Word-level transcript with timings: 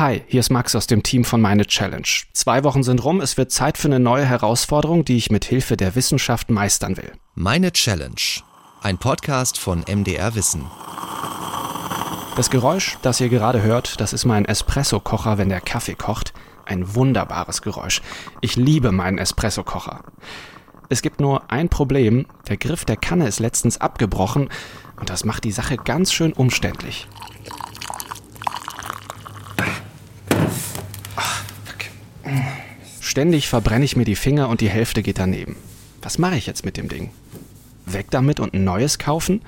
Hi, 0.00 0.22
hier 0.28 0.40
ist 0.40 0.48
Max 0.48 0.74
aus 0.74 0.86
dem 0.86 1.02
Team 1.02 1.26
von 1.26 1.42
Meine 1.42 1.66
Challenge. 1.66 2.08
Zwei 2.32 2.64
Wochen 2.64 2.82
sind 2.82 3.04
rum, 3.04 3.20
es 3.20 3.36
wird 3.36 3.50
Zeit 3.50 3.76
für 3.76 3.88
eine 3.88 4.00
neue 4.00 4.24
Herausforderung, 4.24 5.04
die 5.04 5.18
ich 5.18 5.30
mit 5.30 5.44
Hilfe 5.44 5.76
der 5.76 5.94
Wissenschaft 5.94 6.48
meistern 6.48 6.96
will. 6.96 7.12
Meine 7.34 7.70
Challenge. 7.70 8.14
Ein 8.80 8.96
Podcast 8.96 9.58
von 9.58 9.84
MDR 9.86 10.34
Wissen. 10.34 10.64
Das 12.34 12.48
Geräusch, 12.48 12.96
das 13.02 13.20
ihr 13.20 13.28
gerade 13.28 13.60
hört, 13.60 14.00
das 14.00 14.14
ist 14.14 14.24
mein 14.24 14.46
Espresso-Kocher, 14.46 15.36
wenn 15.36 15.50
der 15.50 15.60
Kaffee 15.60 15.96
kocht. 15.96 16.32
Ein 16.64 16.94
wunderbares 16.94 17.60
Geräusch. 17.60 18.00
Ich 18.40 18.56
liebe 18.56 18.92
meinen 18.92 19.18
Espresso-Kocher. 19.18 20.04
Es 20.88 21.02
gibt 21.02 21.20
nur 21.20 21.52
ein 21.52 21.68
Problem. 21.68 22.24
Der 22.48 22.56
Griff 22.56 22.86
der 22.86 22.96
Kanne 22.96 23.28
ist 23.28 23.38
letztens 23.38 23.78
abgebrochen 23.82 24.48
und 24.98 25.10
das 25.10 25.26
macht 25.26 25.44
die 25.44 25.52
Sache 25.52 25.76
ganz 25.76 26.10
schön 26.10 26.32
umständlich. 26.32 27.06
Ständig 33.00 33.48
verbrenne 33.48 33.84
ich 33.84 33.96
mir 33.96 34.04
die 34.04 34.16
Finger 34.16 34.48
und 34.48 34.60
die 34.60 34.70
Hälfte 34.70 35.02
geht 35.02 35.18
daneben. 35.18 35.56
Was 36.02 36.18
mache 36.18 36.36
ich 36.36 36.46
jetzt 36.46 36.64
mit 36.64 36.76
dem 36.76 36.88
Ding? 36.88 37.10
Weg 37.86 38.10
damit 38.10 38.40
und 38.40 38.54
ein 38.54 38.64
neues 38.64 38.98
kaufen? 38.98 39.42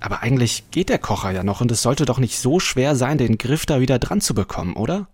Aber 0.00 0.22
eigentlich 0.22 0.70
geht 0.70 0.88
der 0.88 0.98
Kocher 0.98 1.30
ja 1.30 1.42
noch 1.42 1.60
und 1.60 1.70
es 1.70 1.82
sollte 1.82 2.04
doch 2.04 2.18
nicht 2.18 2.38
so 2.38 2.60
schwer 2.60 2.96
sein, 2.96 3.18
den 3.18 3.38
Griff 3.38 3.66
da 3.66 3.80
wieder 3.80 3.98
dran 3.98 4.20
zu 4.20 4.34
bekommen, 4.34 4.74
oder? 4.74 5.08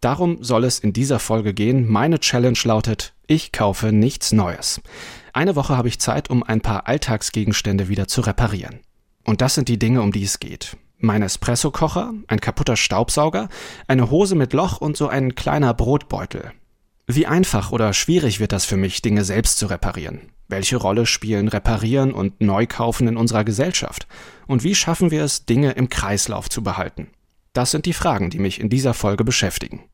Darum 0.00 0.42
soll 0.42 0.64
es 0.64 0.78
in 0.78 0.92
dieser 0.92 1.18
Folge 1.18 1.54
gehen. 1.54 1.88
Meine 1.88 2.20
Challenge 2.20 2.58
lautet, 2.64 3.14
ich 3.26 3.50
kaufe 3.50 3.92
nichts 3.92 4.32
Neues. 4.32 4.80
Eine 5.32 5.56
Woche 5.56 5.76
habe 5.76 5.88
ich 5.88 5.98
Zeit, 5.98 6.30
um 6.30 6.42
ein 6.42 6.60
paar 6.60 6.86
Alltagsgegenstände 6.86 7.88
wieder 7.88 8.06
zu 8.06 8.20
reparieren. 8.20 8.80
Und 9.24 9.40
das 9.40 9.54
sind 9.54 9.68
die 9.68 9.78
Dinge, 9.78 10.02
um 10.02 10.12
die 10.12 10.22
es 10.22 10.38
geht. 10.38 10.76
Mein 11.06 11.22
Espressokocher, 11.22 12.14
ein 12.26 12.40
kaputter 12.40 12.74
Staubsauger, 12.74 13.48
eine 13.86 14.10
Hose 14.10 14.34
mit 14.34 14.52
Loch 14.52 14.80
und 14.80 14.96
so 14.96 15.06
ein 15.06 15.36
kleiner 15.36 15.72
Brotbeutel. 15.72 16.50
Wie 17.06 17.28
einfach 17.28 17.70
oder 17.70 17.92
schwierig 17.92 18.40
wird 18.40 18.50
das 18.50 18.64
für 18.64 18.76
mich, 18.76 19.02
Dinge 19.02 19.22
selbst 19.22 19.58
zu 19.58 19.66
reparieren? 19.66 20.32
Welche 20.48 20.76
Rolle 20.78 21.06
spielen 21.06 21.46
Reparieren 21.46 22.12
und 22.12 22.40
Neukaufen 22.40 23.06
in 23.06 23.16
unserer 23.16 23.44
Gesellschaft? 23.44 24.08
Und 24.48 24.64
wie 24.64 24.74
schaffen 24.74 25.12
wir 25.12 25.22
es, 25.22 25.46
Dinge 25.46 25.70
im 25.70 25.88
Kreislauf 25.90 26.48
zu 26.48 26.64
behalten? 26.64 27.06
Das 27.52 27.70
sind 27.70 27.86
die 27.86 27.92
Fragen, 27.92 28.30
die 28.30 28.40
mich 28.40 28.58
in 28.58 28.68
dieser 28.68 28.92
Folge 28.92 29.22
beschäftigen. 29.22 29.84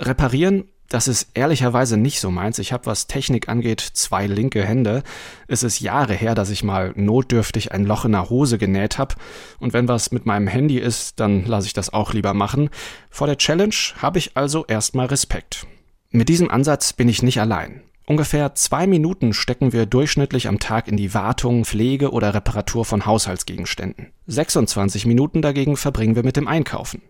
Reparieren 0.00 0.64
das 0.88 1.06
ist 1.06 1.28
ehrlicherweise 1.34 1.96
nicht 1.96 2.18
so 2.18 2.30
meins. 2.30 2.58
Ich 2.58 2.72
habe, 2.72 2.86
was 2.86 3.06
Technik 3.06 3.48
angeht, 3.48 3.80
zwei 3.80 4.26
linke 4.26 4.64
Hände. 4.64 5.02
Es 5.46 5.62
ist 5.62 5.80
Jahre 5.80 6.14
her, 6.14 6.34
dass 6.34 6.50
ich 6.50 6.64
mal 6.64 6.92
notdürftig 6.96 7.72
ein 7.72 7.84
Loch 7.84 8.06
in 8.06 8.12
der 8.12 8.30
Hose 8.30 8.56
genäht 8.56 8.96
habe. 8.96 9.14
Und 9.60 9.74
wenn 9.74 9.86
was 9.86 10.12
mit 10.12 10.24
meinem 10.24 10.46
Handy 10.46 10.78
ist, 10.78 11.20
dann 11.20 11.44
lasse 11.44 11.66
ich 11.66 11.74
das 11.74 11.92
auch 11.92 12.14
lieber 12.14 12.32
machen. 12.32 12.70
Vor 13.10 13.26
der 13.26 13.36
Challenge 13.36 13.74
habe 14.00 14.18
ich 14.18 14.36
also 14.36 14.64
erstmal 14.66 15.06
Respekt. 15.06 15.66
Mit 16.10 16.30
diesem 16.30 16.50
Ansatz 16.50 16.94
bin 16.94 17.08
ich 17.08 17.22
nicht 17.22 17.38
allein. 17.38 17.82
Ungefähr 18.06 18.54
zwei 18.54 18.86
Minuten 18.86 19.34
stecken 19.34 19.74
wir 19.74 19.84
durchschnittlich 19.84 20.48
am 20.48 20.58
Tag 20.58 20.88
in 20.88 20.96
die 20.96 21.12
Wartung, 21.12 21.66
Pflege 21.66 22.12
oder 22.12 22.32
Reparatur 22.32 22.86
von 22.86 23.04
Haushaltsgegenständen. 23.04 24.12
26 24.26 25.04
Minuten 25.04 25.42
dagegen 25.42 25.76
verbringen 25.76 26.16
wir 26.16 26.22
mit 26.22 26.38
dem 26.38 26.48
Einkaufen. 26.48 27.02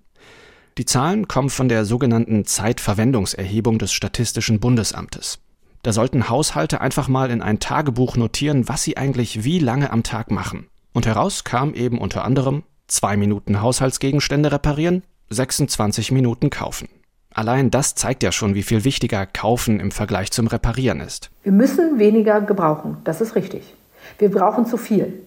Die 0.78 0.84
Zahlen 0.84 1.26
kommen 1.26 1.50
von 1.50 1.68
der 1.68 1.84
sogenannten 1.84 2.44
Zeitverwendungserhebung 2.44 3.80
des 3.80 3.92
Statistischen 3.92 4.60
Bundesamtes. 4.60 5.40
Da 5.82 5.92
sollten 5.92 6.28
Haushalte 6.28 6.80
einfach 6.80 7.08
mal 7.08 7.32
in 7.32 7.42
ein 7.42 7.58
Tagebuch 7.58 8.16
notieren, 8.16 8.68
was 8.68 8.84
sie 8.84 8.96
eigentlich 8.96 9.42
wie 9.42 9.58
lange 9.58 9.90
am 9.90 10.04
Tag 10.04 10.30
machen. 10.30 10.68
Und 10.92 11.04
heraus 11.04 11.42
kam 11.42 11.74
eben 11.74 11.98
unter 11.98 12.24
anderem 12.24 12.62
zwei 12.86 13.16
Minuten 13.16 13.60
Haushaltsgegenstände 13.60 14.52
reparieren, 14.52 15.02
26 15.30 16.12
Minuten 16.12 16.48
kaufen. 16.48 16.88
Allein 17.34 17.72
das 17.72 17.96
zeigt 17.96 18.22
ja 18.22 18.30
schon, 18.30 18.54
wie 18.54 18.62
viel 18.62 18.84
wichtiger 18.84 19.26
Kaufen 19.26 19.80
im 19.80 19.90
Vergleich 19.90 20.30
zum 20.30 20.46
Reparieren 20.46 21.00
ist. 21.00 21.30
Wir 21.42 21.52
müssen 21.52 21.98
weniger 21.98 22.40
gebrauchen, 22.40 22.98
das 23.02 23.20
ist 23.20 23.34
richtig. 23.34 23.74
Wir 24.18 24.30
brauchen 24.30 24.64
zu 24.64 24.76
viel. 24.76 25.22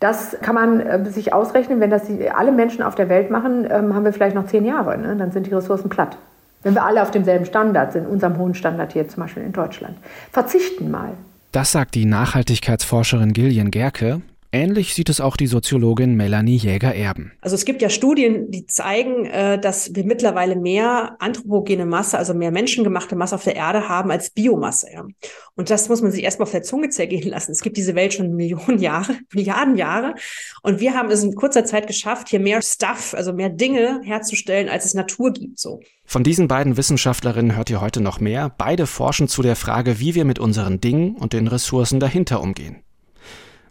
Das 0.00 0.36
kann 0.42 0.54
man 0.54 0.80
äh, 0.80 1.10
sich 1.10 1.32
ausrechnen, 1.32 1.80
wenn 1.80 1.90
das 1.90 2.04
die, 2.04 2.30
alle 2.30 2.52
Menschen 2.52 2.82
auf 2.82 2.94
der 2.94 3.08
Welt 3.08 3.30
machen, 3.30 3.66
ähm, 3.70 3.94
haben 3.94 4.04
wir 4.04 4.12
vielleicht 4.12 4.34
noch 4.34 4.46
zehn 4.46 4.64
Jahre. 4.64 4.98
Ne? 4.98 5.16
Dann 5.16 5.32
sind 5.32 5.46
die 5.46 5.54
Ressourcen 5.54 5.88
platt. 5.88 6.18
Wenn 6.62 6.74
wir 6.74 6.84
alle 6.84 7.02
auf 7.02 7.10
demselben 7.10 7.46
Standard 7.46 7.92
sind, 7.92 8.06
unserem 8.06 8.38
hohen 8.38 8.54
Standard 8.54 8.92
hier 8.92 9.08
zum 9.08 9.22
Beispiel 9.22 9.44
in 9.44 9.52
Deutschland. 9.52 9.96
Verzichten 10.32 10.90
mal. 10.90 11.12
Das 11.52 11.72
sagt 11.72 11.94
die 11.94 12.04
Nachhaltigkeitsforscherin 12.04 13.32
Gillian 13.32 13.70
Gerke. 13.70 14.20
Ähnlich 14.56 14.94
sieht 14.94 15.10
es 15.10 15.20
auch 15.20 15.36
die 15.36 15.48
Soziologin 15.48 16.14
Melanie 16.14 16.56
Jäger-Erben. 16.56 17.32
Also 17.42 17.54
es 17.54 17.66
gibt 17.66 17.82
ja 17.82 17.90
Studien, 17.90 18.50
die 18.50 18.64
zeigen, 18.64 19.26
äh, 19.26 19.60
dass 19.60 19.94
wir 19.94 20.06
mittlerweile 20.06 20.56
mehr 20.56 21.16
anthropogene 21.18 21.84
Masse, 21.84 22.16
also 22.16 22.32
mehr 22.32 22.50
menschengemachte 22.50 23.16
Masse 23.16 23.34
auf 23.34 23.44
der 23.44 23.54
Erde 23.54 23.90
haben 23.90 24.10
als 24.10 24.30
Biomasse. 24.30 24.88
Und 25.56 25.68
das 25.68 25.90
muss 25.90 26.00
man 26.00 26.10
sich 26.10 26.24
erstmal 26.24 26.44
auf 26.44 26.52
der 26.52 26.62
Zunge 26.62 26.88
zergehen 26.88 27.28
lassen. 27.28 27.52
Es 27.52 27.60
gibt 27.60 27.76
diese 27.76 27.94
Welt 27.94 28.14
schon 28.14 28.34
Millionen 28.34 28.78
Jahre, 28.78 29.18
Milliarden 29.34 29.76
Jahre. 29.76 30.14
Und 30.62 30.80
wir 30.80 30.94
haben 30.94 31.10
es 31.10 31.22
in 31.22 31.34
kurzer 31.34 31.66
Zeit 31.66 31.86
geschafft, 31.86 32.30
hier 32.30 32.40
mehr 32.40 32.62
Stuff, 32.62 33.12
also 33.12 33.34
mehr 33.34 33.50
Dinge 33.50 34.00
herzustellen, 34.04 34.70
als 34.70 34.86
es 34.86 34.94
Natur 34.94 35.34
gibt. 35.34 35.58
So. 35.58 35.80
Von 36.06 36.24
diesen 36.24 36.48
beiden 36.48 36.78
Wissenschaftlerinnen 36.78 37.56
hört 37.56 37.68
ihr 37.68 37.82
heute 37.82 38.00
noch 38.00 38.20
mehr. 38.20 38.50
Beide 38.56 38.86
forschen 38.86 39.28
zu 39.28 39.42
der 39.42 39.54
Frage, 39.54 40.00
wie 40.00 40.14
wir 40.14 40.24
mit 40.24 40.38
unseren 40.38 40.80
Dingen 40.80 41.14
und 41.14 41.34
den 41.34 41.46
Ressourcen 41.46 42.00
dahinter 42.00 42.40
umgehen. 42.40 42.85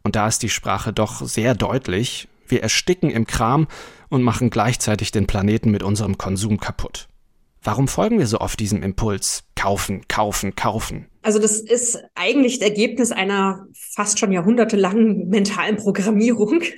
Und 0.06 0.16
da 0.16 0.28
ist 0.28 0.44
die 0.44 0.50
Sprache 0.50 0.94
doch 0.94 1.26
sehr 1.26 1.56
deutlich. 1.56 2.28
Wir 2.48 2.62
ersticken 2.62 3.10
im 3.10 3.26
Kram 3.26 3.68
und 4.08 4.22
machen 4.22 4.52
gleichzeitig 4.52 5.12
den 5.12 5.26
Planeten 5.26 5.72
mit 5.72 5.82
unserem 5.82 6.20
Konsum 6.20 6.60
kaputt. 6.60 7.08
Warum 7.66 7.88
folgen 7.88 8.20
wir 8.20 8.28
so 8.28 8.42
oft 8.42 8.60
diesem 8.60 8.84
Impuls? 8.84 9.44
Kaufen, 9.56 10.08
kaufen, 10.08 10.56
kaufen. 10.56 11.08
Also 11.24 11.40
das 11.40 11.60
ist 11.60 11.98
eigentlich 12.14 12.60
das 12.60 12.70
Ergebnis 12.70 13.12
einer 13.12 13.66
fast 13.74 14.20
schon 14.20 14.32
jahrhundertelangen 14.32 15.30
mentalen 15.30 15.76
Programmierung. 15.76 16.62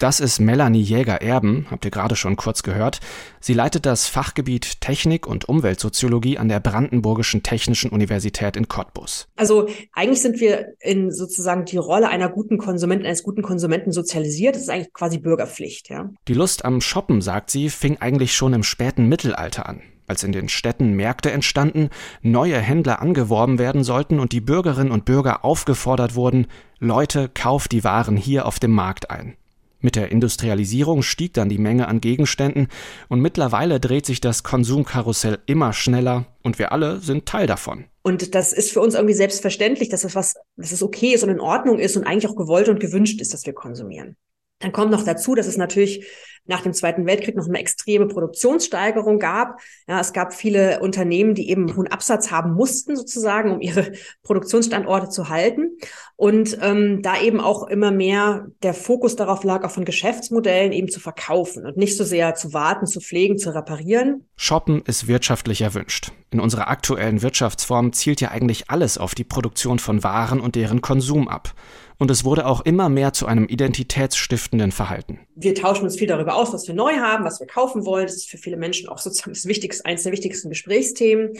Das 0.00 0.18
ist 0.18 0.40
Melanie 0.40 0.82
Jäger-Erben, 0.82 1.68
habt 1.70 1.84
ihr 1.84 1.90
gerade 1.92 2.16
schon 2.16 2.34
kurz 2.36 2.62
gehört. 2.64 2.98
Sie 3.40 3.54
leitet 3.54 3.86
das 3.86 4.08
Fachgebiet 4.08 4.80
Technik 4.80 5.26
und 5.26 5.48
Umweltsoziologie 5.48 6.36
an 6.36 6.48
der 6.48 6.58
Brandenburgischen 6.58 7.42
Technischen 7.44 7.90
Universität 7.90 8.56
in 8.56 8.66
Cottbus. 8.66 9.28
Also 9.36 9.68
eigentlich 9.92 10.20
sind 10.20 10.40
wir 10.40 10.74
in 10.80 11.12
sozusagen 11.12 11.64
die 11.64 11.76
Rolle 11.76 12.08
einer 12.08 12.28
guten 12.28 12.58
Konsumentin, 12.58 13.06
eines 13.06 13.22
guten 13.22 13.42
Konsumenten 13.42 13.92
sozialisiert. 13.92 14.56
Das 14.56 14.62
ist 14.62 14.68
eigentlich 14.68 14.92
quasi 14.92 15.18
Bürgerpflicht, 15.18 15.88
ja. 15.90 16.10
Die 16.26 16.34
Lust 16.34 16.64
am 16.64 16.80
Shoppen, 16.80 17.20
sagt 17.20 17.50
sie, 17.50 17.70
fing 17.70 17.98
eigentlich 18.00 18.34
schon 18.34 18.52
im 18.52 18.64
späten 18.64 19.08
Mittelalter 19.08 19.68
an 19.68 19.80
als 20.06 20.22
in 20.22 20.32
den 20.32 20.48
Städten 20.48 20.92
Märkte 20.92 21.30
entstanden, 21.30 21.90
neue 22.22 22.58
Händler 22.58 23.00
angeworben 23.00 23.58
werden 23.58 23.84
sollten 23.84 24.20
und 24.20 24.32
die 24.32 24.40
Bürgerinnen 24.40 24.92
und 24.92 25.04
Bürger 25.04 25.44
aufgefordert 25.44 26.14
wurden, 26.14 26.46
Leute, 26.78 27.28
kauft 27.32 27.72
die 27.72 27.84
Waren 27.84 28.16
hier 28.16 28.46
auf 28.46 28.58
dem 28.58 28.72
Markt 28.72 29.10
ein. 29.10 29.36
Mit 29.84 29.96
der 29.96 30.10
Industrialisierung 30.10 31.02
stieg 31.02 31.34
dann 31.34 31.50
die 31.50 31.58
Menge 31.58 31.88
an 31.88 32.00
Gegenständen 32.00 32.68
und 33.08 33.20
mittlerweile 33.20 33.80
dreht 33.80 34.06
sich 34.06 34.18
das 34.18 34.42
Konsumkarussell 34.42 35.40
immer 35.44 35.74
schneller 35.74 36.24
und 36.42 36.58
wir 36.58 36.72
alle 36.72 37.00
sind 37.00 37.26
Teil 37.26 37.46
davon. 37.46 37.84
Und 38.02 38.34
das 38.34 38.54
ist 38.54 38.72
für 38.72 38.80
uns 38.80 38.94
irgendwie 38.94 39.14
selbstverständlich, 39.14 39.90
dass 39.90 40.04
es 40.04 40.14
was, 40.14 40.36
dass 40.56 40.72
es 40.72 40.82
okay 40.82 41.12
ist 41.12 41.22
und 41.22 41.28
in 41.28 41.38
Ordnung 41.40 41.78
ist 41.78 41.98
und 41.98 42.04
eigentlich 42.04 42.30
auch 42.30 42.36
gewollt 42.36 42.70
und 42.70 42.80
gewünscht 42.80 43.20
ist, 43.20 43.34
dass 43.34 43.44
wir 43.44 43.52
konsumieren. 43.52 44.16
Dann 44.60 44.72
kommt 44.72 44.90
noch 44.90 45.04
dazu, 45.04 45.34
dass 45.34 45.46
es 45.46 45.58
natürlich 45.58 46.06
nach 46.46 46.60
dem 46.60 46.74
Zweiten 46.74 47.06
Weltkrieg 47.06 47.36
noch 47.36 47.48
eine 47.48 47.58
extreme 47.58 48.06
Produktionssteigerung 48.06 49.18
gab. 49.18 49.60
Ja, 49.88 50.00
es 50.00 50.12
gab 50.12 50.34
viele 50.34 50.80
Unternehmen, 50.80 51.34
die 51.34 51.48
eben 51.50 51.74
hohen 51.74 51.88
Absatz 51.88 52.30
haben 52.30 52.52
mussten, 52.52 52.96
sozusagen, 52.96 53.52
um 53.52 53.60
ihre 53.60 53.92
Produktionsstandorte 54.22 55.08
zu 55.08 55.28
halten. 55.28 55.78
Und 56.16 56.58
ähm, 56.60 57.02
da 57.02 57.20
eben 57.20 57.40
auch 57.40 57.66
immer 57.66 57.90
mehr 57.90 58.46
der 58.62 58.74
Fokus 58.74 59.16
darauf 59.16 59.42
lag, 59.42 59.64
auch 59.64 59.70
von 59.70 59.84
Geschäftsmodellen 59.84 60.72
eben 60.72 60.88
zu 60.88 61.00
verkaufen 61.00 61.66
und 61.66 61.76
nicht 61.76 61.96
so 61.96 62.04
sehr 62.04 62.34
zu 62.34 62.52
warten, 62.52 62.86
zu 62.86 63.00
pflegen, 63.00 63.38
zu 63.38 63.54
reparieren. 63.54 64.26
Shoppen 64.36 64.82
ist 64.82 65.08
wirtschaftlich 65.08 65.62
erwünscht. 65.62 66.12
In 66.30 66.40
unserer 66.40 66.68
aktuellen 66.68 67.22
Wirtschaftsform 67.22 67.92
zielt 67.92 68.20
ja 68.20 68.30
eigentlich 68.30 68.70
alles 68.70 68.98
auf 68.98 69.14
die 69.14 69.24
Produktion 69.24 69.78
von 69.78 70.04
Waren 70.04 70.40
und 70.40 70.56
deren 70.56 70.80
Konsum 70.80 71.28
ab 71.28 71.54
und 72.04 72.10
es 72.10 72.22
wurde 72.22 72.44
auch 72.44 72.60
immer 72.66 72.90
mehr 72.90 73.14
zu 73.14 73.24
einem 73.24 73.46
identitätsstiftenden 73.48 74.72
Verhalten. 74.72 75.20
Wir 75.36 75.54
tauschen 75.54 75.84
uns 75.84 75.96
viel 75.96 76.06
darüber 76.06 76.36
aus, 76.36 76.52
was 76.52 76.68
wir 76.68 76.74
neu 76.74 76.98
haben, 76.98 77.24
was 77.24 77.40
wir 77.40 77.46
kaufen 77.46 77.86
wollen. 77.86 78.04
Das 78.04 78.16
ist 78.16 78.28
für 78.28 78.36
viele 78.36 78.58
Menschen 78.58 78.90
auch 78.90 78.98
sozusagen 78.98 79.32
das 79.32 79.46
wichtigste, 79.46 79.86
eines 79.86 80.02
der 80.02 80.12
wichtigsten 80.12 80.50
Gesprächsthemen. 80.50 81.32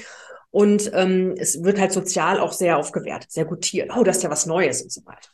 Und 0.50 0.90
ähm, 0.94 1.34
es 1.36 1.62
wird 1.62 1.78
halt 1.78 1.92
sozial 1.92 2.40
auch 2.40 2.52
sehr 2.52 2.78
aufgewertet, 2.78 3.30
sehr 3.30 3.44
gutiert. 3.44 3.90
Oh, 3.94 4.04
das 4.04 4.16
ist 4.16 4.22
ja 4.22 4.30
was 4.30 4.46
Neues 4.46 4.80
und 4.80 4.90
so 4.90 5.04
weiter. 5.04 5.28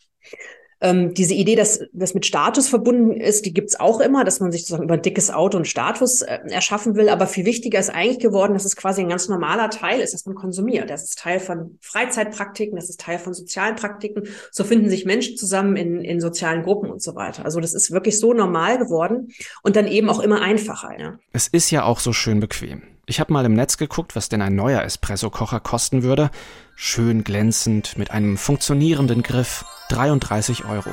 Ähm, 0.83 1.13
diese 1.15 1.35
Idee, 1.35 1.57
dass 1.57 1.81
das 1.93 2.15
mit 2.15 2.25
Status 2.25 2.69
verbunden 2.69 3.13
ist, 3.13 3.45
die 3.45 3.53
gibt's 3.53 3.79
auch 3.79 4.01
immer, 4.01 4.25
dass 4.25 4.41
man 4.41 4.51
sich 4.51 4.63
sozusagen 4.63 4.85
über 4.85 4.95
ein 4.95 5.03
dickes 5.03 5.31
Auto 5.31 5.59
einen 5.59 5.67
Status 5.67 6.23
äh, 6.23 6.39
erschaffen 6.49 6.95
will. 6.95 7.09
Aber 7.09 7.27
viel 7.27 7.45
wichtiger 7.45 7.79
ist 7.79 7.91
eigentlich 7.91 8.19
geworden, 8.19 8.55
dass 8.55 8.65
es 8.65 8.77
quasi 8.77 9.03
ein 9.03 9.09
ganz 9.09 9.29
normaler 9.29 9.69
Teil 9.71 10.01
ist, 10.01 10.15
dass 10.15 10.25
man 10.25 10.35
konsumiert. 10.35 10.89
Das 10.89 11.05
ist 11.05 11.19
Teil 11.19 11.39
von 11.39 11.79
Freizeitpraktiken, 11.81 12.77
das 12.77 12.89
ist 12.89 13.01
Teil 13.01 13.19
von 13.19 13.35
sozialen 13.35 13.77
Praktiken. 13.77 14.25
So 14.51 14.65
finden 14.65 14.89
sich 14.89 15.05
Menschen 15.05 15.37
zusammen 15.37 15.77
in, 15.77 16.01
in 16.03 16.21
sozialen 16.21 16.63
Gruppen 16.63 16.91
und 16.91 17.03
so 17.03 17.15
weiter. 17.15 17.45
Also 17.45 17.61
das 17.61 17.75
ist 17.75 17.91
wirklich 17.91 18.19
so 18.19 18.33
normal 18.33 18.79
geworden 18.79 19.33
und 19.63 19.77
dann 19.77 19.87
eben 19.87 20.09
auch 20.09 20.21
immer 20.21 20.41
einfacher. 20.41 20.99
Ja. 20.99 21.19
Es 21.33 21.49
ist 21.49 21.71
ja 21.71 21.85
auch 21.85 22.01
so 22.01 22.13
schön 22.13 22.41
bequem. 22.41 22.83
Ich 23.11 23.19
habe 23.19 23.33
mal 23.33 23.45
im 23.45 23.55
Netz 23.55 23.77
geguckt, 23.77 24.15
was 24.15 24.29
denn 24.29 24.41
ein 24.41 24.55
neuer 24.55 24.83
Espresso-Kocher 24.83 25.59
kosten 25.59 26.05
würde. 26.05 26.31
Schön 26.77 27.25
glänzend, 27.25 27.99
mit 27.99 28.13
einem 28.13 28.37
funktionierenden 28.37 29.25
Griff. 29.25 29.65
33 29.89 30.65
Euro. 30.65 30.93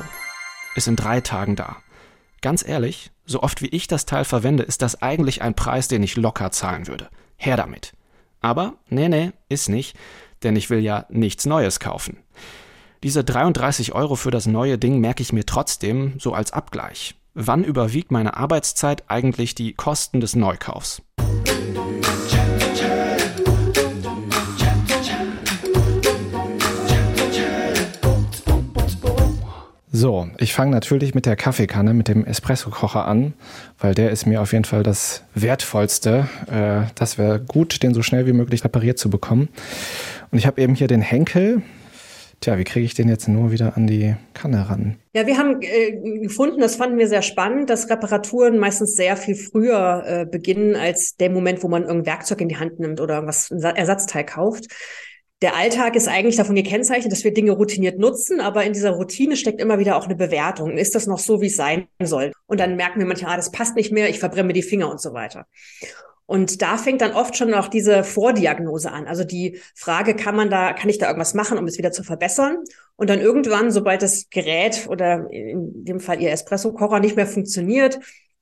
Ist 0.74 0.88
in 0.88 0.96
drei 0.96 1.20
Tagen 1.20 1.54
da. 1.54 1.76
Ganz 2.40 2.66
ehrlich, 2.66 3.12
so 3.24 3.40
oft 3.44 3.62
wie 3.62 3.68
ich 3.68 3.86
das 3.86 4.04
Teil 4.04 4.24
verwende, 4.24 4.64
ist 4.64 4.82
das 4.82 5.00
eigentlich 5.00 5.42
ein 5.42 5.54
Preis, 5.54 5.86
den 5.86 6.02
ich 6.02 6.16
locker 6.16 6.50
zahlen 6.50 6.88
würde. 6.88 7.08
Her 7.36 7.56
damit. 7.56 7.92
Aber, 8.40 8.74
nee, 8.88 9.08
nee, 9.08 9.30
ist 9.48 9.68
nicht, 9.68 9.96
denn 10.42 10.56
ich 10.56 10.70
will 10.70 10.80
ja 10.80 11.06
nichts 11.10 11.46
Neues 11.46 11.78
kaufen. 11.78 12.18
Diese 13.04 13.22
33 13.22 13.92
Euro 13.92 14.16
für 14.16 14.32
das 14.32 14.46
neue 14.46 14.76
Ding 14.76 14.98
merke 14.98 15.22
ich 15.22 15.32
mir 15.32 15.46
trotzdem 15.46 16.14
so 16.18 16.34
als 16.34 16.52
Abgleich. 16.52 17.14
Wann 17.34 17.62
überwiegt 17.62 18.10
meine 18.10 18.36
Arbeitszeit 18.36 19.04
eigentlich 19.08 19.54
die 19.54 19.74
Kosten 19.74 20.18
des 20.18 20.34
Neukaufs? 20.34 21.00
So, 29.90 30.28
ich 30.36 30.52
fange 30.52 30.72
natürlich 30.72 31.14
mit 31.14 31.24
der 31.24 31.34
Kaffeekanne, 31.34 31.94
mit 31.94 32.08
dem 32.08 32.26
Espresso-Kocher 32.26 33.06
an, 33.06 33.32
weil 33.78 33.94
der 33.94 34.10
ist 34.10 34.26
mir 34.26 34.42
auf 34.42 34.52
jeden 34.52 34.64
Fall 34.64 34.82
das 34.82 35.22
Wertvollste. 35.34 36.28
Äh, 36.50 36.90
das 36.94 37.16
wäre 37.16 37.40
gut, 37.40 37.82
den 37.82 37.94
so 37.94 38.02
schnell 38.02 38.26
wie 38.26 38.34
möglich 38.34 38.64
repariert 38.64 38.98
zu 38.98 39.08
bekommen. 39.08 39.48
Und 40.30 40.38
ich 40.38 40.46
habe 40.46 40.60
eben 40.60 40.74
hier 40.74 40.88
den 40.88 41.00
Henkel. 41.00 41.62
Tja, 42.40 42.58
wie 42.58 42.64
kriege 42.64 42.84
ich 42.84 42.94
den 42.94 43.08
jetzt 43.08 43.28
nur 43.28 43.50
wieder 43.50 43.76
an 43.76 43.86
die 43.86 44.14
Kanne 44.34 44.68
ran? 44.68 44.96
Ja, 45.14 45.26
wir 45.26 45.38
haben 45.38 45.60
äh, 45.62 46.20
gefunden, 46.20 46.60
das 46.60 46.76
fanden 46.76 46.98
wir 46.98 47.08
sehr 47.08 47.22
spannend, 47.22 47.70
dass 47.70 47.88
Reparaturen 47.88 48.58
meistens 48.58 48.94
sehr 48.94 49.16
viel 49.16 49.34
früher 49.34 50.04
äh, 50.06 50.26
beginnen 50.26 50.76
als 50.76 51.16
der 51.16 51.30
Moment, 51.30 51.62
wo 51.62 51.68
man 51.68 51.82
irgendein 51.82 52.06
Werkzeug 52.06 52.42
in 52.42 52.48
die 52.48 52.58
Hand 52.58 52.78
nimmt 52.78 53.00
oder 53.00 53.26
was 53.26 53.50
Ersatzteil 53.50 54.24
kauft 54.24 54.66
der 55.40 55.54
Alltag 55.54 55.94
ist 55.94 56.08
eigentlich 56.08 56.36
davon 56.36 56.56
gekennzeichnet, 56.56 57.12
dass 57.12 57.22
wir 57.22 57.32
Dinge 57.32 57.52
routiniert 57.52 57.98
nutzen, 57.98 58.40
aber 58.40 58.64
in 58.64 58.72
dieser 58.72 58.90
Routine 58.90 59.36
steckt 59.36 59.60
immer 59.60 59.78
wieder 59.78 59.96
auch 59.96 60.06
eine 60.06 60.16
Bewertung. 60.16 60.76
Ist 60.76 60.96
das 60.96 61.06
noch 61.06 61.20
so, 61.20 61.40
wie 61.40 61.46
es 61.46 61.56
sein 61.56 61.86
soll? 62.02 62.32
Und 62.46 62.58
dann 62.58 62.74
merken 62.74 62.98
wir 62.98 63.06
manchmal, 63.06 63.34
ah, 63.34 63.36
das 63.36 63.52
passt 63.52 63.76
nicht 63.76 63.92
mehr, 63.92 64.08
ich 64.08 64.18
verbrenne 64.18 64.52
die 64.52 64.62
Finger 64.62 64.90
und 64.90 65.00
so 65.00 65.12
weiter. 65.12 65.46
Und 66.26 66.60
da 66.60 66.76
fängt 66.76 67.00
dann 67.00 67.12
oft 67.12 67.36
schon 67.36 67.54
auch 67.54 67.68
diese 67.68 68.04
Vordiagnose 68.04 68.92
an. 68.92 69.06
Also 69.06 69.24
die 69.24 69.60
Frage, 69.74 70.14
kann 70.14 70.36
man 70.36 70.50
da, 70.50 70.72
kann 70.74 70.90
ich 70.90 70.98
da 70.98 71.06
irgendwas 71.06 71.34
machen, 71.34 71.56
um 71.56 71.66
es 71.66 71.78
wieder 71.78 71.92
zu 71.92 72.02
verbessern? 72.02 72.58
Und 72.96 73.08
dann 73.08 73.20
irgendwann, 73.20 73.70
sobald 73.70 74.02
das 74.02 74.28
Gerät 74.28 74.88
oder 74.90 75.30
in 75.30 75.84
dem 75.84 76.00
Fall 76.00 76.20
Ihr 76.20 76.32
Espresso-Kocher 76.32 77.00
nicht 77.00 77.16
mehr 77.16 77.26
funktioniert, 77.26 77.98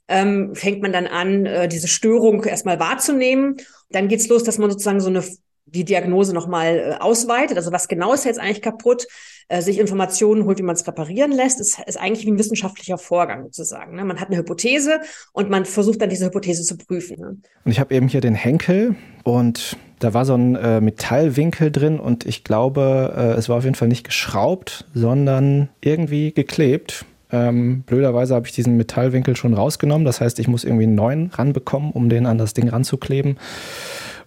ähm, 0.09 0.55
fängt 0.55 0.83
man 0.83 0.93
dann 0.93 1.07
an, 1.07 1.47
äh, 1.47 1.69
diese 1.69 1.89
Störung 1.89 2.43
erstmal 2.43 2.81
wahrzunehmen. 2.81 3.57
Dann 3.91 4.09
geht's 4.09 4.29
los, 4.29 4.43
dass 4.43 4.59
man 4.59 4.71
sozusagen 4.71 5.01
so 5.01 5.11
eine 5.11 5.23
die 5.67 5.85
Diagnose 5.85 6.33
nochmal 6.33 6.79
äh, 6.79 7.03
ausweitet. 7.03 7.57
Also 7.57 7.73
was 7.73 7.89
genau 7.89 8.15
ist 8.15 8.25
jetzt 8.25 8.39
eigentlich 8.39 8.63
kaputt, 8.63 9.07
äh, 9.49 9.61
sich 9.61 9.79
Informationen 9.79 10.45
holt, 10.45 10.59
wie 10.59 10.63
man 10.63 10.77
es 10.77 10.87
reparieren 10.87 11.33
lässt, 11.33 11.61
ist, 11.61 11.79
ist 11.87 12.01
eigentlich 12.01 12.25
wie 12.25 12.31
ein 12.31 12.39
wissenschaftlicher 12.39 12.99
Vorgang 12.99 13.45
sozusagen. 13.45 13.97
Ne? 13.97 14.05
Man 14.05 14.21
hat 14.21 14.29
eine 14.29 14.39
Hypothese 14.39 15.01
und 15.33 15.51
man 15.51 15.65
versucht 15.65 16.01
dann 16.01 16.09
diese 16.09 16.27
Hypothese 16.27 16.63
zu 16.63 16.77
prüfen. 16.77 17.21
Ne? 17.21 17.37
Und 17.65 17.71
ich 17.71 17.81
habe 17.81 17.95
eben 17.95 18.09
hier 18.09 18.21
den 18.21 18.35
Henkel 18.35 18.95
und 19.25 19.77
da 19.99 20.15
war 20.15 20.25
so 20.25 20.35
ein 20.35 20.57
äh, 20.57 20.81
Metallwinkel 20.81 21.71
drin 21.71 21.99
und 21.99 22.27
ich 22.27 22.45
glaube, 22.45 23.15
äh, 23.17 23.39
es 23.39 23.49
war 23.49 23.59
auf 23.59 23.65
jeden 23.65 23.77
Fall 23.77 23.89
nicht 23.89 24.05
geschraubt, 24.05 24.87
sondern 24.95 25.69
irgendwie 25.81 26.33
geklebt. 26.33 27.05
Ähm, 27.33 27.83
blöderweise 27.83 28.35
habe 28.35 28.47
ich 28.47 28.53
diesen 28.53 28.77
Metallwinkel 28.77 29.35
schon 29.35 29.55
rausgenommen. 29.55 30.05
Das 30.05 30.21
heißt, 30.21 30.39
ich 30.39 30.47
muss 30.47 30.63
irgendwie 30.63 30.85
einen 30.85 30.95
neuen 30.95 31.31
ranbekommen, 31.31 31.91
um 31.91 32.09
den 32.09 32.27
an 32.27 32.39
das 32.39 32.55
Ding 32.55 32.69
ranzukleben 32.69 33.37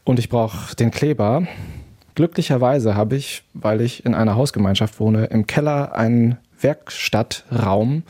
und 0.03 0.19
ich 0.19 0.29
brauche 0.29 0.75
den 0.75 0.91
Kleber. 0.91 1.47
Glücklicherweise 2.15 2.95
habe 2.95 3.15
ich, 3.15 3.43
weil 3.53 3.81
ich 3.81 4.05
in 4.05 4.13
einer 4.13 4.35
Hausgemeinschaft 4.35 4.99
wohne, 4.99 5.25
im 5.25 5.47
Keller 5.47 5.95
einen 5.95 6.37
Werkstattraum 6.59 8.03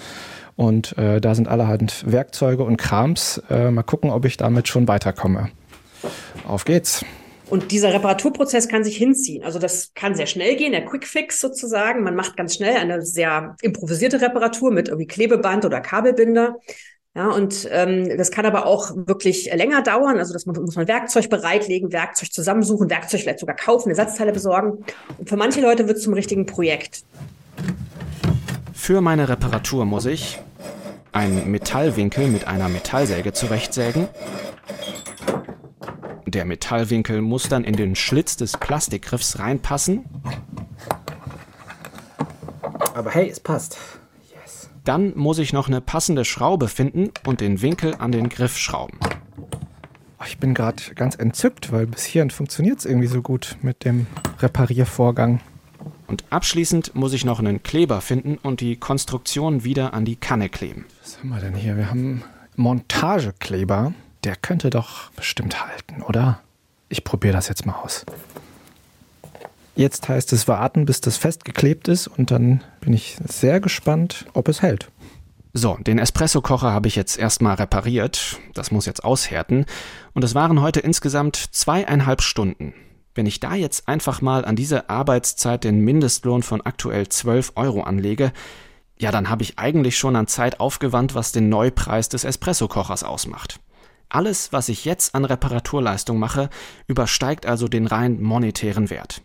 und 0.55 0.97
äh, 0.97 1.21
da 1.21 1.35
sind 1.35 1.47
allerhand 1.47 2.11
Werkzeuge 2.11 2.63
und 2.63 2.77
Krams. 2.77 3.41
Äh, 3.49 3.71
mal 3.71 3.83
gucken, 3.83 4.09
ob 4.09 4.25
ich 4.25 4.35
damit 4.35 4.67
schon 4.67 4.87
weiterkomme. 4.87 5.49
Auf 6.47 6.65
geht's. 6.65 7.05
Und 7.49 7.71
dieser 7.71 7.93
Reparaturprozess 7.93 8.67
kann 8.67 8.83
sich 8.83 8.97
hinziehen. 8.97 9.43
Also 9.43 9.57
das 9.57 9.93
kann 9.95 10.15
sehr 10.15 10.27
schnell 10.27 10.55
gehen, 10.55 10.71
der 10.71 10.85
Quickfix 10.85 11.39
sozusagen. 11.39 12.03
Man 12.03 12.15
macht 12.15 12.37
ganz 12.37 12.55
schnell 12.55 12.75
eine 12.75 13.01
sehr 13.01 13.55
improvisierte 13.61 14.21
Reparatur 14.21 14.71
mit 14.71 14.89
irgendwie 14.89 15.07
Klebeband 15.07 15.65
oder 15.65 15.81
Kabelbinder. 15.81 16.57
Ja, 17.15 17.29
und 17.31 17.67
ähm, 17.71 18.17
das 18.17 18.29
kann 18.29 18.45
aber 18.45 18.65
auch 18.65 18.91
wirklich 18.95 19.51
länger 19.53 19.81
dauern. 19.81 20.19
Also 20.19 20.31
das 20.31 20.45
muss, 20.45 20.59
muss 20.59 20.75
man 20.75 20.87
Werkzeug 20.87 21.29
bereitlegen, 21.29 21.91
Werkzeug 21.91 22.31
zusammensuchen, 22.31 22.89
Werkzeug 22.89 23.21
vielleicht 23.21 23.39
sogar 23.39 23.55
kaufen, 23.55 23.89
Ersatzteile 23.89 24.31
besorgen. 24.31 24.85
Und 25.17 25.27
für 25.27 25.35
manche 25.35 25.59
Leute 25.59 25.87
wird 25.87 25.97
es 25.97 26.03
zum 26.03 26.13
richtigen 26.13 26.45
Projekt. 26.45 27.03
Für 28.73 29.01
meine 29.01 29.27
Reparatur 29.27 29.85
muss 29.85 30.05
ich 30.05 30.39
einen 31.11 31.49
Metallwinkel 31.49 32.27
mit 32.27 32.47
einer 32.47 32.69
Metallsäge 32.69 33.33
zurechtsägen. 33.33 34.07
Der 36.27 36.45
Metallwinkel 36.45 37.21
muss 37.21 37.49
dann 37.49 37.63
in 37.63 37.75
den 37.75 37.95
Schlitz 37.95 38.37
des 38.37 38.55
Plastikgriffs 38.55 39.39
reinpassen. 39.39 40.05
Aber 42.93 43.09
hey, 43.09 43.29
es 43.29 43.39
passt. 43.39 43.77
Dann 44.83 45.13
muss 45.15 45.39
ich 45.39 45.53
noch 45.53 45.67
eine 45.67 45.81
passende 45.81 46.25
Schraube 46.25 46.67
finden 46.67 47.11
und 47.25 47.41
den 47.41 47.61
Winkel 47.61 47.95
an 47.95 48.11
den 48.11 48.29
Griff 48.29 48.57
schrauben. 48.57 48.97
Ich 50.25 50.37
bin 50.37 50.53
gerade 50.53 50.81
ganz 50.95 51.15
entzückt, 51.15 51.71
weil 51.71 51.87
bis 51.87 52.03
hierhin 52.03 52.29
funktioniert 52.29 52.79
es 52.79 52.85
irgendwie 52.85 53.07
so 53.07 53.21
gut 53.21 53.57
mit 53.61 53.85
dem 53.85 54.07
Repariervorgang. 54.39 55.39
Und 56.07 56.25
abschließend 56.29 56.95
muss 56.95 57.13
ich 57.13 57.23
noch 57.23 57.39
einen 57.39 57.63
Kleber 57.63 58.01
finden 58.01 58.37
und 58.41 58.61
die 58.61 58.75
Konstruktion 58.75 59.63
wieder 59.63 59.93
an 59.93 60.05
die 60.05 60.15
Kanne 60.15 60.49
kleben. 60.49 60.85
Was 61.01 61.19
haben 61.19 61.29
wir 61.29 61.39
denn 61.39 61.55
hier? 61.55 61.77
Wir 61.77 61.89
haben 61.89 62.23
Montagekleber. 62.55 63.93
Der 64.23 64.35
könnte 64.35 64.69
doch 64.69 65.11
bestimmt 65.11 65.63
halten, 65.63 66.01
oder? 66.01 66.41
Ich 66.89 67.03
probiere 67.03 67.33
das 67.33 67.47
jetzt 67.47 67.65
mal 67.65 67.75
aus. 67.75 68.05
Jetzt 69.79 70.09
heißt 70.09 70.33
es 70.33 70.49
warten, 70.49 70.83
bis 70.83 70.99
das 70.99 71.15
festgeklebt 71.15 71.87
ist 71.87 72.07
und 72.07 72.31
dann 72.31 72.65
bin 72.81 72.91
ich 72.91 73.15
sehr 73.25 73.61
gespannt, 73.61 74.25
ob 74.33 74.49
es 74.49 74.61
hält. 74.61 74.91
So, 75.53 75.77
den 75.79 75.99
Espresso-Kocher 75.99 76.73
habe 76.73 76.89
ich 76.89 76.97
jetzt 76.97 77.17
erstmal 77.17 77.55
repariert. 77.55 78.41
Das 78.53 78.71
muss 78.71 78.85
jetzt 78.85 79.05
aushärten. 79.05 79.65
Und 80.13 80.25
es 80.25 80.35
waren 80.35 80.59
heute 80.59 80.81
insgesamt 80.81 81.37
zweieinhalb 81.37 82.21
Stunden. 82.21 82.73
Wenn 83.15 83.25
ich 83.25 83.39
da 83.39 83.55
jetzt 83.55 83.87
einfach 83.87 84.19
mal 84.21 84.43
an 84.43 84.57
diese 84.57 84.89
Arbeitszeit 84.89 85.63
den 85.63 85.79
Mindestlohn 85.79 86.43
von 86.43 86.59
aktuell 86.59 87.07
12 87.07 87.53
Euro 87.55 87.83
anlege, 87.83 88.33
ja, 88.99 89.11
dann 89.11 89.29
habe 89.29 89.43
ich 89.43 89.59
eigentlich 89.59 89.97
schon 89.97 90.17
an 90.17 90.27
Zeit 90.27 90.59
aufgewandt, 90.59 91.15
was 91.15 91.31
den 91.31 91.47
Neupreis 91.47 92.09
des 92.09 92.25
Espresso-Kochers 92.25 93.05
ausmacht. 93.05 93.61
Alles, 94.09 94.51
was 94.51 94.67
ich 94.67 94.83
jetzt 94.83 95.15
an 95.15 95.23
Reparaturleistung 95.23 96.19
mache, 96.19 96.49
übersteigt 96.87 97.45
also 97.45 97.69
den 97.69 97.87
rein 97.87 98.21
monetären 98.21 98.89
Wert. 98.89 99.21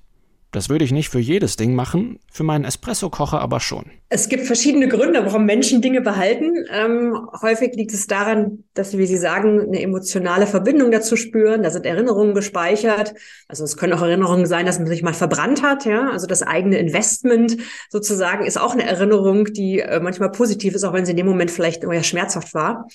Das 0.55 0.69
würde 0.69 0.85
ich 0.85 0.93
nicht 0.93 1.09
für 1.09 1.19
jedes 1.19 1.57
Ding 1.57 1.75
machen, 1.75 2.21
für 2.31 2.45
meinen 2.45 2.65
Espresso-Kocher 2.65 3.41
aber 3.41 3.59
schon. 3.59 3.87
Es 4.09 4.29
gibt 4.29 4.45
verschiedene 4.45 4.87
Gründe, 4.87 5.25
warum 5.27 5.47
Menschen 5.47 5.83
Dinge 5.83 6.01
behalten. 6.01 6.65
Ähm, 6.71 7.29
häufig 7.43 7.75
liegt 7.75 7.93
es 7.93 8.07
daran, 8.07 8.63
dass 8.73 8.93
sie, 8.93 8.99
wie 8.99 9.07
Sie 9.07 9.17
sagen, 9.17 9.61
eine 9.61 9.83
emotionale 9.83 10.47
Verbindung 10.47 10.93
dazu 10.93 11.17
spüren. 11.17 11.65
Da 11.65 11.71
sind 11.71 11.87
Erinnerungen 11.87 12.35
gespeichert. 12.35 13.15
Also 13.49 13.65
es 13.65 13.77
können 13.77 13.95
auch 13.95 14.03
Erinnerungen 14.03 14.47
sein, 14.47 14.65
dass 14.65 14.79
man 14.79 14.87
sich 14.87 15.03
mal 15.03 15.13
verbrannt 15.13 15.65
hat. 15.65 15.87
Ja, 15.87 16.11
also 16.11 16.29
das 16.29 16.43
eigene 16.43 16.79
Investment 16.79 17.57
sozusagen 17.91 18.47
ist 18.47 18.57
auch 18.57 18.75
eine 18.75 18.87
Erinnerung, 18.87 19.47
die 19.47 19.81
äh, 19.81 19.99
manchmal 19.99 20.31
positiv 20.31 20.77
ist, 20.77 20.85
auch 20.85 20.93
wenn 20.93 21.05
sie 21.05 21.11
in 21.11 21.17
dem 21.17 21.27
Moment 21.27 21.51
vielleicht 21.51 21.83
eher 21.83 22.05
schmerzhaft 22.05 22.55
war. 22.55 22.87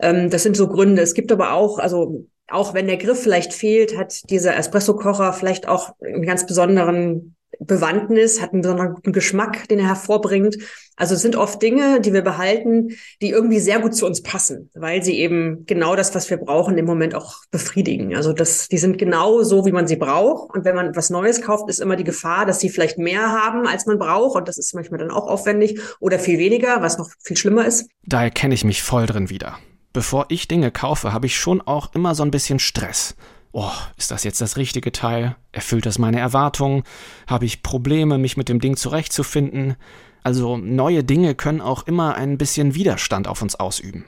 Ähm, 0.00 0.30
das 0.30 0.42
sind 0.42 0.56
so 0.56 0.66
Gründe. 0.66 1.00
Es 1.02 1.14
gibt 1.14 1.30
aber 1.30 1.52
auch, 1.52 1.78
also 1.78 2.26
auch 2.48 2.74
wenn 2.74 2.86
der 2.86 2.96
Griff 2.96 3.22
vielleicht 3.22 3.52
fehlt, 3.52 3.96
hat 3.96 4.28
dieser 4.30 4.56
Espresso-Kocher 4.56 5.32
vielleicht 5.32 5.68
auch 5.68 5.94
einen 6.02 6.26
ganz 6.26 6.46
besonderen 6.46 7.36
Bewandtnis, 7.60 8.40
hat 8.40 8.52
einen 8.52 8.62
besonders 8.62 8.94
guten 8.94 9.12
Geschmack, 9.12 9.68
den 9.68 9.78
er 9.78 9.88
hervorbringt. 9.88 10.58
Also 10.96 11.14
es 11.14 11.22
sind 11.22 11.36
oft 11.36 11.60
Dinge, 11.62 12.00
die 12.00 12.12
wir 12.12 12.22
behalten, 12.22 12.90
die 13.20 13.30
irgendwie 13.30 13.58
sehr 13.58 13.80
gut 13.80 13.94
zu 13.94 14.06
uns 14.06 14.22
passen, 14.22 14.70
weil 14.74 15.02
sie 15.02 15.18
eben 15.18 15.64
genau 15.66 15.96
das, 15.96 16.14
was 16.14 16.28
wir 16.30 16.36
brauchen, 16.36 16.76
im 16.78 16.84
Moment 16.84 17.14
auch 17.14 17.36
befriedigen. 17.50 18.14
Also 18.14 18.32
das, 18.32 18.68
die 18.68 18.78
sind 18.78 18.98
genau 18.98 19.42
so, 19.42 19.64
wie 19.64 19.72
man 19.72 19.88
sie 19.88 19.96
braucht. 19.96 20.54
Und 20.54 20.64
wenn 20.64 20.76
man 20.76 20.94
was 20.94 21.10
Neues 21.10 21.40
kauft, 21.40 21.68
ist 21.68 21.80
immer 21.80 21.96
die 21.96 22.04
Gefahr, 22.04 22.46
dass 22.46 22.60
sie 22.60 22.68
vielleicht 22.68 22.98
mehr 22.98 23.32
haben, 23.32 23.66
als 23.66 23.86
man 23.86 23.98
braucht. 23.98 24.36
Und 24.36 24.48
das 24.48 24.58
ist 24.58 24.74
manchmal 24.74 24.98
dann 24.98 25.10
auch 25.10 25.26
aufwendig 25.26 25.80
oder 26.00 26.18
viel 26.18 26.38
weniger, 26.38 26.82
was 26.82 26.98
noch 26.98 27.10
viel 27.22 27.36
schlimmer 27.36 27.66
ist. 27.66 27.88
Da 28.04 28.22
erkenne 28.22 28.54
ich 28.54 28.64
mich 28.64 28.82
voll 28.82 29.06
drin 29.06 29.30
wieder. 29.30 29.58
Bevor 29.92 30.26
ich 30.28 30.48
Dinge 30.48 30.70
kaufe, 30.70 31.12
habe 31.12 31.26
ich 31.26 31.36
schon 31.36 31.60
auch 31.60 31.94
immer 31.94 32.14
so 32.14 32.22
ein 32.22 32.30
bisschen 32.30 32.58
Stress 32.58 33.14
oh, 33.52 33.72
ist 33.96 34.10
das 34.10 34.24
jetzt 34.24 34.40
das 34.40 34.56
richtige 34.56 34.92
Teil? 34.92 35.36
Erfüllt 35.52 35.86
das 35.86 35.98
meine 35.98 36.20
Erwartungen? 36.20 36.84
Habe 37.26 37.44
ich 37.44 37.62
Probleme, 37.62 38.18
mich 38.18 38.36
mit 38.36 38.48
dem 38.48 38.60
Ding 38.60 38.76
zurechtzufinden? 38.76 39.76
Also 40.22 40.56
neue 40.56 41.04
Dinge 41.04 41.34
können 41.34 41.60
auch 41.60 41.86
immer 41.86 42.14
ein 42.14 42.38
bisschen 42.38 42.74
Widerstand 42.74 43.28
auf 43.28 43.42
uns 43.42 43.54
ausüben. 43.58 44.04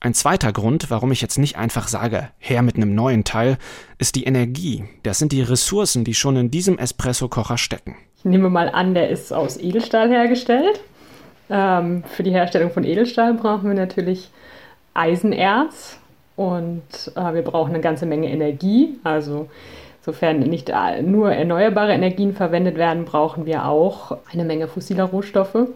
Ein 0.00 0.12
zweiter 0.12 0.52
Grund, 0.52 0.90
warum 0.90 1.12
ich 1.12 1.22
jetzt 1.22 1.38
nicht 1.38 1.56
einfach 1.56 1.88
sage, 1.88 2.28
her 2.38 2.60
mit 2.60 2.76
einem 2.76 2.94
neuen 2.94 3.24
Teil, 3.24 3.56
ist 3.96 4.16
die 4.16 4.24
Energie. 4.24 4.84
Das 5.02 5.18
sind 5.18 5.32
die 5.32 5.40
Ressourcen, 5.40 6.04
die 6.04 6.12
schon 6.12 6.36
in 6.36 6.50
diesem 6.50 6.76
Espresso-Kocher 6.76 7.56
stecken. 7.56 7.96
Ich 8.18 8.24
nehme 8.24 8.50
mal 8.50 8.68
an, 8.68 8.92
der 8.92 9.08
ist 9.08 9.32
aus 9.32 9.56
Edelstahl 9.56 10.10
hergestellt. 10.10 10.80
Ähm, 11.48 12.04
für 12.04 12.22
die 12.22 12.32
Herstellung 12.32 12.70
von 12.70 12.84
Edelstahl 12.84 13.32
brauchen 13.32 13.68
wir 13.68 13.74
natürlich 13.74 14.30
Eisenerz, 14.94 15.98
und 16.36 16.82
äh, 17.14 17.34
wir 17.34 17.42
brauchen 17.42 17.70
eine 17.70 17.80
ganze 17.80 18.06
Menge 18.06 18.30
Energie. 18.30 18.98
Also 19.04 19.48
sofern 20.02 20.40
nicht 20.40 20.70
nur 21.02 21.32
erneuerbare 21.32 21.92
Energien 21.92 22.34
verwendet 22.34 22.76
werden, 22.76 23.04
brauchen 23.04 23.46
wir 23.46 23.66
auch 23.66 24.18
eine 24.32 24.44
Menge 24.44 24.68
fossiler 24.68 25.04
Rohstoffe. 25.04 25.68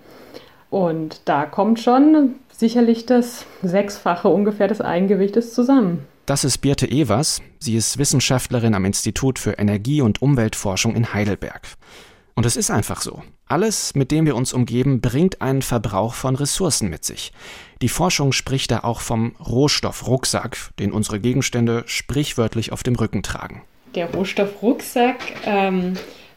Und 0.70 1.22
da 1.24 1.46
kommt 1.46 1.80
schon 1.80 2.34
sicherlich 2.50 3.06
das 3.06 3.46
Sechsfache 3.62 4.28
ungefähr 4.28 4.68
des 4.68 4.80
Eigengewichtes 4.80 5.54
zusammen. 5.54 6.06
Das 6.26 6.44
ist 6.44 6.58
Birte 6.58 6.86
Evers. 6.90 7.40
Sie 7.58 7.74
ist 7.74 7.96
Wissenschaftlerin 7.96 8.74
am 8.74 8.84
Institut 8.84 9.38
für 9.38 9.52
Energie- 9.52 10.02
und 10.02 10.20
Umweltforschung 10.20 10.94
in 10.94 11.14
Heidelberg. 11.14 11.62
Und 12.38 12.46
es 12.46 12.56
ist 12.56 12.70
einfach 12.70 13.00
so. 13.00 13.24
Alles, 13.48 13.96
mit 13.96 14.12
dem 14.12 14.24
wir 14.24 14.36
uns 14.36 14.52
umgeben, 14.52 15.00
bringt 15.00 15.42
einen 15.42 15.60
Verbrauch 15.60 16.14
von 16.14 16.36
Ressourcen 16.36 16.88
mit 16.88 17.04
sich. 17.04 17.32
Die 17.82 17.88
Forschung 17.88 18.30
spricht 18.30 18.70
da 18.70 18.84
auch 18.84 19.00
vom 19.00 19.34
Rohstoffrucksack, 19.44 20.56
den 20.78 20.92
unsere 20.92 21.18
Gegenstände 21.18 21.82
sprichwörtlich 21.86 22.70
auf 22.70 22.84
dem 22.84 22.94
Rücken 22.94 23.24
tragen. 23.24 23.62
Der 23.96 24.14
Rohstoffrucksack 24.14 25.16
ähm, 25.46 25.94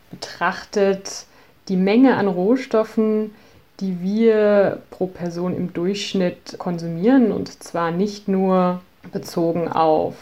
betrachtet 0.10 1.27
die 1.67 1.77
Menge 1.77 2.15
an 2.15 2.27
Rohstoffen, 2.27 3.36
die 3.79 4.01
wir 4.01 4.81
pro 4.89 5.05
Person 5.05 5.55
im 5.55 5.72
Durchschnitt 5.72 6.55
konsumieren 6.58 7.31
und 7.31 7.62
zwar 7.62 7.91
nicht 7.91 8.27
nur 8.27 8.81
bezogen 9.12 9.67
auf 9.67 10.15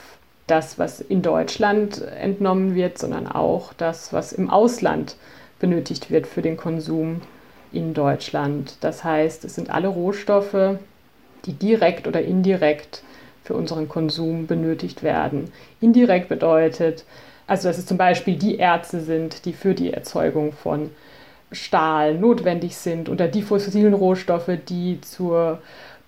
das, 0.46 0.78
was 0.78 1.00
in 1.00 1.22
Deutschland 1.22 2.02
entnommen 2.02 2.76
wird, 2.76 2.98
sondern 2.98 3.28
auch 3.28 3.72
das, 3.78 4.12
was 4.12 4.34
im 4.34 4.50
Ausland 4.50 5.16
benötigt 5.60 6.10
wird 6.10 6.28
für 6.28 6.42
den 6.42 6.58
Konsum 6.58 7.22
in 7.72 7.94
Deutschland. 7.94 8.78
Das 8.82 9.04
heißt, 9.04 9.46
es 9.46 9.56
sind 9.56 9.70
alle 9.70 9.88
Rohstoffe, 9.88 10.78
die 11.46 11.54
direkt 11.54 12.08
oder 12.08 12.22
indirekt 12.22 13.04
für 13.44 13.54
unseren 13.54 13.88
Konsum 13.88 14.48
benötigt 14.48 15.04
werden. 15.04 15.52
Indirekt 15.82 16.30
bedeutet, 16.30 17.06
also 17.48 17.68
dass 17.68 17.78
es 17.78 17.86
zum 17.86 17.98
Beispiel 17.98 18.36
die 18.36 18.60
Erze 18.60 19.02
sind, 19.02 19.46
die 19.46 19.54
für 19.54 19.74
die 19.74 19.94
Erzeugung 19.94 20.54
von 20.54 20.92
Stahl 21.52 22.16
notwendig 22.16 22.76
sind 22.76 23.10
oder 23.10 23.28
die 23.28 23.42
fossilen 23.42 23.94
Rohstoffe, 23.94 24.52
die 24.68 25.00
zur 25.02 25.60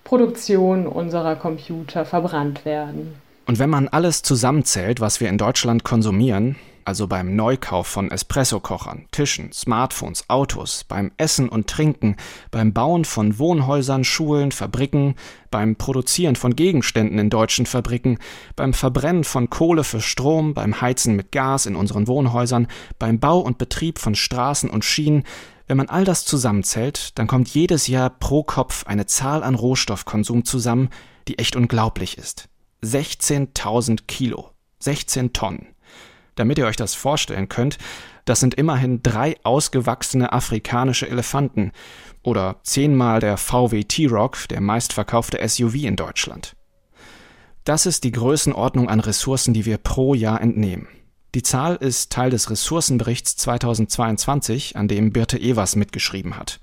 Produktion 0.04 0.86
unserer 0.86 1.36
Computer 1.36 2.04
verbrannt 2.04 2.64
werden. 2.64 3.14
Und 3.46 3.58
wenn 3.58 3.70
man 3.70 3.88
alles 3.88 4.22
zusammenzählt, 4.22 5.00
was 5.00 5.20
wir 5.20 5.28
in 5.28 5.38
Deutschland 5.38 5.82
konsumieren, 5.84 6.56
also 6.84 7.06
beim 7.06 7.34
Neukauf 7.36 7.86
von 7.86 8.10
Espressokochern, 8.10 9.06
Tischen, 9.10 9.52
Smartphones, 9.52 10.28
Autos, 10.28 10.84
beim 10.84 11.12
Essen 11.16 11.48
und 11.48 11.68
Trinken, 11.68 12.16
beim 12.50 12.72
Bauen 12.72 13.04
von 13.04 13.38
Wohnhäusern, 13.38 14.04
Schulen, 14.04 14.52
Fabriken, 14.52 15.14
beim 15.50 15.76
Produzieren 15.76 16.36
von 16.36 16.56
Gegenständen 16.56 17.18
in 17.18 17.30
deutschen 17.30 17.66
Fabriken, 17.66 18.18
beim 18.56 18.72
Verbrennen 18.72 19.24
von 19.24 19.50
Kohle 19.50 19.84
für 19.84 20.00
Strom, 20.00 20.54
beim 20.54 20.80
Heizen 20.80 21.16
mit 21.16 21.32
Gas 21.32 21.66
in 21.66 21.76
unseren 21.76 22.06
Wohnhäusern, 22.08 22.66
beim 22.98 23.18
Bau 23.20 23.40
und 23.40 23.58
Betrieb 23.58 23.98
von 23.98 24.14
Straßen 24.14 24.70
und 24.70 24.84
Schienen, 24.84 25.24
wenn 25.66 25.76
man 25.76 25.88
all 25.88 26.04
das 26.04 26.24
zusammenzählt, 26.24 27.18
dann 27.18 27.26
kommt 27.26 27.48
jedes 27.48 27.86
Jahr 27.86 28.10
pro 28.10 28.42
Kopf 28.42 28.84
eine 28.86 29.06
Zahl 29.06 29.42
an 29.42 29.54
Rohstoffkonsum 29.54 30.44
zusammen, 30.44 30.90
die 31.28 31.38
echt 31.38 31.56
unglaublich 31.56 32.18
ist. 32.18 32.48
16.000 32.82 34.00
Kilo. 34.06 34.50
16 34.80 35.32
Tonnen. 35.32 35.71
Damit 36.34 36.58
ihr 36.58 36.66
euch 36.66 36.76
das 36.76 36.94
vorstellen 36.94 37.48
könnt, 37.48 37.78
das 38.24 38.40
sind 38.40 38.54
immerhin 38.54 39.02
drei 39.02 39.36
ausgewachsene 39.42 40.32
afrikanische 40.32 41.08
Elefanten 41.08 41.72
oder 42.22 42.56
zehnmal 42.62 43.20
der 43.20 43.36
VW 43.36 43.84
T-Rock, 43.84 44.48
der 44.48 44.60
meistverkaufte 44.60 45.46
SUV 45.46 45.74
in 45.74 45.96
Deutschland. 45.96 46.56
Das 47.64 47.86
ist 47.86 48.04
die 48.04 48.12
Größenordnung 48.12 48.88
an 48.88 49.00
Ressourcen, 49.00 49.54
die 49.54 49.66
wir 49.66 49.78
pro 49.78 50.14
Jahr 50.14 50.40
entnehmen. 50.40 50.88
Die 51.34 51.42
Zahl 51.42 51.76
ist 51.76 52.12
Teil 52.12 52.30
des 52.30 52.50
Ressourcenberichts 52.50 53.36
2022, 53.36 54.76
an 54.76 54.88
dem 54.88 55.12
Birte 55.12 55.38
Evers 55.38 55.76
mitgeschrieben 55.76 56.36
hat. 56.36 56.60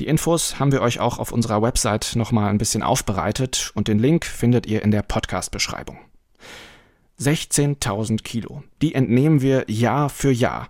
Die 0.00 0.06
Infos 0.06 0.58
haben 0.58 0.72
wir 0.72 0.80
euch 0.80 1.00
auch 1.00 1.18
auf 1.18 1.32
unserer 1.32 1.60
Website 1.60 2.12
nochmal 2.14 2.50
ein 2.50 2.58
bisschen 2.58 2.82
aufbereitet 2.82 3.72
und 3.74 3.88
den 3.88 3.98
Link 3.98 4.24
findet 4.24 4.66
ihr 4.66 4.82
in 4.82 4.92
der 4.92 5.02
Podcast-Beschreibung. 5.02 5.98
16.000 7.20 8.22
Kilo. 8.22 8.62
Die 8.82 8.94
entnehmen 8.94 9.42
wir 9.42 9.64
Jahr 9.68 10.08
für 10.08 10.30
Jahr. 10.30 10.68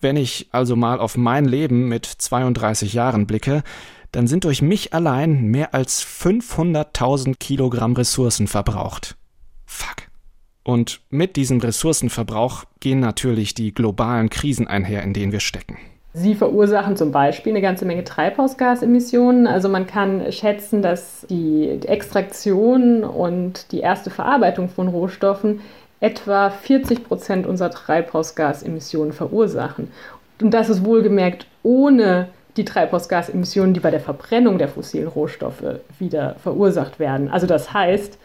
Wenn 0.00 0.16
ich 0.16 0.48
also 0.52 0.76
mal 0.76 1.00
auf 1.00 1.16
mein 1.16 1.46
Leben 1.46 1.88
mit 1.88 2.06
32 2.06 2.92
Jahren 2.92 3.26
blicke, 3.26 3.62
dann 4.12 4.26
sind 4.26 4.44
durch 4.44 4.62
mich 4.62 4.94
allein 4.94 5.46
mehr 5.46 5.74
als 5.74 6.04
500.000 6.04 7.36
Kilogramm 7.38 7.94
Ressourcen 7.94 8.46
verbraucht. 8.46 9.16
Fuck. 9.64 10.06
Und 10.62 11.00
mit 11.10 11.36
diesem 11.36 11.60
Ressourcenverbrauch 11.60 12.64
gehen 12.80 12.98
natürlich 12.98 13.54
die 13.54 13.72
globalen 13.72 14.30
Krisen 14.30 14.66
einher, 14.66 15.02
in 15.02 15.12
denen 15.12 15.32
wir 15.32 15.40
stecken. 15.40 15.76
Sie 16.12 16.34
verursachen 16.34 16.96
zum 16.96 17.12
Beispiel 17.12 17.52
eine 17.52 17.60
ganze 17.60 17.84
Menge 17.84 18.02
Treibhausgasemissionen. 18.02 19.46
Also 19.46 19.68
man 19.68 19.86
kann 19.86 20.32
schätzen, 20.32 20.80
dass 20.80 21.26
die 21.28 21.78
Extraktion 21.86 23.04
und 23.04 23.70
die 23.70 23.80
erste 23.80 24.08
Verarbeitung 24.08 24.70
von 24.70 24.88
Rohstoffen 24.88 25.60
etwa 26.00 26.50
40 26.50 27.04
Prozent 27.04 27.46
unserer 27.46 27.70
Treibhausgasemissionen 27.70 29.12
verursachen. 29.12 29.90
Und 30.40 30.50
das 30.52 30.68
ist 30.68 30.84
wohlgemerkt 30.84 31.46
ohne 31.62 32.28
die 32.56 32.64
Treibhausgasemissionen, 32.64 33.74
die 33.74 33.80
bei 33.80 33.90
der 33.90 34.00
Verbrennung 34.00 34.58
der 34.58 34.68
fossilen 34.68 35.08
Rohstoffe 35.08 35.62
wieder 35.98 36.36
verursacht 36.42 36.98
werden. 36.98 37.30
Also 37.30 37.46
das 37.46 37.72
heißt, 37.72 38.18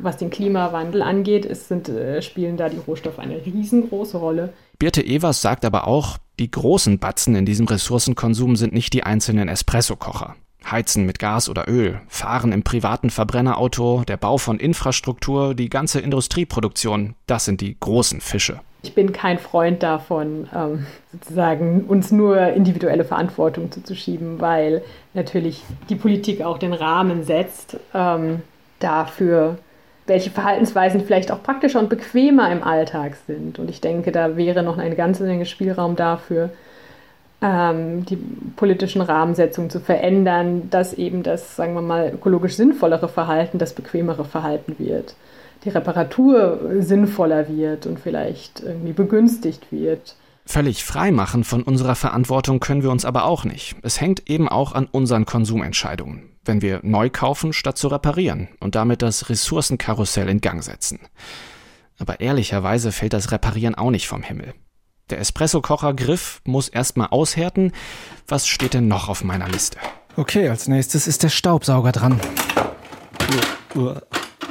was 0.00 0.16
den 0.16 0.30
Klimawandel 0.30 1.02
angeht, 1.02 1.46
es 1.46 1.68
sind, 1.68 1.88
äh, 1.88 2.20
spielen 2.20 2.56
da 2.56 2.68
die 2.68 2.80
Rohstoffe 2.86 3.18
eine 3.18 3.44
riesengroße 3.44 4.18
Rolle. 4.18 4.52
Birte 4.78 5.02
Evers 5.02 5.40
sagt 5.40 5.64
aber 5.64 5.86
auch, 5.86 6.18
die 6.38 6.50
großen 6.50 6.98
Batzen 6.98 7.34
in 7.34 7.46
diesem 7.46 7.66
Ressourcenkonsum 7.66 8.56
sind 8.56 8.74
nicht 8.74 8.92
die 8.92 9.04
einzelnen 9.04 9.48
Espressokocher. 9.48 10.36
Heizen 10.70 11.06
mit 11.06 11.18
Gas 11.18 11.48
oder 11.48 11.68
Öl, 11.68 12.00
Fahren 12.08 12.52
im 12.52 12.62
privaten 12.62 13.10
Verbrennerauto, 13.10 14.04
der 14.06 14.16
Bau 14.16 14.38
von 14.38 14.58
Infrastruktur, 14.58 15.54
die 15.54 15.68
ganze 15.68 16.00
Industrieproduktion, 16.00 17.14
das 17.26 17.44
sind 17.44 17.60
die 17.60 17.76
großen 17.78 18.20
Fische. 18.20 18.60
Ich 18.82 18.94
bin 18.94 19.12
kein 19.12 19.38
Freund 19.38 19.82
davon, 19.82 20.48
ähm, 20.54 20.86
sozusagen 21.10 21.82
uns 21.88 22.12
nur 22.12 22.38
individuelle 22.52 23.04
Verantwortung 23.04 23.72
zuzuschieben, 23.72 24.40
weil 24.40 24.82
natürlich 25.12 25.64
die 25.88 25.96
Politik 25.96 26.42
auch 26.42 26.58
den 26.58 26.72
Rahmen 26.72 27.24
setzt 27.24 27.78
ähm, 27.94 28.42
dafür, 28.78 29.58
welche 30.06 30.30
Verhaltensweisen 30.30 31.04
vielleicht 31.04 31.32
auch 31.32 31.42
praktischer 31.42 31.80
und 31.80 31.88
bequemer 31.88 32.50
im 32.52 32.62
Alltag 32.62 33.16
sind. 33.26 33.58
Und 33.58 33.70
ich 33.70 33.80
denke, 33.80 34.12
da 34.12 34.36
wäre 34.36 34.62
noch 34.62 34.78
eine 34.78 34.94
ganze 34.94 35.24
Menge 35.24 35.46
Spielraum 35.46 35.96
dafür, 35.96 36.50
ähm, 37.42 38.04
die 38.06 38.16
politischen 38.56 39.02
Rahmensetzungen 39.02 39.70
zu 39.70 39.80
verändern, 39.80 40.70
dass 40.70 40.94
eben 40.94 41.22
das, 41.22 41.56
sagen 41.56 41.74
wir 41.74 41.82
mal, 41.82 42.12
ökologisch 42.14 42.54
sinnvollere 42.54 43.08
Verhalten 43.08 43.58
das 43.58 43.74
bequemere 43.74 44.24
Verhalten 44.24 44.76
wird. 44.78 45.14
Die 45.64 45.70
Reparatur 45.70 46.60
sinnvoller 46.80 47.48
wird 47.48 47.86
und 47.86 47.98
vielleicht 47.98 48.60
irgendwie 48.60 48.92
begünstigt 48.92 49.70
wird. 49.70 50.16
Völlig 50.44 50.84
frei 50.84 51.10
machen 51.10 51.42
von 51.42 51.62
unserer 51.62 51.96
Verantwortung 51.96 52.60
können 52.60 52.84
wir 52.84 52.90
uns 52.90 53.04
aber 53.04 53.24
auch 53.24 53.44
nicht. 53.44 53.74
Es 53.82 54.00
hängt 54.00 54.30
eben 54.30 54.48
auch 54.48 54.72
an 54.72 54.86
unseren 54.86 55.26
Konsumentscheidungen, 55.26 56.30
wenn 56.44 56.62
wir 56.62 56.80
neu 56.84 57.10
kaufen 57.10 57.52
statt 57.52 57.76
zu 57.76 57.88
reparieren 57.88 58.48
und 58.60 58.76
damit 58.76 59.02
das 59.02 59.28
Ressourcenkarussell 59.28 60.28
in 60.28 60.40
Gang 60.40 60.62
setzen. 60.62 61.00
Aber 61.98 62.20
ehrlicherweise 62.20 62.92
fällt 62.92 63.12
das 63.12 63.32
Reparieren 63.32 63.74
auch 63.74 63.90
nicht 63.90 64.06
vom 64.06 64.22
Himmel. 64.22 64.54
Der 65.10 65.20
Espresso-Kocher-Griff 65.20 66.40
muss 66.44 66.68
erstmal 66.68 67.08
aushärten. 67.08 67.72
Was 68.26 68.48
steht 68.48 68.74
denn 68.74 68.88
noch 68.88 69.08
auf 69.08 69.22
meiner 69.22 69.48
Liste? 69.48 69.78
Okay, 70.16 70.48
als 70.48 70.66
nächstes 70.66 71.06
ist 71.06 71.22
der 71.22 71.28
Staubsauger 71.28 71.92
dran. 71.92 72.20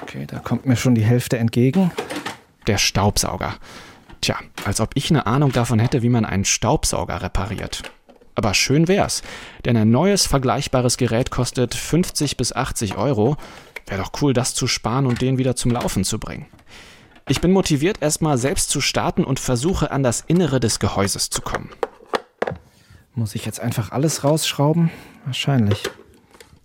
Okay, 0.02 0.26
da 0.28 0.40
kommt 0.40 0.66
mir 0.66 0.78
schon 0.78 0.96
die 0.96 1.04
Hälfte 1.04 1.38
entgegen. 1.38 1.92
Der 2.68 2.78
Staubsauger. 2.78 3.56
Tja, 4.22 4.38
als 4.64 4.80
ob 4.80 4.92
ich 4.94 5.10
eine 5.10 5.26
Ahnung 5.26 5.52
davon 5.52 5.80
hätte, 5.80 6.04
wie 6.04 6.10
man 6.10 6.24
einen 6.24 6.46
Staubsauger 6.46 7.22
repariert. 7.22 7.84
Aber 8.34 8.54
schön 8.54 8.88
wär's, 8.88 9.24
denn 9.66 9.76
ein 9.76 9.92
neues 9.92 10.26
vergleichbares 10.26 10.96
Gerät 10.96 11.32
kostet 11.32 11.76
50 11.76 12.38
bis 12.38 12.54
80 12.54 12.96
Euro. 12.96 13.36
Wäre 13.88 14.02
doch 14.02 14.22
cool, 14.22 14.34
das 14.34 14.54
zu 14.54 14.68
sparen 14.68 15.06
und 15.06 15.22
den 15.22 15.38
wieder 15.38 15.56
zum 15.58 15.72
Laufen 15.72 16.06
zu 16.06 16.18
bringen. 16.18 16.46
Ich 17.28 17.42
bin 17.42 17.52
motiviert, 17.52 18.04
erstmal 18.04 18.38
selbst 18.38 18.70
zu 18.70 18.82
starten 18.82 19.24
und 19.24 19.40
versuche 19.40 19.90
an 19.90 20.04
das 20.04 20.22
Innere 20.28 20.60
des 20.60 20.80
Gehäuses 20.80 21.32
zu 21.32 21.42
kommen. 21.42 21.72
Muss 23.16 23.34
ich 23.34 23.46
jetzt 23.46 23.60
einfach 23.60 23.92
alles 23.92 24.24
rausschrauben? 24.24 24.92
Wahrscheinlich. 25.26 25.84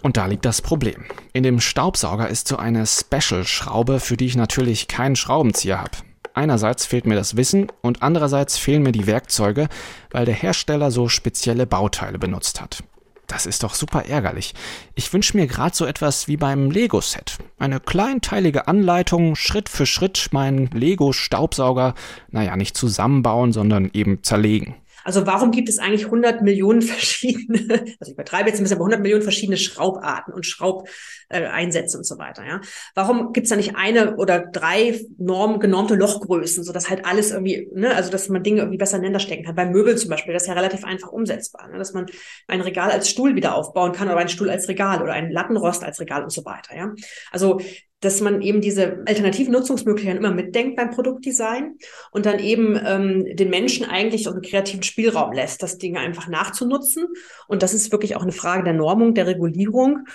Und 0.02 0.18
da 0.18 0.26
liegt 0.26 0.44
das 0.44 0.60
Problem. 0.60 1.06
In 1.32 1.44
dem 1.44 1.60
Staubsauger 1.60 2.28
ist 2.28 2.46
so 2.46 2.56
eine 2.56 2.86
Special-Schraube, 2.86 4.00
für 4.00 4.18
die 4.18 4.26
ich 4.26 4.36
natürlich 4.36 4.86
keinen 4.86 5.16
Schraubenzieher 5.16 5.80
habe. 5.80 5.96
Einerseits 6.34 6.84
fehlt 6.84 7.06
mir 7.06 7.14
das 7.14 7.36
Wissen 7.36 7.68
und 7.80 8.02
andererseits 8.02 8.58
fehlen 8.58 8.82
mir 8.82 8.92
die 8.92 9.06
Werkzeuge, 9.06 9.68
weil 10.10 10.26
der 10.26 10.34
Hersteller 10.34 10.90
so 10.90 11.08
spezielle 11.08 11.66
Bauteile 11.66 12.18
benutzt 12.18 12.60
hat. 12.60 12.84
Das 13.30 13.46
ist 13.46 13.62
doch 13.62 13.74
super 13.74 14.06
ärgerlich. 14.06 14.54
Ich 14.96 15.12
wünsche 15.12 15.36
mir 15.36 15.46
gerade 15.46 15.76
so 15.76 15.86
etwas 15.86 16.26
wie 16.26 16.36
beim 16.36 16.72
Lego-Set. 16.72 17.38
Eine 17.60 17.78
kleinteilige 17.78 18.66
Anleitung, 18.66 19.36
Schritt 19.36 19.68
für 19.68 19.86
Schritt 19.86 20.30
meinen 20.32 20.66
Lego-Staubsauger, 20.66 21.94
naja, 22.32 22.56
nicht 22.56 22.76
zusammenbauen, 22.76 23.52
sondern 23.52 23.88
eben 23.92 24.24
zerlegen. 24.24 24.74
Also 25.04 25.26
warum 25.26 25.50
gibt 25.50 25.68
es 25.68 25.78
eigentlich 25.78 26.06
100 26.06 26.42
Millionen 26.42 26.82
verschiedene, 26.82 27.60
also 27.70 28.10
ich 28.10 28.12
übertreibe 28.12 28.48
jetzt 28.48 28.58
ein 28.58 28.64
bisschen, 28.64 28.76
aber 28.76 28.84
100 28.84 29.00
Millionen 29.00 29.22
verschiedene 29.22 29.56
Schraubarten 29.56 30.32
und 30.34 30.46
Schraubeinsätze 30.46 31.96
und 31.98 32.04
so 32.04 32.18
weiter, 32.18 32.44
ja? 32.46 32.60
Warum 32.94 33.32
gibt 33.32 33.44
es 33.46 33.50
da 33.50 33.56
nicht 33.56 33.76
eine 33.76 34.16
oder 34.16 34.40
drei 34.40 35.00
Norm, 35.18 35.60
genormte 35.60 35.94
Lochgrößen, 35.94 36.64
so 36.64 36.72
dass 36.72 36.90
halt 36.90 37.04
alles 37.04 37.30
irgendwie, 37.30 37.68
ne, 37.74 37.94
also 37.94 38.10
dass 38.10 38.28
man 38.28 38.42
Dinge 38.42 38.60
irgendwie 38.60 38.78
besser 38.78 38.96
ineinander 38.96 39.20
stecken 39.20 39.44
kann. 39.44 39.54
Beim 39.54 39.70
Möbel 39.70 39.96
zum 39.96 40.10
Beispiel, 40.10 40.32
das 40.32 40.42
ist 40.42 40.48
ja 40.48 40.54
relativ 40.54 40.84
einfach 40.84 41.08
umsetzbar, 41.08 41.68
ne? 41.68 41.78
dass 41.78 41.92
man 41.92 42.06
ein 42.48 42.60
Regal 42.60 42.90
als 42.90 43.08
Stuhl 43.08 43.34
wieder 43.36 43.54
aufbauen 43.54 43.92
kann 43.92 44.08
oder 44.08 44.18
einen 44.18 44.28
Stuhl 44.28 44.50
als 44.50 44.68
Regal 44.68 45.02
oder 45.02 45.12
einen 45.12 45.30
Lattenrost 45.30 45.84
als 45.84 46.00
Regal 46.00 46.22
und 46.22 46.32
so 46.32 46.44
weiter, 46.44 46.76
ja? 46.76 46.92
Also 47.30 47.60
dass 48.00 48.20
man 48.20 48.42
eben 48.42 48.60
diese 48.60 49.02
alternativen 49.06 49.52
Nutzungsmöglichkeiten 49.52 50.18
immer 50.24 50.34
mitdenkt 50.34 50.76
beim 50.76 50.90
Produktdesign 50.90 51.76
und 52.10 52.26
dann 52.26 52.38
eben 52.38 52.80
ähm, 52.84 53.36
den 53.36 53.50
Menschen 53.50 53.84
eigentlich 53.84 54.26
auch 54.26 54.32
einen 54.32 54.42
kreativen 54.42 54.82
Spielraum 54.82 55.32
lässt, 55.32 55.62
das 55.62 55.78
Dinge 55.78 56.00
einfach 56.00 56.26
nachzunutzen. 56.26 57.06
Und 57.46 57.62
das 57.62 57.74
ist 57.74 57.92
wirklich 57.92 58.16
auch 58.16 58.22
eine 58.22 58.32
Frage 58.32 58.64
der 58.64 58.74
Normung, 58.74 59.14
der 59.14 59.26
Regulierung. 59.26 60.06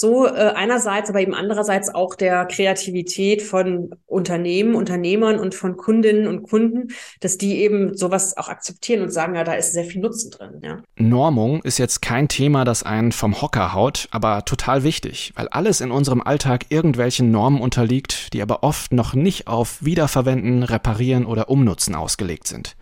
So 0.00 0.24
äh, 0.26 0.52
einerseits, 0.54 1.10
aber 1.10 1.20
eben 1.20 1.34
andererseits 1.34 1.94
auch 1.94 2.14
der 2.14 2.46
Kreativität 2.46 3.42
von 3.42 3.94
Unternehmen, 4.06 4.74
Unternehmern 4.74 5.38
und 5.38 5.54
von 5.54 5.76
Kundinnen 5.76 6.26
und 6.26 6.42
Kunden, 6.44 6.88
dass 7.20 7.36
die 7.36 7.58
eben 7.58 7.94
sowas 7.94 8.34
auch 8.38 8.48
akzeptieren 8.48 9.02
und 9.02 9.12
sagen, 9.12 9.34
ja, 9.34 9.44
da 9.44 9.52
ist 9.52 9.74
sehr 9.74 9.84
viel 9.84 10.00
Nutzen 10.00 10.30
drin. 10.30 10.62
Ja. 10.62 10.78
Normung 10.96 11.60
ist 11.64 11.76
jetzt 11.76 12.00
kein 12.00 12.28
Thema, 12.28 12.64
das 12.64 12.82
einen 12.82 13.12
vom 13.12 13.42
Hocker 13.42 13.74
haut, 13.74 14.08
aber 14.10 14.46
total 14.46 14.84
wichtig, 14.84 15.34
weil 15.36 15.48
alles 15.48 15.82
in 15.82 15.90
unserem 15.90 16.22
Alltag 16.22 16.64
irgendwelchen 16.70 17.30
Normen 17.30 17.60
unterliegt, 17.60 18.32
die 18.32 18.40
aber 18.40 18.62
oft 18.62 18.94
noch 18.94 19.12
nicht 19.12 19.48
auf 19.48 19.84
Wiederverwenden, 19.84 20.62
Reparieren 20.62 21.26
oder 21.26 21.50
Umnutzen 21.50 21.94
ausgelegt 21.94 22.46
sind. 22.46 22.74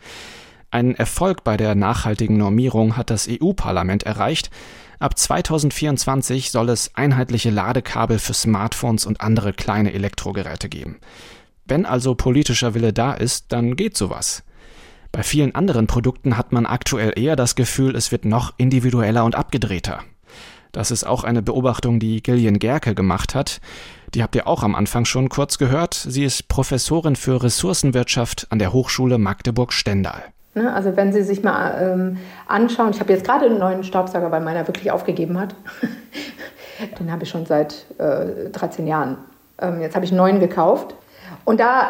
Einen 0.71 0.95
Erfolg 0.95 1.43
bei 1.43 1.57
der 1.57 1.75
nachhaltigen 1.75 2.37
Normierung 2.37 2.97
hat 2.97 3.11
das 3.11 3.29
EU-Parlament 3.29 4.05
erreicht, 4.05 4.51
Ab 4.99 5.17
2024 5.17 6.51
soll 6.51 6.71
es 6.71 6.95
einheitliche 6.95 7.51
Ladekabel 7.51 8.19
für 8.19 8.35
Smartphones 8.35 9.07
und 9.07 9.21
andere 9.21 9.53
kleine 9.53 9.93
Elektrogeräte 9.93 10.69
geben. 10.69 10.99
Wenn 11.67 11.87
also 11.87 12.15
politischer 12.15 12.75
Wille 12.75 12.93
da 12.93 13.13
ist, 13.15 13.53
dann 13.53 13.77
geht 13.77 13.97
sowas. 13.97 14.43
Bei 15.13 15.23
vielen 15.23 15.55
anderen 15.55 15.87
Produkten 15.87 16.37
hat 16.37 16.53
man 16.53 16.67
aktuell 16.67 17.13
eher 17.17 17.37
das 17.37 17.55
Gefühl, 17.55 17.95
es 17.95 18.11
wird 18.11 18.25
noch 18.25 18.55
individueller 18.57 19.25
und 19.25 19.37
abgedrehter. 19.37 20.01
Das 20.73 20.91
ist 20.91 21.05
auch 21.05 21.25
eine 21.25 21.43
Beobachtung, 21.43 21.99
die 22.01 22.23
Gillian 22.23 22.59
Gerke 22.59 22.95
gemacht 22.95 23.35
hat. 23.35 23.61
Die 24.15 24.23
habt 24.23 24.35
ihr 24.35 24.47
auch 24.47 24.63
am 24.63 24.75
Anfang 24.75 25.05
schon 25.05 25.29
kurz 25.29 25.59
gehört. 25.59 25.95
Sie 25.95 26.25
ist 26.25 26.49
Professorin 26.49 27.17
für 27.17 27.43
Ressourcenwirtschaft 27.43 28.49
an 28.51 28.59
der 28.59 28.73
Hochschule 28.73 29.19
Magdeburg-Stendal. 29.19 30.25
Ne? 30.59 30.73
Also 30.73 30.97
wenn 30.97 31.13
Sie 31.13 31.23
sich 31.23 31.43
mal 31.43 31.75
ähm, 31.81 32.19
anschauen, 32.47 32.91
ich 32.91 33.01
habe 33.01 33.13
jetzt 33.13 33.25
gerade 33.25 33.47
einen 33.47 33.59
neuen 33.59 33.85
Staubsauger, 33.85 34.31
weil 34.31 34.41
meiner 34.41 34.67
wirklich 34.67 34.91
aufgegeben 34.91 35.41
hat. 35.41 35.55
Den 37.01 37.11
habe 37.11 37.25
ich 37.25 37.31
schon 37.31 37.47
seit 37.47 37.87
äh, 37.99 38.51
13 38.51 38.87
Jahren. 38.87 39.19
Ähm, 39.61 39.81
jetzt 39.81 39.95
habe 39.95 40.05
ich 40.05 40.11
einen 40.11 40.19
neuen 40.19 40.41
gekauft. 40.41 40.95
Und 41.45 41.61
da 41.61 41.89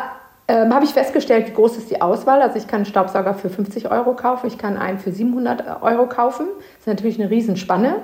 ähm, 0.48 0.72
habe 0.72 0.84
ich 0.84 0.92
festgestellt, 0.92 1.48
wie 1.48 1.52
groß 1.52 1.76
ist 1.76 1.90
die 1.90 2.00
Auswahl. 2.00 2.40
Also 2.40 2.56
ich 2.56 2.66
kann 2.66 2.78
einen 2.78 2.86
Staubsauger 2.86 3.34
für 3.34 3.50
50 3.50 3.90
Euro 3.90 4.14
kaufen, 4.14 4.46
ich 4.46 4.56
kann 4.56 4.78
einen 4.78 4.98
für 4.98 5.12
700 5.12 5.82
Euro 5.82 6.06
kaufen. 6.06 6.46
Das 6.56 6.80
ist 6.80 6.86
natürlich 6.86 7.20
eine 7.20 7.30
Riesenspanne 7.30 7.96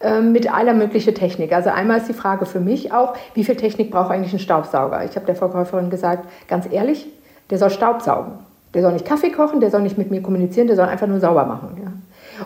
ähm, 0.00 0.32
mit 0.32 0.52
aller 0.52 0.74
möglichen 0.74 1.14
Technik. 1.14 1.52
Also 1.52 1.70
einmal 1.70 1.98
ist 1.98 2.08
die 2.08 2.14
Frage 2.14 2.46
für 2.46 2.60
mich 2.60 2.92
auch, 2.92 3.14
wie 3.34 3.44
viel 3.44 3.56
Technik 3.56 3.90
braucht 3.90 4.10
eigentlich 4.10 4.32
ein 4.32 4.38
Staubsauger? 4.38 5.04
Ich 5.04 5.16
habe 5.16 5.26
der 5.26 5.34
Verkäuferin 5.34 5.90
gesagt, 5.90 6.28
ganz 6.46 6.66
ehrlich, 6.70 7.08
der 7.50 7.58
soll 7.58 7.70
Staubsaugen. 7.70 8.34
Der 8.74 8.82
soll 8.82 8.92
nicht 8.92 9.04
Kaffee 9.04 9.30
kochen, 9.30 9.60
der 9.60 9.70
soll 9.70 9.82
nicht 9.82 9.98
mit 9.98 10.10
mir 10.10 10.22
kommunizieren, 10.22 10.66
der 10.66 10.76
soll 10.76 10.86
einfach 10.86 11.06
nur 11.06 11.20
sauber 11.20 11.44
machen. 11.44 11.76
Ja. 11.82 11.92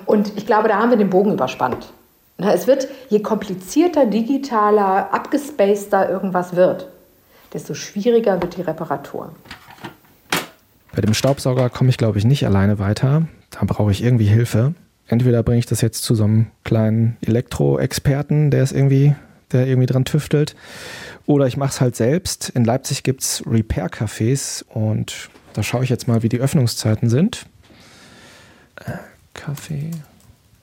Und 0.06 0.32
ich 0.36 0.46
glaube, 0.46 0.68
da 0.68 0.78
haben 0.78 0.90
wir 0.90 0.96
den 0.96 1.10
Bogen 1.10 1.32
überspannt. 1.32 1.92
Na, 2.38 2.52
es 2.52 2.66
wird, 2.66 2.88
je 3.08 3.20
komplizierter, 3.20 4.06
digitaler, 4.06 5.12
abgespaceder 5.14 6.10
irgendwas 6.10 6.54
wird, 6.54 6.88
desto 7.52 7.74
schwieriger 7.74 8.42
wird 8.42 8.56
die 8.56 8.62
Reparatur. 8.62 9.32
Bei 10.94 11.00
dem 11.00 11.14
Staubsauger 11.14 11.70
komme 11.70 11.90
ich, 11.90 11.98
glaube 11.98 12.18
ich, 12.18 12.24
nicht 12.24 12.46
alleine 12.46 12.78
weiter. 12.78 13.22
Da 13.50 13.60
brauche 13.64 13.90
ich 13.90 14.02
irgendwie 14.02 14.26
Hilfe. 14.26 14.74
Entweder 15.08 15.42
bringe 15.42 15.58
ich 15.58 15.66
das 15.66 15.80
jetzt 15.80 16.02
zu 16.02 16.14
so 16.14 16.24
einem 16.24 16.46
kleinen 16.64 17.16
Elektro-Experten, 17.24 18.50
der 18.50 18.62
es 18.62 18.72
irgendwie, 18.72 19.14
der 19.52 19.66
irgendwie 19.66 19.86
dran 19.86 20.04
tüftelt, 20.04 20.56
oder 21.26 21.46
ich 21.46 21.56
mache 21.56 21.70
es 21.70 21.80
halt 21.80 21.96
selbst. 21.96 22.50
In 22.50 22.64
Leipzig 22.64 23.02
gibt 23.02 23.22
es 23.22 23.42
Repair-Cafés 23.46 24.64
und 24.68 25.30
da 25.56 25.62
schaue 25.62 25.84
ich 25.84 25.90
jetzt 25.90 26.06
mal, 26.06 26.22
wie 26.22 26.28
die 26.28 26.38
Öffnungszeiten 26.38 27.08
sind. 27.08 27.46
Äh, 28.76 28.92
Kaffee. 29.32 29.90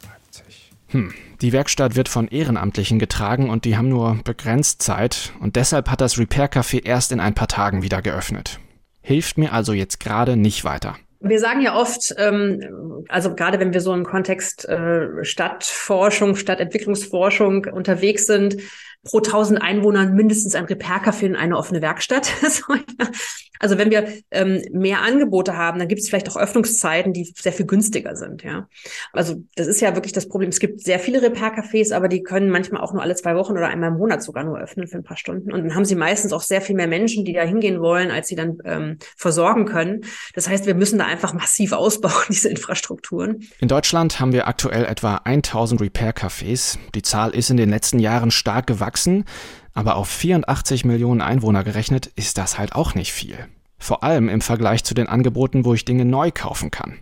Leipzig. 0.03 0.71
Hm. 0.89 1.13
Die 1.41 1.51
Werkstatt 1.51 1.95
wird 1.95 2.10
von 2.10 2.27
Ehrenamtlichen 2.27 2.99
getragen 2.99 3.49
und 3.49 3.65
die 3.65 3.75
haben 3.75 3.89
nur 3.89 4.19
begrenzt 4.23 4.82
Zeit 4.82 5.34
und 5.39 5.56
deshalb 5.56 5.89
hat 5.89 5.99
das 5.99 6.19
Repair 6.19 6.51
Café 6.51 6.86
erst 6.86 7.12
in 7.12 7.19
ein 7.19 7.34
paar 7.34 7.47
Tagen 7.47 7.82
wieder 7.82 8.01
geöffnet. 8.01 8.60
Hilft 9.01 9.38
mir 9.38 9.51
also 9.51 9.73
jetzt 9.73 9.99
gerade 9.99 10.38
nicht 10.38 10.63
weiter. 10.63 10.95
Wir 11.19 11.39
sagen 11.39 11.62
ja 11.62 11.75
oft, 11.75 12.13
ähm, 12.17 13.06
also 13.10 13.34
gerade 13.34 13.60
wenn 13.60 13.73
wir 13.73 13.82
so 13.82 13.93
im 13.93 14.06
Kontext 14.06 14.67
äh, 14.67 15.23
Stadtforschung, 15.23 16.36
Stadtentwicklungsforschung 16.36 17.65
unterwegs 17.65 18.27
sind, 18.27 18.58
pro 19.03 19.17
1000 19.17 19.62
Einwohnern 19.62 20.13
mindestens 20.15 20.56
ein 20.56 20.65
Repair-Café 20.65 21.27
und 21.27 21.36
eine 21.36 21.58
offene 21.58 21.82
Werkstatt. 21.82 22.32
also 23.63 23.80
wenn 23.80 23.89
wir 23.89 24.08
ähm, 24.32 24.62
mehr 24.71 25.02
Angebote 25.02 25.58
haben, 25.58 25.80
dann 25.80 25.88
gibt 25.88 26.02
es 26.02 26.10
vielleicht 26.10 26.30
auch 26.30 26.38
Öffnungszeiten, 26.38 27.13
die 27.13 27.34
sehr 27.36 27.52
viel 27.52 27.65
günstiger 27.65 28.15
sind. 28.15 28.43
Ja, 28.43 28.67
also 29.12 29.43
das 29.56 29.67
ist 29.67 29.82
ja 29.82 29.95
wirklich 29.95 30.13
das 30.13 30.30
Problem. 30.30 30.49
Es 30.49 30.60
gibt 30.60 30.82
sehr 30.82 30.99
viele 30.99 31.21
Repair-Cafés, 31.21 31.93
aber 31.93 32.08
die 32.08 32.21
können 32.21 32.49
manchmal 32.49 32.82
auch 32.82 32.93
nur 32.93 33.02
alle 33.02 33.15
zwei 33.15 33.36
Wochen 33.36 33.54
oder 33.54 33.67
einmal 33.67 33.89
im 33.89 33.97
Monat 33.97 34.21
sogar 34.21 34.43
nur 34.43 34.60
öffnen 34.60 34.88
für 34.88 34.97
ein 34.97 35.04
paar 35.04 35.17
Stunden. 35.17 35.52
Und 35.52 35.63
dann 35.63 35.76
haben 35.76 35.86
sie 35.86 35.95
meistens 35.95 36.34
auch 36.34 36.41
sehr 36.41 36.62
viel 36.62 36.76
mehr 36.76 36.88
Menschen, 36.88 37.26
die 37.26 37.34
da 37.34 37.41
hingehen 37.41 37.82
wollen, 37.82 38.12
als 38.12 38.28
sie 38.28 38.36
dann 38.36 38.58
ähm, 38.65 38.97
versorgen 39.17 39.65
können. 39.65 40.02
Das 40.36 40.47
heißt, 40.47 40.67
wir 40.67 40.76
müssen 40.76 40.99
da 40.99 41.06
einfach 41.06 41.34
massiv 41.34 41.71
ausbauen, 41.73 42.13
diese 42.30 42.49
Infrastrukturen. 42.49 43.47
In 43.60 43.67
Deutschland 43.67 44.19
haben 44.19 44.34
wir 44.34 44.47
aktuell 44.47 44.86
etwa 44.86 45.21
1000 45.23 45.82
Repair-Cafés. 45.82 46.78
Die 46.93 47.02
Zahl 47.02 47.32
ist 47.32 47.49
in 47.49 47.58
den 47.58 47.69
letzten 47.69 47.99
Jahren 47.99 48.30
stark 48.32 48.67
gewachsen 48.67 48.84
gewachsen, 48.84 49.26
aber 49.74 49.96
auf 49.96 50.10
84 50.10 50.86
Millionen 50.86 51.22
Einwohner 51.22 51.64
gerechnet 51.64 52.08
ist 52.16 52.38
das 52.38 52.58
halt 52.58 52.74
auch 52.74 52.96
nicht 52.96 53.12
viel. 53.12 53.38
Vor 53.78 54.04
allem 54.04 54.30
im 54.30 54.42
Vergleich 54.42 54.84
zu 54.84 54.94
den 54.94 55.08
Angeboten, 55.08 55.66
wo 55.66 55.74
ich 55.74 55.86
Dinge 55.86 56.06
neu 56.06 56.32
kaufen 56.32 56.72
kann. 56.72 57.00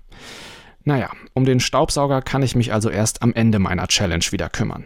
Naja, 0.84 1.12
um 1.34 1.46
den 1.46 1.60
Staubsauger 1.60 2.22
kann 2.22 2.42
ich 2.42 2.56
mich 2.56 2.74
also 2.74 2.90
erst 2.90 3.22
am 3.22 3.34
Ende 3.34 3.60
meiner 3.60 3.88
Challenge 3.88 4.26
wieder 4.32 4.50
kümmern. 4.50 4.86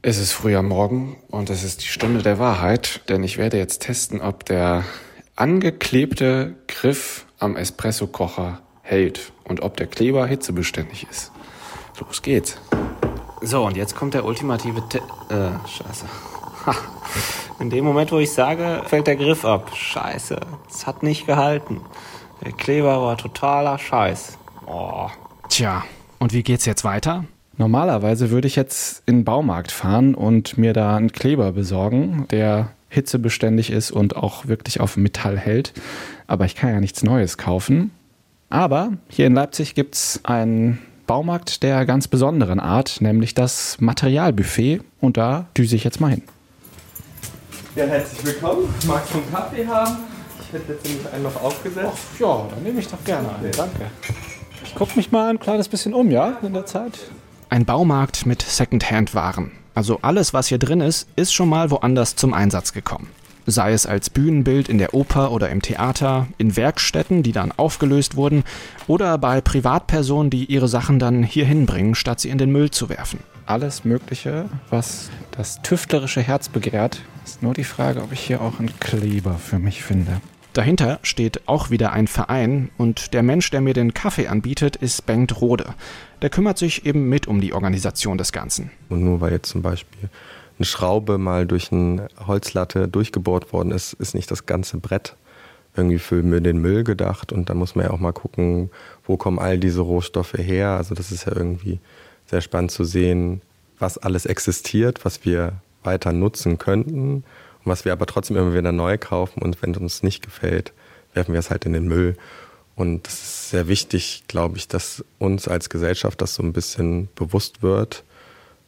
Es 0.00 0.18
ist 0.18 0.32
früh 0.32 0.56
am 0.56 0.68
Morgen 0.68 1.16
und 1.28 1.50
es 1.50 1.64
ist 1.64 1.82
die 1.82 1.88
Stunde 1.88 2.22
der 2.22 2.38
Wahrheit, 2.38 3.02
denn 3.08 3.24
ich 3.24 3.36
werde 3.36 3.58
jetzt 3.58 3.82
testen, 3.82 4.20
ob 4.20 4.44
der 4.46 4.84
angeklebte 5.34 6.54
Griff 6.66 7.26
am 7.38 7.56
Espressokocher 7.56 8.62
hält 8.88 9.32
und 9.44 9.60
ob 9.60 9.76
der 9.76 9.86
Kleber 9.86 10.26
hitzebeständig 10.26 11.06
ist. 11.10 11.30
Los 12.00 12.22
geht's. 12.22 12.58
So, 13.42 13.66
und 13.66 13.76
jetzt 13.76 13.94
kommt 13.94 14.14
der 14.14 14.24
ultimative 14.24 14.82
Tipp. 14.88 15.02
Äh, 15.28 15.50
scheiße. 15.68 16.06
Ha. 16.66 16.74
In 17.60 17.70
dem 17.70 17.84
Moment, 17.84 18.12
wo 18.12 18.18
ich 18.18 18.32
sage, 18.32 18.82
fällt 18.86 19.06
der 19.06 19.16
Griff 19.16 19.44
ab. 19.44 19.70
Scheiße. 19.74 20.38
Es 20.70 20.86
hat 20.86 21.02
nicht 21.02 21.26
gehalten. 21.26 21.80
Der 22.44 22.52
Kleber 22.52 23.02
war 23.02 23.16
totaler 23.16 23.78
Scheiß. 23.78 24.38
Oh. 24.66 25.08
Tja, 25.48 25.84
und 26.18 26.32
wie 26.32 26.42
geht's 26.42 26.66
jetzt 26.66 26.84
weiter? 26.84 27.24
Normalerweise 27.56 28.30
würde 28.30 28.46
ich 28.46 28.56
jetzt 28.56 29.02
in 29.06 29.18
den 29.18 29.24
Baumarkt 29.24 29.72
fahren 29.72 30.14
und 30.14 30.56
mir 30.56 30.72
da 30.72 30.96
einen 30.96 31.10
Kleber 31.10 31.52
besorgen, 31.52 32.26
der 32.30 32.70
hitzebeständig 32.88 33.70
ist 33.70 33.90
und 33.90 34.16
auch 34.16 34.46
wirklich 34.46 34.80
auf 34.80 34.96
Metall 34.96 35.36
hält. 35.36 35.72
Aber 36.26 36.44
ich 36.44 36.54
kann 36.54 36.70
ja 36.70 36.80
nichts 36.80 37.02
Neues 37.02 37.36
kaufen. 37.36 37.90
Aber 38.50 38.92
hier 39.08 39.26
in 39.26 39.34
Leipzig 39.34 39.74
gibt 39.74 39.94
es 39.94 40.20
einen 40.24 40.78
Baumarkt 41.06 41.62
der 41.62 41.84
ganz 41.84 42.08
besonderen 42.08 42.60
Art, 42.60 43.00
nämlich 43.00 43.34
das 43.34 43.76
Materialbuffet. 43.80 44.80
Und 45.00 45.16
da 45.16 45.46
düse 45.56 45.76
ich 45.76 45.84
jetzt 45.84 46.00
mal 46.00 46.10
hin. 46.10 46.22
Ja, 47.76 47.84
herzlich 47.84 48.24
willkommen. 48.24 48.68
Magst 48.86 49.12
du 49.12 49.18
einen 49.18 49.30
Kaffee 49.30 49.66
haben? 49.66 49.96
Ich 50.40 50.52
hätte 50.52 50.72
letztendlich 50.72 51.12
einen 51.12 51.22
noch 51.24 51.42
aufgesetzt. 51.42 51.92
Ach, 51.92 52.20
ja, 52.20 52.46
dann 52.50 52.62
nehme 52.62 52.80
ich 52.80 52.88
doch 52.88 53.04
gerne 53.04 53.28
einen. 53.28 53.52
Danke. 53.52 53.90
Ich 54.64 54.74
gucke 54.74 54.96
mich 54.96 55.12
mal 55.12 55.28
ein 55.28 55.38
kleines 55.38 55.68
bisschen 55.68 55.92
um, 55.92 56.10
ja, 56.10 56.38
in 56.42 56.54
der 56.54 56.66
Zeit. 56.66 56.98
Ein 57.50 57.64
Baumarkt 57.64 58.26
mit 58.26 58.42
Secondhand-Waren. 58.42 59.52
Also 59.74 59.98
alles, 60.02 60.34
was 60.34 60.48
hier 60.48 60.58
drin 60.58 60.80
ist, 60.80 61.08
ist 61.16 61.32
schon 61.32 61.48
mal 61.48 61.70
woanders 61.70 62.16
zum 62.16 62.34
Einsatz 62.34 62.72
gekommen. 62.72 63.08
Sei 63.46 63.72
es 63.72 63.86
als 63.86 64.10
Bühnenbild 64.10 64.68
in 64.68 64.78
der 64.78 64.94
Oper 64.94 65.32
oder 65.32 65.48
im 65.48 65.62
Theater, 65.62 66.28
in 66.36 66.56
Werkstätten, 66.56 67.22
die 67.22 67.32
dann 67.32 67.52
aufgelöst 67.52 68.16
wurden, 68.16 68.44
oder 68.86 69.16
bei 69.18 69.40
Privatpersonen, 69.40 70.30
die 70.30 70.44
ihre 70.44 70.68
Sachen 70.68 70.98
dann 70.98 71.22
hier 71.22 71.46
hinbringen, 71.46 71.94
statt 71.94 72.20
sie 72.20 72.30
in 72.30 72.38
den 72.38 72.50
Müll 72.50 72.70
zu 72.70 72.88
werfen. 72.88 73.20
Alles 73.46 73.84
Mögliche, 73.84 74.46
was 74.68 75.10
das 75.30 75.62
tüftlerische 75.62 76.20
Herz 76.20 76.48
begehrt. 76.48 77.00
Ist 77.24 77.42
nur 77.42 77.54
die 77.54 77.64
Frage, 77.64 78.02
ob 78.02 78.12
ich 78.12 78.20
hier 78.20 78.42
auch 78.42 78.58
einen 78.58 78.78
Kleber 78.80 79.34
für 79.38 79.58
mich 79.58 79.82
finde. 79.82 80.20
Dahinter 80.58 80.98
steht 81.02 81.46
auch 81.46 81.70
wieder 81.70 81.92
ein 81.92 82.08
Verein 82.08 82.70
und 82.78 83.14
der 83.14 83.22
Mensch, 83.22 83.48
der 83.50 83.60
mir 83.60 83.74
den 83.74 83.94
Kaffee 83.94 84.26
anbietet, 84.26 84.74
ist 84.76 85.06
Bengt 85.06 85.40
Rode. 85.40 85.74
Der 86.20 86.30
kümmert 86.30 86.58
sich 86.58 86.84
eben 86.84 87.08
mit 87.08 87.28
um 87.28 87.40
die 87.40 87.52
Organisation 87.52 88.18
des 88.18 88.32
Ganzen. 88.32 88.72
Und 88.88 89.04
nur 89.04 89.20
weil 89.20 89.30
jetzt 89.30 89.50
zum 89.50 89.62
Beispiel 89.62 90.10
eine 90.58 90.66
Schraube 90.66 91.18
mal 91.18 91.46
durch 91.46 91.72
eine 91.72 92.08
Holzlatte 92.26 92.88
durchgebohrt 92.88 93.52
worden 93.52 93.72
ist, 93.72 93.94
ist 93.94 94.14
nicht 94.14 94.30
das 94.30 94.46
ganze 94.46 94.78
Brett 94.78 95.16
irgendwie 95.76 95.98
für 95.98 96.22
den 96.22 96.58
Müll 96.58 96.84
gedacht. 96.84 97.32
Und 97.32 97.50
da 97.50 97.54
muss 97.54 97.74
man 97.74 97.86
ja 97.86 97.92
auch 97.92 98.00
mal 98.00 98.12
gucken, 98.12 98.70
wo 99.04 99.16
kommen 99.16 99.38
all 99.38 99.58
diese 99.58 99.80
Rohstoffe 99.80 100.34
her. 100.34 100.70
Also 100.70 100.94
das 100.94 101.12
ist 101.12 101.26
ja 101.26 101.36
irgendwie 101.36 101.80
sehr 102.26 102.40
spannend 102.40 102.70
zu 102.70 102.84
sehen, 102.84 103.42
was 103.78 103.98
alles 103.98 104.26
existiert, 104.26 105.04
was 105.04 105.24
wir 105.24 105.52
weiter 105.84 106.12
nutzen 106.12 106.58
könnten 106.58 107.22
was 107.68 107.84
wir 107.84 107.92
aber 107.92 108.06
trotzdem 108.06 108.36
immer 108.36 108.54
wieder 108.54 108.72
neu 108.72 108.98
kaufen 108.98 109.42
und 109.42 109.62
wenn 109.62 109.72
es 109.72 109.78
uns 109.78 110.02
nicht 110.02 110.24
gefällt, 110.24 110.72
werfen 111.14 111.32
wir 111.32 111.40
es 111.40 111.50
halt 111.50 111.66
in 111.66 111.72
den 111.72 111.86
Müll. 111.86 112.16
Und 112.74 113.06
es 113.08 113.14
ist 113.14 113.50
sehr 113.50 113.68
wichtig, 113.68 114.24
glaube 114.28 114.56
ich, 114.56 114.68
dass 114.68 115.04
uns 115.18 115.48
als 115.48 115.68
Gesellschaft 115.68 116.20
das 116.20 116.34
so 116.34 116.42
ein 116.42 116.52
bisschen 116.52 117.08
bewusst 117.14 117.62
wird, 117.62 118.04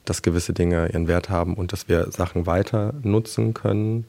dass 0.04 0.22
gewisse 0.22 0.52
Dinge 0.52 0.88
ihren 0.88 1.08
Wert 1.08 1.28
haben 1.28 1.54
und 1.54 1.72
dass 1.72 1.88
wir 1.88 2.10
Sachen 2.10 2.46
weiter 2.46 2.94
nutzen 3.02 3.54
können. 3.54 4.06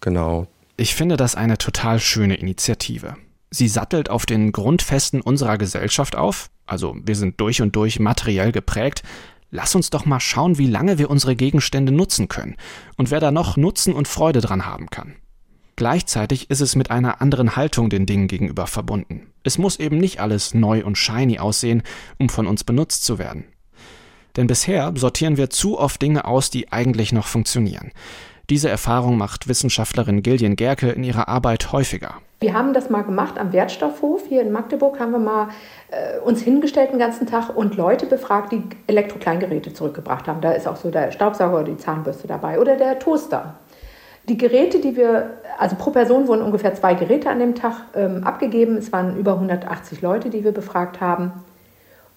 Genau. 0.00 0.46
Ich 0.76 0.94
finde 0.94 1.16
das 1.16 1.34
eine 1.34 1.58
total 1.58 1.98
schöne 2.00 2.36
Initiative. 2.36 3.16
Sie 3.50 3.68
sattelt 3.68 4.10
auf 4.10 4.26
den 4.26 4.52
Grundfesten 4.52 5.20
unserer 5.20 5.58
Gesellschaft 5.58 6.16
auf, 6.16 6.50
also 6.66 6.96
wir 7.02 7.16
sind 7.16 7.40
durch 7.40 7.62
und 7.62 7.74
durch 7.76 7.98
materiell 7.98 8.52
geprägt, 8.52 9.02
Lass 9.50 9.74
uns 9.74 9.88
doch 9.88 10.04
mal 10.04 10.20
schauen, 10.20 10.58
wie 10.58 10.66
lange 10.66 10.98
wir 10.98 11.10
unsere 11.10 11.34
Gegenstände 11.34 11.90
nutzen 11.90 12.28
können 12.28 12.56
und 12.96 13.10
wer 13.10 13.20
da 13.20 13.30
noch 13.30 13.56
Nutzen 13.56 13.94
und 13.94 14.06
Freude 14.06 14.40
dran 14.40 14.66
haben 14.66 14.90
kann. 14.90 15.14
Gleichzeitig 15.76 16.50
ist 16.50 16.60
es 16.60 16.76
mit 16.76 16.90
einer 16.90 17.22
anderen 17.22 17.56
Haltung 17.56 17.88
den 17.88 18.04
Dingen 18.04 18.26
gegenüber 18.26 18.66
verbunden. 18.66 19.28
Es 19.44 19.56
muss 19.56 19.78
eben 19.78 19.98
nicht 19.98 20.20
alles 20.20 20.52
neu 20.52 20.84
und 20.84 20.98
shiny 20.98 21.38
aussehen, 21.38 21.82
um 22.18 22.28
von 22.28 22.46
uns 22.46 22.64
benutzt 22.64 23.04
zu 23.04 23.18
werden. 23.18 23.44
Denn 24.38 24.46
bisher 24.46 24.92
sortieren 24.94 25.36
wir 25.36 25.50
zu 25.50 25.80
oft 25.80 26.00
Dinge 26.00 26.24
aus, 26.24 26.48
die 26.48 26.70
eigentlich 26.70 27.12
noch 27.12 27.26
funktionieren. 27.26 27.90
Diese 28.48 28.68
Erfahrung 28.68 29.18
macht 29.18 29.48
Wissenschaftlerin 29.48 30.22
Gillian 30.22 30.54
Gerke 30.54 30.90
in 30.90 31.02
ihrer 31.02 31.26
Arbeit 31.26 31.72
häufiger. 31.72 32.14
Wir 32.38 32.54
haben 32.54 32.72
das 32.72 32.88
mal 32.88 33.02
gemacht 33.02 33.36
am 33.36 33.52
Wertstoffhof 33.52 34.26
hier 34.28 34.42
in 34.42 34.52
Magdeburg, 34.52 35.00
haben 35.00 35.10
wir 35.10 35.18
mal 35.18 35.48
äh, 35.90 36.20
uns 36.20 36.40
hingestellt 36.40 36.92
den 36.92 37.00
ganzen 37.00 37.26
Tag 37.26 37.56
und 37.56 37.76
Leute 37.76 38.06
befragt, 38.06 38.52
die 38.52 38.62
Elektrokleingeräte 38.86 39.74
zurückgebracht 39.74 40.28
haben. 40.28 40.40
Da 40.40 40.52
ist 40.52 40.68
auch 40.68 40.76
so 40.76 40.88
der 40.88 41.10
Staubsauger 41.10 41.56
oder 41.56 41.64
die 41.72 41.76
Zahnbürste 41.76 42.28
dabei 42.28 42.60
oder 42.60 42.76
der 42.76 43.00
Toaster. 43.00 43.56
Die 44.28 44.38
Geräte, 44.38 44.78
die 44.78 44.94
wir, 44.94 45.30
also 45.58 45.74
pro 45.74 45.90
Person 45.90 46.28
wurden 46.28 46.42
ungefähr 46.42 46.76
zwei 46.76 46.94
Geräte 46.94 47.28
an 47.28 47.40
dem 47.40 47.56
Tag 47.56 47.86
ähm, 47.96 48.22
abgegeben. 48.22 48.76
Es 48.76 48.92
waren 48.92 49.16
über 49.16 49.32
180 49.32 50.00
Leute, 50.00 50.30
die 50.30 50.44
wir 50.44 50.52
befragt 50.52 51.00
haben. 51.00 51.32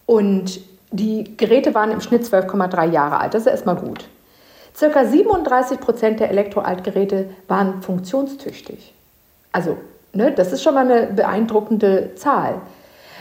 Und 0.06 0.62
die 0.92 1.36
Geräte 1.38 1.74
waren 1.74 1.92
im 1.92 2.02
Schnitt 2.02 2.24
12,3 2.24 2.90
Jahre 2.92 3.20
alt. 3.20 3.34
Das 3.34 3.44
ist 3.44 3.48
erstmal 3.48 3.78
gut. 3.78 4.08
Circa 4.76 5.06
37 5.06 5.80
Prozent 5.80 6.20
der 6.20 6.30
Elektroaltgeräte 6.30 7.30
waren 7.48 7.82
funktionstüchtig. 7.82 8.94
Also 9.52 9.78
Ne? 10.14 10.32
Das 10.32 10.52
ist 10.52 10.64
schon 10.64 10.74
mal 10.74 10.90
eine 10.90 11.08
beeindruckende 11.08 12.16
Zahl. 12.16 12.56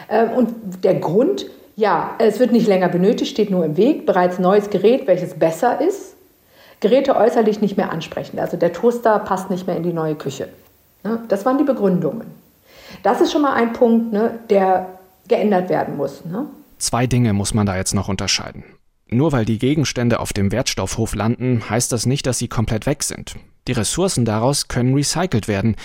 Ähm, 0.09 0.31
und 0.31 0.85
der 0.85 0.97
Grund, 0.97 1.47
ja, 1.77 2.15
es 2.19 2.41
wird 2.41 2.53
nicht 2.53 2.67
länger 2.67 2.89
benötigt, 2.89 3.31
steht 3.31 3.51
nur 3.51 3.65
im 3.65 3.77
Weg. 3.77 4.07
Bereits 4.07 4.39
neues 4.39 4.71
Gerät, 4.71 5.07
welches 5.07 5.35
besser 5.35 5.81
ist. 5.81 6.15
Geräte 6.81 7.17
äußerlich 7.17 7.61
nicht 7.61 7.77
mehr 7.77 7.93
ansprechend. 7.93 8.41
Also 8.41 8.57
der 8.57 8.73
Toaster 8.73 9.19
passt 9.21 9.51
nicht 9.51 9.67
mehr 9.67 9.77
in 9.77 9.83
die 9.83 9.93
neue 9.93 10.15
Küche. 10.15 10.49
Ne? 11.05 11.21
Das 11.29 11.45
waren 11.45 11.59
die 11.59 11.65
Begründungen. 11.65 12.27
Das 13.03 13.21
ist 13.21 13.33
schon 13.33 13.43
mal 13.43 13.53
ein 13.53 13.73
Punkt, 13.73 14.13
ne, 14.13 14.33
der 14.49 14.87
geändert 15.29 15.69
werden 15.69 15.97
muss. 15.97 16.25
Ne? 16.25 16.47
Zwei 16.81 17.07
Dinge 17.07 17.35
muss 17.35 17.53
man 17.53 17.66
da 17.66 17.77
jetzt 17.77 17.95
noch 17.95 18.09
unterscheiden. 18.09 18.64
Nur 19.09 19.33
weil 19.33 19.45
die 19.45 19.59
Gegenstände 19.59 20.19
auf 20.19 20.33
dem 20.33 20.51
Wertstoffhof 20.51 21.14
landen, 21.14 21.69
heißt 21.69 21.93
das 21.93 22.07
nicht, 22.07 22.27
dass 22.27 22.38
sie 22.38 22.49
komplett 22.49 22.87
weg 22.87 23.03
sind. 23.03 23.37
Die 23.69 23.73
Ressourcen 23.73 24.25
daraus 24.25 24.69
können 24.69 24.95
recycelt 24.95 25.47
werden. 25.47 25.77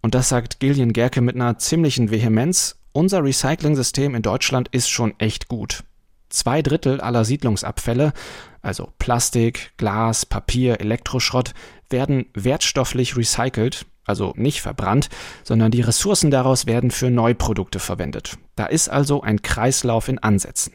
Und 0.00 0.14
das 0.14 0.28
sagt 0.28 0.60
Gillian 0.60 0.92
Gerke 0.92 1.22
mit 1.22 1.34
einer 1.34 1.58
ziemlichen 1.58 2.10
Vehemenz. 2.10 2.76
Unser 2.92 3.24
Recycling-System 3.24 4.14
in 4.14 4.22
Deutschland 4.22 4.68
ist 4.70 4.88
schon 4.88 5.18
echt 5.18 5.48
gut. 5.48 5.82
Zwei 6.28 6.62
Drittel 6.62 7.00
aller 7.00 7.24
Siedlungsabfälle, 7.24 8.12
also 8.62 8.92
Plastik, 8.98 9.72
Glas, 9.76 10.24
Papier, 10.24 10.80
Elektroschrott, 10.80 11.52
werden 11.90 12.26
wertstofflich 12.34 13.16
recycelt, 13.16 13.86
also 14.04 14.32
nicht 14.36 14.60
verbrannt, 14.60 15.08
sondern 15.42 15.70
die 15.70 15.80
Ressourcen 15.80 16.30
daraus 16.30 16.66
werden 16.66 16.90
für 16.90 17.10
Neuprodukte 17.10 17.78
verwendet. 17.78 18.36
Da 18.56 18.66
ist 18.66 18.88
also 18.88 19.22
ein 19.22 19.42
Kreislauf 19.42 20.08
in 20.08 20.18
Ansätzen. 20.18 20.74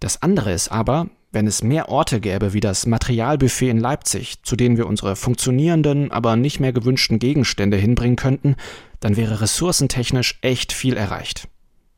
Das 0.00 0.22
andere 0.22 0.52
ist 0.52 0.70
aber, 0.70 1.08
wenn 1.32 1.46
es 1.46 1.62
mehr 1.62 1.88
Orte 1.88 2.20
gäbe 2.20 2.52
wie 2.52 2.60
das 2.60 2.86
Materialbuffet 2.86 3.68
in 3.68 3.78
Leipzig, 3.78 4.42
zu 4.42 4.56
denen 4.56 4.76
wir 4.76 4.86
unsere 4.86 5.16
funktionierenden, 5.16 6.10
aber 6.10 6.36
nicht 6.36 6.60
mehr 6.60 6.72
gewünschten 6.72 7.18
Gegenstände 7.18 7.76
hinbringen 7.76 8.16
könnten, 8.16 8.56
dann 9.00 9.16
wäre 9.16 9.40
ressourcentechnisch 9.40 10.38
echt 10.40 10.72
viel 10.72 10.96
erreicht. 10.96 11.48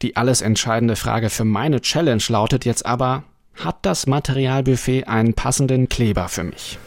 Die 0.03 0.17
alles 0.17 0.43
entscheidende 0.43 0.97
Frage 0.97 1.31
für 1.31 1.45
meine 1.45 1.81
Challenge 1.81 2.23
lautet 2.29 2.65
jetzt 2.65 2.87
aber, 2.87 3.25
hat 3.55 3.79
das 3.83 4.07
Materialbuffet 4.07 5.05
einen 5.05 5.35
passenden 5.35 5.89
Kleber 5.89 6.29
für 6.29 6.45
mich? 6.45 6.79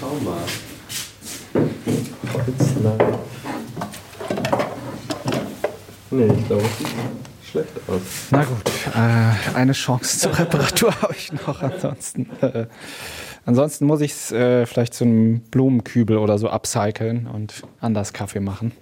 Schau 0.00 0.14
mal. 0.24 0.38
Holzlein. 2.46 3.18
Nee, 6.10 6.32
ich 6.38 6.46
glaube, 6.46 6.64
schlecht 7.50 7.68
aus. 7.88 8.00
Na 8.30 8.44
gut, 8.44 8.70
äh, 8.94 9.56
eine 9.56 9.72
Chance 9.72 10.18
zur 10.18 10.38
Reparatur 10.38 10.94
habe 11.02 11.14
ich 11.16 11.32
noch. 11.32 11.62
Ansonsten, 11.62 12.28
äh, 12.40 12.66
ansonsten 13.46 13.86
muss 13.86 14.00
ich 14.00 14.12
es 14.12 14.32
äh, 14.32 14.66
vielleicht 14.66 14.94
zu 14.94 15.04
einem 15.04 15.40
Blumenkübel 15.40 16.18
oder 16.18 16.38
so 16.38 16.48
upcyclen 16.48 17.26
und 17.26 17.62
anders 17.80 18.12
Kaffee 18.12 18.40
machen. 18.40 18.72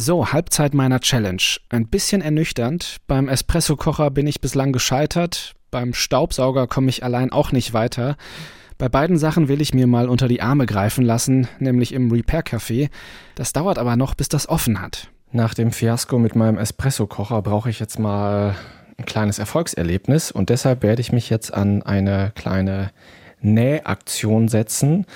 So, 0.00 0.32
Halbzeit 0.32 0.74
meiner 0.74 1.00
Challenge. 1.00 1.42
Ein 1.70 1.88
bisschen 1.88 2.22
ernüchternd. 2.22 2.98
Beim 3.08 3.28
Espressokocher 3.28 4.12
bin 4.12 4.28
ich 4.28 4.40
bislang 4.40 4.70
gescheitert. 4.70 5.54
Beim 5.72 5.92
Staubsauger 5.92 6.68
komme 6.68 6.88
ich 6.88 7.02
allein 7.02 7.32
auch 7.32 7.50
nicht 7.50 7.72
weiter. 7.72 8.16
Bei 8.78 8.88
beiden 8.88 9.18
Sachen 9.18 9.48
will 9.48 9.60
ich 9.60 9.74
mir 9.74 9.88
mal 9.88 10.08
unter 10.08 10.28
die 10.28 10.40
Arme 10.40 10.66
greifen 10.66 11.04
lassen, 11.04 11.48
nämlich 11.58 11.92
im 11.92 12.12
Repair 12.12 12.44
Café. 12.44 12.90
Das 13.34 13.52
dauert 13.52 13.76
aber 13.76 13.96
noch, 13.96 14.14
bis 14.14 14.28
das 14.28 14.48
offen 14.48 14.80
hat. 14.80 15.08
Nach 15.32 15.52
dem 15.52 15.72
Fiasko 15.72 16.16
mit 16.20 16.36
meinem 16.36 16.58
Espresso-Kocher 16.58 17.42
brauche 17.42 17.68
ich 17.68 17.80
jetzt 17.80 17.98
mal 17.98 18.54
ein 18.98 19.04
kleines 19.04 19.40
Erfolgserlebnis 19.40 20.30
und 20.30 20.48
deshalb 20.48 20.84
werde 20.84 21.00
ich 21.00 21.10
mich 21.10 21.28
jetzt 21.28 21.52
an 21.52 21.82
eine 21.82 22.30
kleine 22.36 22.92
Nähaktion 23.40 24.46
setzen. 24.46 25.06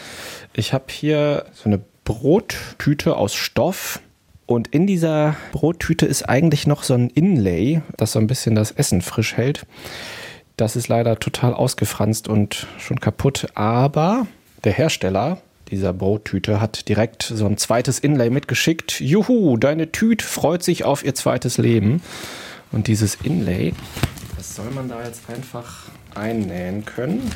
Ich 0.52 0.72
habe 0.72 0.86
hier 0.88 1.46
so 1.52 1.66
eine 1.66 1.80
Brottüte 2.02 3.14
aus 3.14 3.32
Stoff. 3.32 4.00
Und 4.46 4.68
in 4.68 4.86
dieser 4.86 5.36
Brottüte 5.52 6.06
ist 6.06 6.28
eigentlich 6.28 6.66
noch 6.66 6.82
so 6.82 6.94
ein 6.94 7.10
Inlay, 7.10 7.80
das 7.96 8.12
so 8.12 8.18
ein 8.18 8.26
bisschen 8.26 8.54
das 8.54 8.70
Essen 8.70 9.00
frisch 9.00 9.36
hält. 9.36 9.66
Das 10.56 10.76
ist 10.76 10.88
leider 10.88 11.18
total 11.18 11.54
ausgefranst 11.54 12.28
und 12.28 12.66
schon 12.78 13.00
kaputt. 13.00 13.48
Aber 13.54 14.26
der 14.64 14.72
Hersteller 14.72 15.38
dieser 15.70 15.94
Brottüte 15.94 16.60
hat 16.60 16.88
direkt 16.88 17.22
so 17.22 17.46
ein 17.46 17.56
zweites 17.56 17.98
Inlay 17.98 18.28
mitgeschickt. 18.30 19.00
Juhu, 19.00 19.56
deine 19.56 19.90
Tüte 19.90 20.24
freut 20.24 20.62
sich 20.62 20.84
auf 20.84 21.04
ihr 21.04 21.14
zweites 21.14 21.56
Leben. 21.56 22.02
Und 22.72 22.86
dieses 22.86 23.16
Inlay, 23.22 23.72
das 24.36 24.56
soll 24.56 24.70
man 24.70 24.88
da 24.88 25.02
jetzt 25.04 25.22
einfach 25.30 25.86
einnähen 26.14 26.84
können. 26.84 27.30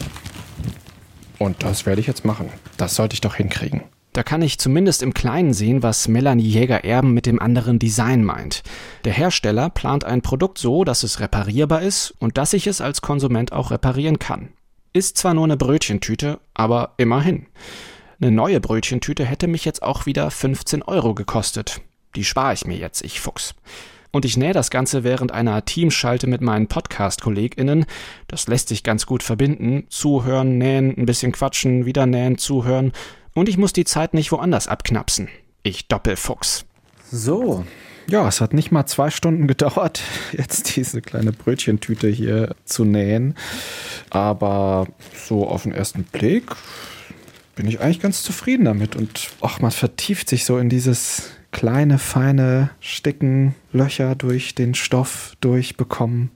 Und 1.39 1.63
das 1.63 1.87
werde 1.87 2.01
ich 2.01 2.07
jetzt 2.07 2.25
machen. 2.25 2.51
Das 2.77 2.95
sollte 2.95 3.15
ich 3.15 3.21
doch 3.21 3.35
hinkriegen. 3.35 3.83
Da 4.17 4.23
kann 4.23 4.41
ich 4.41 4.59
zumindest 4.59 5.03
im 5.03 5.13
Kleinen 5.13 5.53
sehen, 5.53 5.83
was 5.83 6.09
Melanie 6.09 6.49
Jäger-Erben 6.49 7.13
mit 7.13 7.27
dem 7.27 7.39
anderen 7.39 7.79
Design 7.79 8.25
meint. 8.25 8.63
Der 9.05 9.13
Hersteller 9.13 9.69
plant 9.69 10.05
ein 10.05 10.23
Produkt 10.23 10.57
so, 10.57 10.85
dass 10.85 11.03
es 11.03 11.21
reparierbar 11.21 11.83
ist 11.83 12.15
und 12.19 12.39
dass 12.39 12.55
ich 12.55 12.67
es 12.67 12.81
als 12.81 13.03
Konsument 13.03 13.53
auch 13.53 13.71
reparieren 13.71 14.19
kann. 14.19 14.49
Ist 14.95 15.19
zwar 15.19 15.35
nur 15.35 15.45
eine 15.45 15.59
Brötchentüte, 15.59 16.41
aber 16.55 16.95
immerhin. 16.97 17.45
Eine 18.19 18.31
neue 18.31 18.59
Brötchentüte 18.59 19.27
hätte 19.27 19.49
mich 19.49 19.67
jetzt 19.67 19.83
auch 19.83 20.07
wieder 20.07 20.31
15 20.31 20.83
Euro 20.83 21.13
gekostet. 21.13 21.83
Die 22.15 22.25
spare 22.25 22.55
ich 22.55 22.65
mir 22.65 22.79
jetzt, 22.79 23.05
ich 23.05 23.21
Fuchs. 23.21 23.55
Und 24.13 24.25
ich 24.25 24.39
nähe 24.39 24.55
das 24.55 24.71
Ganze 24.71 25.05
während 25.05 25.31
einer 25.31 25.63
Teamschalte 25.67 26.27
mit 26.27 26.41
meinen 26.41 26.69
Podcast-KollegInnen. 26.69 27.85
Das 28.29 28.49
lässt 28.49 28.69
sich 28.69 28.83
ganz 28.83 29.05
gut 29.05 29.23
verbinden. 29.23 29.85
Zuhören, 29.91 30.57
nähen, 30.57 30.97
ein 30.97 31.05
bisschen 31.05 31.33
quatschen, 31.33 31.85
wieder 31.85 32.07
nähen, 32.07 32.39
zuhören. 32.39 32.93
Und 33.37 33.51
ich 33.51 33.59
muss 33.59 33.75
die 33.75 33.85
Zeit 33.85 34.15
nicht 34.15 34.33
woanders 34.33 34.67
abknapsen. 34.67 35.29
Ich 35.63 35.89
Doppelfuchs. 35.89 36.65
So. 37.13 37.67
Ja, 38.09 38.27
es 38.27 38.41
hat 38.41 38.55
nicht 38.55 38.73
mal 38.73 38.87
zwei 38.87 39.11
Stunden 39.11 39.47
gedauert, 39.47 40.01
jetzt 40.33 40.75
diese 40.75 41.03
kleine 41.03 41.33
Brötchentüte 41.33 42.09
hier 42.09 42.55
zu 42.65 42.87
nähen. 42.87 43.35
Aber 44.09 44.87
so 45.15 45.47
auf 45.47 45.65
den 45.65 45.73
ersten 45.73 46.05
Blick 46.05 46.45
bin 47.57 47.69
ich 47.69 47.79
eigentlich 47.79 48.01
ganz 48.01 48.23
zufrieden 48.23 48.65
damit. 48.65 48.97
Und 48.97 49.29
ach, 49.43 49.61
man 49.61 49.71
vertieft 49.71 50.31
sich 50.31 50.47
so 50.47 50.57
in 50.57 50.71
dieses 50.71 51.29
kleine, 51.51 51.99
feine 51.99 52.71
Sticken, 52.81 53.55
Löcher 53.71 54.15
durch 54.15 54.55
den 54.55 54.75
Stoff 54.75 55.35
durchbekommen. 55.43 56.31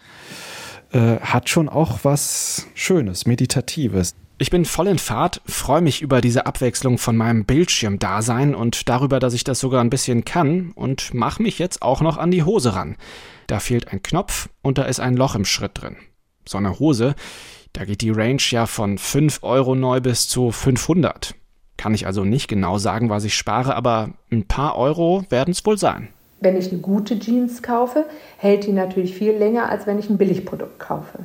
Äh, 0.93 1.19
hat 1.21 1.49
schon 1.49 1.71
auch 1.71 2.01
was 2.03 2.67
Schönes, 2.75 3.25
Meditatives. 3.25 4.15
Ich 4.43 4.49
bin 4.49 4.65
voll 4.65 4.87
in 4.87 4.97
Fahrt, 4.97 5.43
freue 5.45 5.83
mich 5.83 6.01
über 6.01 6.23
diese 6.23 6.47
Abwechslung 6.47 6.97
von 6.97 7.15
meinem 7.15 7.45
Bildschirmdasein 7.45 8.55
und 8.55 8.89
darüber, 8.89 9.21
dass 9.21 9.35
ich 9.35 9.45
das 9.45 9.61
sogar 9.61 9.83
ein 9.83 9.91
bisschen 9.91 10.25
kann 10.25 10.73
und 10.75 11.13
mache 11.13 11.43
mich 11.43 11.59
jetzt 11.59 11.83
auch 11.83 12.01
noch 12.01 12.17
an 12.17 12.31
die 12.31 12.43
Hose 12.43 12.75
ran. 12.75 12.97
Da 13.49 13.61
fehlt 13.61 13.93
ein 13.93 14.03
Knopf 14.03 14.49
und 14.63 14.79
da 14.79 14.85
ist 14.85 14.99
ein 14.99 15.15
Loch 15.15 15.35
im 15.35 15.45
Schritt 15.45 15.83
drin. 15.83 15.97
So 16.49 16.57
eine 16.57 16.79
Hose, 16.79 17.17
da 17.75 17.85
geht 17.85 18.01
die 18.01 18.09
Range 18.09 18.41
ja 18.49 18.65
von 18.65 18.97
5 18.97 19.41
Euro 19.43 19.75
neu 19.75 20.01
bis 20.01 20.27
zu 20.27 20.51
500. 20.51 21.35
Kann 21.77 21.93
ich 21.93 22.07
also 22.07 22.25
nicht 22.25 22.49
genau 22.49 22.79
sagen, 22.79 23.11
was 23.11 23.25
ich 23.25 23.37
spare, 23.37 23.77
aber 23.77 24.09
ein 24.33 24.47
paar 24.47 24.79
Euro 24.79 25.23
werden 25.29 25.51
es 25.51 25.67
wohl 25.67 25.77
sein. 25.77 26.09
Wenn 26.41 26.57
ich 26.57 26.71
eine 26.71 26.81
gute 26.81 27.19
Jeans 27.19 27.63
kaufe, 27.63 28.07
hält 28.39 28.65
die 28.65 28.73
natürlich 28.73 29.15
viel 29.15 29.33
länger, 29.33 29.69
als 29.69 29.87
wenn 29.87 29.99
ich 29.99 30.09
ein 30.09 30.17
Billigprodukt 30.17 30.79
kaufe. 30.79 31.19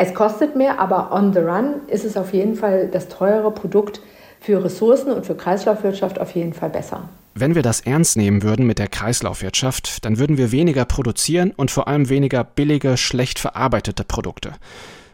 Es 0.00 0.14
kostet 0.14 0.54
mehr, 0.54 0.78
aber 0.78 1.10
on 1.10 1.32
the 1.32 1.40
run 1.40 1.80
ist 1.88 2.04
es 2.04 2.16
auf 2.16 2.32
jeden 2.32 2.54
Fall 2.54 2.86
das 2.86 3.08
teure 3.08 3.50
Produkt 3.50 4.00
für 4.38 4.62
Ressourcen 4.62 5.10
und 5.10 5.26
für 5.26 5.34
Kreislaufwirtschaft 5.34 6.20
auf 6.20 6.36
jeden 6.36 6.52
Fall 6.52 6.70
besser. 6.70 7.08
Wenn 7.34 7.56
wir 7.56 7.62
das 7.62 7.80
ernst 7.80 8.16
nehmen 8.16 8.44
würden 8.44 8.64
mit 8.64 8.78
der 8.78 8.86
Kreislaufwirtschaft, 8.86 10.04
dann 10.04 10.20
würden 10.20 10.38
wir 10.38 10.52
weniger 10.52 10.84
produzieren 10.84 11.52
und 11.56 11.72
vor 11.72 11.88
allem 11.88 12.08
weniger 12.08 12.44
billige, 12.44 12.96
schlecht 12.96 13.40
verarbeitete 13.40 14.04
Produkte. 14.04 14.52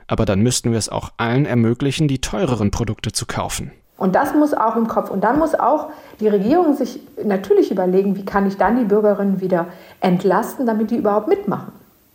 Aber 0.07 0.27
dann 0.27 0.41
müssten 0.41 0.71
wir 0.71 0.79
es 0.79 0.91
auch 0.91 1.13
allen 1.17 1.47
ermöglichen, 1.47 2.07
die 2.07 2.21
teureren 2.21 2.71
Produkte 2.71 3.11
zu 3.11 3.25
kaufen. 3.25 3.73
Und 3.97 4.15
das 4.15 4.35
muss 4.35 4.53
auch 4.53 4.77
im 4.77 4.87
Kopf. 4.87 5.09
Und 5.09 5.25
dann 5.25 5.39
muss 5.39 5.55
auch 5.55 5.89
die 6.21 6.29
Regierung 6.29 6.77
sich 6.77 7.01
natürlich 7.25 7.71
überlegen, 7.71 8.17
wie 8.17 8.27
kann 8.27 8.47
ich 8.47 8.59
dann 8.59 8.79
die 8.79 8.85
Bürgerinnen 8.85 9.41
wieder 9.41 9.69
entlasten, 10.01 10.67
damit 10.67 10.91
die 10.91 10.97
überhaupt 10.97 11.29
mitmachen. 11.29 11.73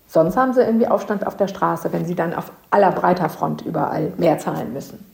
Sonst 0.09 0.35
haben 0.35 0.53
sie 0.53 0.61
irgendwie 0.61 0.87
Aufstand 0.87 1.27
auf 1.27 1.37
der 1.37 1.47
Straße, 1.47 1.93
wenn 1.93 2.03
sie 2.03 2.15
dann 2.15 2.33
auf 2.33 2.51
aller 2.71 2.91
breiter 2.91 3.29
Front 3.29 3.61
überall 3.61 4.11
mehr 4.17 4.39
zahlen 4.39 4.73
müssen. 4.73 5.05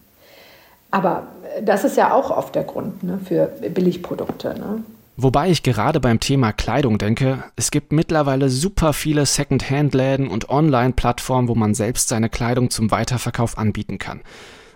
Aber 0.89 1.23
das 1.61 1.83
ist 1.83 1.97
ja 1.97 2.13
auch 2.13 2.31
oft 2.31 2.55
der 2.55 2.63
Grund 2.63 3.03
ne, 3.03 3.19
für 3.23 3.47
Billigprodukte. 3.47 4.55
Ne? 4.57 4.83
Wobei 5.17 5.49
ich 5.49 5.63
gerade 5.63 5.99
beim 5.99 6.21
Thema 6.21 6.53
Kleidung 6.53 6.97
denke, 6.97 7.43
es 7.57 7.71
gibt 7.71 7.91
mittlerweile 7.91 8.49
super 8.49 8.93
viele 8.93 9.25
Second-Hand-Läden 9.25 10.29
und 10.29 10.49
Online-Plattformen, 10.49 11.49
wo 11.49 11.55
man 11.55 11.73
selbst 11.73 12.07
seine 12.07 12.29
Kleidung 12.29 12.69
zum 12.69 12.89
Weiterverkauf 12.89 13.57
anbieten 13.57 13.97
kann. 13.97 14.21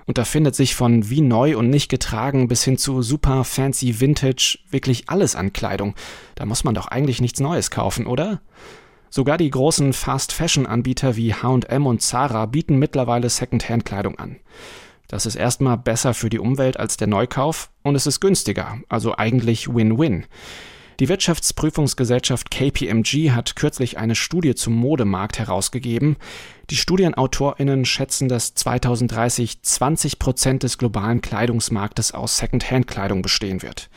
Und 0.06 0.18
da 0.18 0.26
findet 0.26 0.56
sich 0.56 0.76
von 0.76 1.10
wie 1.10 1.22
neu 1.22 1.58
und 1.58 1.70
nicht 1.70 1.88
getragen 1.88 2.50
bis 2.50 2.64
hin 2.66 2.78
zu 2.78 3.02
super 3.02 3.46
fancy 3.46 4.02
Vintage 4.02 4.60
wirklich 4.70 5.08
alles 5.08 5.38
an 5.38 5.54
Kleidung. 5.54 5.94
Da 6.36 6.46
muss 6.46 6.66
man 6.66 6.74
doch 6.74 6.88
eigentlich 6.88 7.22
nichts 7.22 7.40
Neues 7.40 7.72
kaufen, 7.72 8.06
oder? 8.06 8.42
Sogar 9.10 9.38
die 9.38 9.50
großen 9.50 9.94
Fast-Fashion-Anbieter 9.94 11.16
wie 11.16 11.34
HM 11.34 11.88
und 11.88 12.02
Zara 12.02 12.46
bieten 12.46 12.78
mittlerweile 12.78 13.30
Second-Hand-Kleidung 13.30 14.20
an. 14.20 14.38
Das 15.08 15.26
ist 15.26 15.36
erstmal 15.36 15.78
besser 15.78 16.14
für 16.14 16.30
die 16.30 16.38
Umwelt 16.38 16.80
als 16.80 16.96
der 16.96 17.08
Neukauf 17.08 17.72
und 17.82 17.96
es 17.96 18.06
ist 18.06 18.20
günstiger, 18.20 18.78
also 18.88 19.18
eigentlich 19.18 19.68
Win-Win. 19.68 20.26
Die 21.00 21.10
Wirtschaftsprüfungsgesellschaft 21.10 22.52
KPMG 22.52 23.32
hat 23.32 23.56
kürzlich 23.56 23.98
eine 23.98 24.16
Studie 24.16 24.54
zum 24.54 24.74
Modemarkt 24.76 25.40
herausgegeben. 25.40 26.18
Die 26.70 26.76
StudienautorInnen 26.76 27.86
schätzen, 27.86 28.28
dass 28.28 28.54
2030 28.54 29.64
20 29.64 30.20
Prozent 30.20 30.64
des 30.64 30.78
globalen 30.78 31.22
Kleidungsmarktes 31.22 32.14
aus 32.14 32.38
Second-Hand-Kleidung 32.38 33.22
bestehen 33.24 33.64
wird 33.64 33.90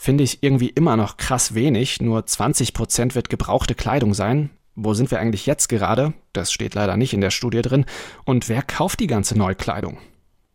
finde 0.00 0.24
ich 0.24 0.42
irgendwie 0.42 0.70
immer 0.70 0.96
noch 0.96 1.18
krass 1.18 1.54
wenig. 1.54 2.00
Nur 2.00 2.24
20 2.24 2.72
Prozent 2.72 3.14
wird 3.14 3.28
gebrauchte 3.28 3.74
Kleidung 3.74 4.14
sein. 4.14 4.48
Wo 4.74 4.94
sind 4.94 5.10
wir 5.10 5.20
eigentlich 5.20 5.44
jetzt 5.44 5.68
gerade? 5.68 6.14
Das 6.32 6.50
steht 6.52 6.74
leider 6.74 6.96
nicht 6.96 7.12
in 7.12 7.20
der 7.20 7.30
Studie 7.30 7.60
drin. 7.60 7.84
Und 8.24 8.48
wer 8.48 8.62
kauft 8.62 9.00
die 9.00 9.06
ganze 9.06 9.36
Neukleidung? 9.36 9.98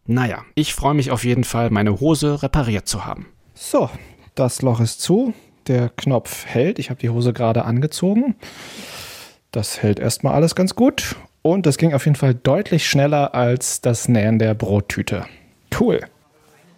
Naja, 0.08 0.43
ich 0.55 0.73
freue 0.73 0.95
mich 0.95 1.12
auf 1.12 1.23
jeden 1.23 1.43
Fall, 1.43 1.69
meine 1.69 1.99
Hose 1.99 2.41
repariert 2.41 2.88
zu 2.88 3.05
haben. 3.05 3.27
So, 3.53 3.91
das 4.34 4.63
Loch 4.63 4.79
ist 4.79 5.01
zu. 5.01 5.36
Der 5.67 5.89
Knopf 5.89 6.45
hält. 6.47 6.79
Ich 6.79 6.89
habe 6.89 6.99
die 6.99 7.10
Hose 7.10 7.31
gerade 7.31 7.65
angezogen. 7.65 8.36
Das 9.51 9.84
hält 9.84 9.99
erstmal 9.99 10.34
alles 10.34 10.55
ganz 10.55 10.73
gut. 10.73 11.15
Und 11.43 11.67
das 11.67 11.77
ging 11.77 11.93
auf 11.93 12.05
jeden 12.05 12.17
Fall 12.17 12.34
deutlich 12.34 12.89
schneller 12.89 13.36
als 13.36 13.79
das 13.79 14.08
Nähen 14.08 14.39
der 14.39 14.55
Brottüte. 14.55 15.27
Cool. 15.79 16.01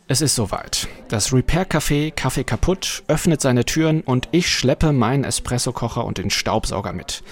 Es 0.09 0.21
ist 0.21 0.35
soweit. 0.35 0.87
Das 1.09 1.33
Repair-Café 1.33 2.11
Kaffee 2.11 2.45
kaputt 2.45 3.03
öffnet 3.09 3.41
seine 3.41 3.65
Türen 3.65 3.99
und 3.99 4.29
ich 4.31 4.49
schleppe 4.49 4.93
meinen 4.93 5.25
Espressokocher 5.25 6.05
und 6.05 6.17
den 6.17 6.29
Staubsauger 6.29 6.93
mit. 6.93 7.23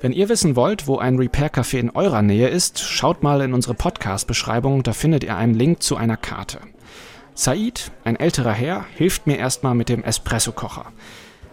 Wenn 0.00 0.10
ihr 0.10 0.28
wissen 0.28 0.56
wollt, 0.56 0.88
wo 0.88 0.98
ein 0.98 1.18
Repair-Café 1.18 1.78
in 1.78 1.90
eurer 1.90 2.22
Nähe 2.22 2.48
ist, 2.48 2.80
schaut 2.80 3.22
mal 3.22 3.42
in 3.42 3.54
unsere 3.54 3.74
Podcast-Beschreibung, 3.74 4.82
da 4.82 4.92
findet 4.92 5.22
ihr 5.22 5.36
einen 5.36 5.54
Link 5.54 5.84
zu 5.84 5.94
einer 5.94 6.16
Karte. 6.16 6.58
Said, 7.34 7.92
ein 8.02 8.16
älterer 8.16 8.52
Herr, 8.52 8.86
hilft 8.96 9.28
mir 9.28 9.38
erstmal 9.38 9.76
mit 9.76 9.88
dem 9.88 10.02
Espressokocher. 10.02 10.86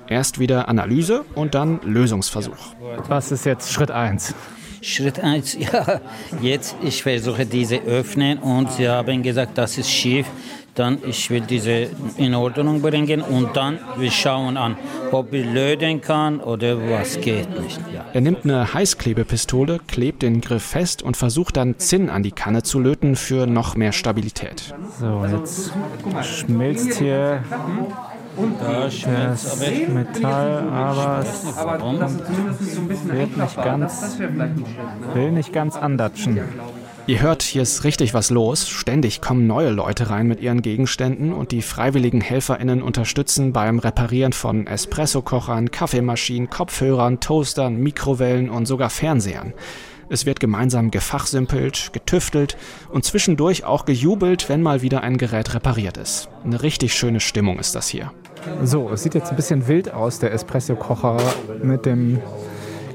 Erst 0.08 0.40
wieder 0.40 0.70
Analyse 0.70 1.24
und 1.36 1.54
dann 1.54 1.82
Lösungsversuch. 1.84 2.74
Was 3.08 3.32
ist 3.32 3.46
jetzt 3.46 3.72
Schritt 3.72 3.92
1? 3.92 4.34
Schritt 4.82 5.20
1, 5.20 5.54
ja, 5.60 6.02
jetzt 6.42 6.76
ich 6.82 7.04
versuche 7.04 7.46
diese 7.46 7.78
öffnen 7.78 8.40
und 8.40 8.72
sie 8.74 8.90
haben 8.90 9.24
gesagt, 9.24 9.58
das 9.58 9.78
ist 9.78 9.90
schief 9.90 10.26
dann 10.76 10.98
ich 11.06 11.30
will 11.30 11.42
diese 11.42 11.90
in 12.18 12.34
Ordnung 12.34 12.82
bringen 12.82 13.22
und 13.22 13.56
dann 13.56 13.80
wir 13.98 14.12
schauen 14.12 14.58
an, 14.58 14.76
ob 15.12 15.34
ich 15.34 15.46
löten 15.46 16.02
kann 16.02 16.40
oder 16.40 16.78
was 16.90 17.20
geht 17.22 17.50
nicht. 17.62 17.80
Ja. 17.94 18.06
Er 18.14 18.22
nimmt 18.22 18.44
eine 18.44 18.74
Heißklebepistole, 18.74 19.80
klebt 19.88 20.24
den 20.24 20.42
Griff 20.42 20.64
fest 20.64 21.04
und 21.04 21.18
versucht 21.18 21.58
dann 21.58 21.78
Zinn 21.78 22.10
an 22.10 22.24
die 22.24 22.32
Kanne 22.32 22.64
zu 22.64 22.80
löten 22.80 23.16
für 23.16 23.46
noch 23.46 23.76
mehr 23.76 23.92
Stabilität. 23.92 24.74
So, 25.00 25.26
jetzt 25.26 25.72
schmilzt 26.24 26.96
hier 26.96 27.44
das 28.60 29.60
Metall, 29.90 30.70
aber 30.70 31.20
es 31.20 31.46
wird 33.06 33.38
nicht 33.38 33.56
ganz, 33.56 34.18
will 35.14 35.32
nicht 35.32 35.54
ganz 35.54 35.76
andatschen. 35.76 36.40
Ihr 37.06 37.22
hört, 37.22 37.44
hier 37.44 37.64
ist 37.64 37.84
richtig 37.84 38.14
was 38.14 38.30
los. 38.30 38.70
Ständig 38.70 39.20
kommen 39.20 39.46
neue 39.46 39.72
Leute 39.72 40.10
rein 40.10 40.26
mit 40.26 40.40
ihren 40.40 40.62
Gegenständen 40.62 41.34
und 41.34 41.52
die 41.52 41.62
freiwilligen 41.62 42.22
HelferInnen 42.22 42.82
unterstützen 42.82 43.52
beim 43.52 43.80
Reparieren 43.80 44.32
von 44.32 44.68
Espressokochern, 44.68 45.70
Kaffeemaschinen, 45.70 46.50
Kopfhörern, 46.50 47.20
Toastern, 47.20 47.76
Mikrowellen 47.76 48.50
und 48.50 48.68
sogar 48.68 48.90
Fernsehern. 48.90 49.54
Es 50.08 50.26
wird 50.26 50.40
gemeinsam 50.40 50.92
gefachsimpelt, 50.92 51.92
getüftelt 51.92 52.56
und 52.90 53.04
zwischendurch 53.04 53.66
auch 53.66 53.84
gejubelt, 53.84 54.48
wenn 54.48 54.62
mal 54.62 54.82
wieder 54.82 55.02
ein 55.02 55.18
Gerät 55.18 55.54
repariert 55.54 55.98
ist. 55.98 56.30
Eine 56.46 56.64
richtig 56.64 56.94
schöne 56.94 57.20
Stimmung 57.20 57.60
ist 57.60 57.76
das 57.76 57.90
hier. 57.90 58.14
So, 58.64 58.90
es 58.90 59.04
sieht 59.04 59.14
jetzt 59.14 59.30
ein 59.30 59.36
bisschen 59.36 59.68
wild 59.68 59.94
aus, 59.94 60.20
der 60.20 60.32
Espresso-Kocher 60.32 61.18
mit 61.62 61.86
dem 61.86 62.22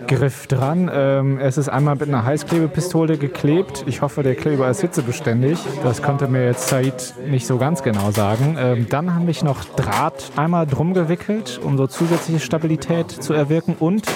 Griff 0.08 0.46
dran. 0.46 0.90
Ähm, 0.92 1.38
es 1.38 1.58
ist 1.58 1.68
einmal 1.68 1.94
mit 1.94 2.08
einer 2.08 2.24
Heißklebepistole 2.24 3.18
geklebt. 3.18 3.84
Ich 3.86 4.02
hoffe, 4.02 4.22
der 4.22 4.34
Kleber 4.34 4.68
ist 4.68 4.80
hitzebeständig. 4.80 5.58
Das 5.82 6.02
konnte 6.02 6.26
mir 6.26 6.44
jetzt 6.44 6.68
Said 6.68 7.14
nicht 7.28 7.46
so 7.46 7.58
ganz 7.58 7.82
genau 7.82 8.10
sagen. 8.10 8.56
Ähm, 8.58 8.86
dann 8.88 9.14
habe 9.14 9.30
ich 9.30 9.44
noch 9.44 9.64
Draht 9.64 10.32
einmal 10.36 10.66
drum 10.66 10.94
gewickelt, 10.94 11.60
um 11.62 11.76
so 11.76 11.86
zusätzliche 11.86 12.40
Stabilität 12.40 13.10
zu 13.10 13.34
erwirken 13.34 13.76
und 13.78 14.06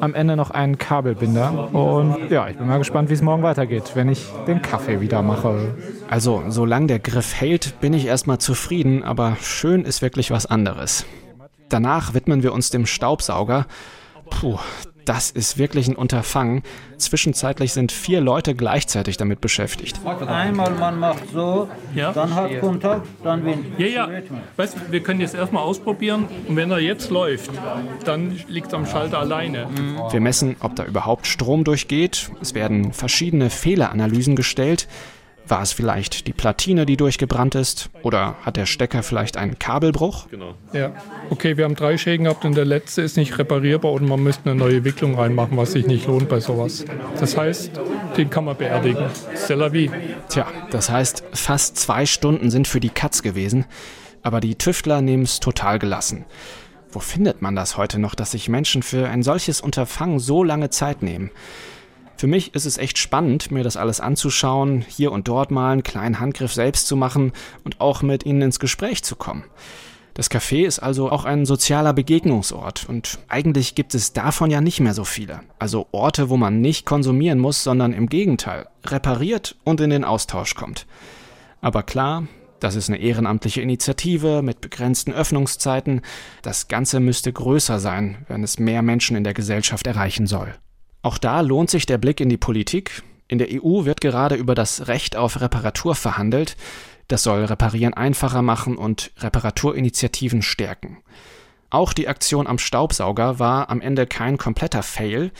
am 0.00 0.14
Ende 0.14 0.34
noch 0.34 0.50
einen 0.50 0.78
Kabelbinder. 0.78 1.74
Und 1.74 2.30
ja, 2.30 2.48
ich 2.48 2.56
bin 2.56 2.66
mal 2.66 2.78
gespannt, 2.78 3.10
wie 3.10 3.14
es 3.14 3.22
morgen 3.22 3.42
weitergeht, 3.42 3.92
wenn 3.94 4.08
ich 4.08 4.26
den 4.46 4.62
Kaffee 4.62 5.00
wieder 5.00 5.22
mache. 5.22 5.74
Also, 6.08 6.42
solange 6.48 6.86
der 6.86 6.98
Griff 6.98 7.34
hält, 7.34 7.80
bin 7.80 7.92
ich 7.92 8.06
erstmal 8.06 8.38
zufrieden, 8.38 9.02
aber 9.02 9.36
schön 9.40 9.84
ist 9.84 10.00
wirklich 10.00 10.30
was 10.30 10.46
anderes. 10.46 11.04
Danach 11.68 12.14
widmen 12.14 12.42
wir 12.42 12.52
uns 12.54 12.70
dem 12.70 12.86
Staubsauger. 12.86 13.66
Puh, 14.30 14.58
das 15.04 15.30
ist 15.30 15.58
wirklich 15.58 15.88
ein 15.88 15.96
Unterfangen. 15.96 16.62
Zwischenzeitlich 16.96 17.72
sind 17.72 17.92
vier 17.92 18.20
Leute 18.20 18.54
gleichzeitig 18.54 19.16
damit 19.16 19.40
beschäftigt. 19.40 20.00
Einmal 20.26 20.70
man 20.72 20.98
macht 20.98 21.30
so, 21.32 21.68
Ja. 21.94 22.12
dann 22.12 22.34
hat 22.34 22.60
Kontakt, 22.60 23.06
dann 23.22 23.44
wenn. 23.44 23.64
Ja, 23.78 23.86
ja. 23.86 24.08
Weißt 24.56 24.76
wir 24.90 25.00
können 25.02 25.20
jetzt 25.20 25.34
erstmal 25.34 25.62
ausprobieren 25.62 26.26
und 26.48 26.56
wenn 26.56 26.70
er 26.70 26.78
jetzt 26.80 27.10
läuft, 27.10 27.50
dann 28.04 28.38
liegt 28.48 28.68
es 28.68 28.74
am 28.74 28.86
Schalter 28.86 29.18
alleine. 29.18 29.66
Wir 30.10 30.20
messen, 30.20 30.56
ob 30.60 30.76
da 30.76 30.84
überhaupt 30.84 31.26
Strom 31.26 31.64
durchgeht. 31.64 32.30
Es 32.40 32.54
werden 32.54 32.92
verschiedene 32.92 33.50
Fehleranalysen 33.50 34.36
gestellt. 34.36 34.88
War 35.46 35.60
es 35.60 35.72
vielleicht 35.72 36.26
die 36.26 36.32
Platine, 36.32 36.86
die 36.86 36.96
durchgebrannt 36.96 37.54
ist? 37.54 37.90
Oder 38.02 38.36
hat 38.42 38.56
der 38.56 38.64
Stecker 38.64 39.02
vielleicht 39.02 39.36
einen 39.36 39.58
Kabelbruch? 39.58 40.26
Ja. 40.72 40.92
Okay, 41.28 41.58
wir 41.58 41.64
haben 41.64 41.74
drei 41.74 41.98
Schäden 41.98 42.24
gehabt 42.24 42.46
und 42.46 42.56
der 42.56 42.64
letzte 42.64 43.02
ist 43.02 43.18
nicht 43.18 43.38
reparierbar 43.38 43.92
und 43.92 44.08
man 44.08 44.22
müsste 44.22 44.50
eine 44.50 44.58
neue 44.58 44.84
Wicklung 44.84 45.16
reinmachen, 45.16 45.56
was 45.58 45.72
sich 45.72 45.86
nicht 45.86 46.06
lohnt 46.06 46.30
bei 46.30 46.40
sowas. 46.40 46.84
Das 47.20 47.36
heißt, 47.36 47.72
den 48.16 48.30
kann 48.30 48.46
man 48.46 48.56
beerdigen. 48.56 49.04
C'est 49.34 49.56
la 49.56 49.72
vie. 49.72 49.90
Tja, 50.30 50.46
das 50.70 50.88
heißt, 50.88 51.24
fast 51.34 51.76
zwei 51.76 52.06
Stunden 52.06 52.50
sind 52.50 52.66
für 52.66 52.80
die 52.80 52.88
Katz 52.88 53.22
gewesen. 53.22 53.66
Aber 54.22 54.40
die 54.40 54.54
Tüftler 54.54 55.02
nehmen 55.02 55.24
es 55.24 55.40
total 55.40 55.78
gelassen. 55.78 56.24
Wo 56.90 57.00
findet 57.00 57.42
man 57.42 57.54
das 57.54 57.76
heute 57.76 57.98
noch, 57.98 58.14
dass 58.14 58.30
sich 58.30 58.48
Menschen 58.48 58.82
für 58.82 59.08
ein 59.08 59.22
solches 59.22 59.60
Unterfangen 59.60 60.20
so 60.20 60.42
lange 60.42 60.70
Zeit 60.70 61.02
nehmen? 61.02 61.30
Für 62.24 62.28
mich 62.28 62.54
ist 62.54 62.64
es 62.64 62.78
echt 62.78 62.96
spannend, 62.96 63.50
mir 63.50 63.64
das 63.64 63.76
alles 63.76 64.00
anzuschauen, 64.00 64.82
hier 64.88 65.12
und 65.12 65.28
dort 65.28 65.50
mal 65.50 65.72
einen 65.72 65.82
kleinen 65.82 66.20
Handgriff 66.20 66.54
selbst 66.54 66.86
zu 66.86 66.96
machen 66.96 67.32
und 67.64 67.82
auch 67.82 68.00
mit 68.00 68.24
ihnen 68.24 68.40
ins 68.40 68.58
Gespräch 68.58 69.04
zu 69.04 69.14
kommen. 69.14 69.44
Das 70.14 70.30
Café 70.30 70.64
ist 70.64 70.78
also 70.78 71.10
auch 71.10 71.26
ein 71.26 71.44
sozialer 71.44 71.92
Begegnungsort 71.92 72.88
und 72.88 73.18
eigentlich 73.28 73.74
gibt 73.74 73.94
es 73.94 74.14
davon 74.14 74.50
ja 74.50 74.62
nicht 74.62 74.80
mehr 74.80 74.94
so 74.94 75.04
viele. 75.04 75.40
Also 75.58 75.86
Orte, 75.92 76.30
wo 76.30 76.38
man 76.38 76.62
nicht 76.62 76.86
konsumieren 76.86 77.40
muss, 77.40 77.62
sondern 77.62 77.92
im 77.92 78.08
Gegenteil 78.08 78.68
repariert 78.86 79.56
und 79.62 79.82
in 79.82 79.90
den 79.90 80.04
Austausch 80.04 80.54
kommt. 80.54 80.86
Aber 81.60 81.82
klar, 81.82 82.26
das 82.58 82.74
ist 82.74 82.88
eine 82.88 83.00
ehrenamtliche 83.00 83.60
Initiative 83.60 84.40
mit 84.40 84.62
begrenzten 84.62 85.12
Öffnungszeiten. 85.12 86.00
Das 86.40 86.68
Ganze 86.68 87.00
müsste 87.00 87.30
größer 87.30 87.80
sein, 87.80 88.24
wenn 88.28 88.42
es 88.42 88.58
mehr 88.58 88.80
Menschen 88.80 89.14
in 89.14 89.24
der 89.24 89.34
Gesellschaft 89.34 89.86
erreichen 89.86 90.26
soll. 90.26 90.54
Auch 91.04 91.18
da 91.18 91.42
lohnt 91.42 91.68
sich 91.68 91.84
der 91.84 91.98
Blick 91.98 92.18
in 92.18 92.30
die 92.30 92.38
Politik. 92.38 93.02
In 93.28 93.36
der 93.36 93.48
EU 93.50 93.84
wird 93.84 94.00
gerade 94.00 94.36
über 94.36 94.54
das 94.54 94.88
Recht 94.88 95.16
auf 95.16 95.38
Reparatur 95.38 95.94
verhandelt. 95.94 96.56
Das 97.08 97.22
soll 97.22 97.44
Reparieren 97.44 97.92
einfacher 97.92 98.40
machen 98.40 98.78
und 98.78 99.12
Reparaturinitiativen 99.18 100.40
stärken. 100.40 101.02
Auch 101.68 101.92
die 101.92 102.08
Aktion 102.08 102.46
am 102.46 102.56
Staubsauger 102.56 103.38
war 103.38 103.68
am 103.68 103.82
Ende 103.82 104.06
kein 104.06 104.38
kompletter 104.38 104.82
Fail. 104.82 105.30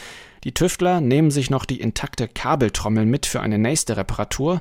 Die 0.44 0.53
Tüftler 0.53 1.00
nehmen 1.00 1.31
sich 1.31 1.48
noch 1.48 1.64
die 1.64 1.81
intakte 1.81 2.29
Kabeltrommel 2.29 3.07
mit 3.07 3.24
für 3.24 3.40
eine 3.40 3.59
nächste 3.59 3.96
Reparatur. 3.96 4.61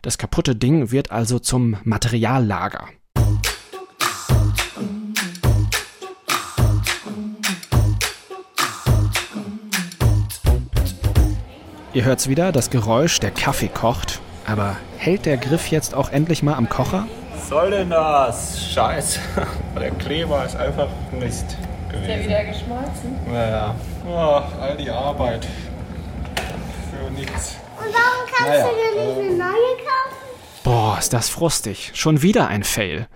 Das 0.00 0.16
kaputte 0.16 0.56
Ding 0.56 0.90
wird 0.90 1.10
also 1.10 1.38
zum 1.40 1.76
Materiallager. 1.84 2.88
Ihr 11.94 12.04
hört's 12.04 12.28
wieder, 12.28 12.52
das 12.52 12.70
Geräusch, 12.70 13.18
der 13.20 13.30
Kaffee 13.30 13.68
kocht. 13.68 14.20
Aber 14.46 14.76
hält 14.98 15.26
der 15.26 15.36
Griff 15.36 15.68
jetzt 15.70 15.94
auch 15.94 16.10
endlich 16.10 16.42
mal 16.42 16.54
am 16.54 16.68
Kocher? 16.68 17.06
Was 17.34 17.48
soll 17.48 17.70
denn 17.70 17.90
das? 17.90 18.62
Scheiße. 18.72 19.20
Der 19.78 19.90
Kleber 19.92 20.44
ist 20.44 20.56
einfach 20.56 20.88
Mist 21.18 21.56
gewesen. 21.88 22.02
Ist 22.02 22.08
der 22.08 22.24
wieder 22.24 22.44
geschmolzen? 22.44 23.16
Naja. 23.30 23.74
Ach, 24.06 24.44
all 24.60 24.76
die 24.76 24.90
Arbeit. 24.90 25.46
Für 26.90 27.10
nichts. 27.12 27.56
Und 27.78 27.86
warum 27.86 28.26
kannst 28.30 28.50
Naja, 28.50 28.66
du 28.66 28.98
dir 28.98 29.04
nicht 29.06 29.18
eine 29.18 29.38
neue 29.38 29.76
kaufen? 29.76 30.16
Boah, 30.64 30.96
ist 30.98 31.12
das 31.12 31.28
frustig. 31.28 31.92
Schon 31.94 32.20
wieder 32.22 32.48
ein 32.48 32.64
Fail. 32.64 33.06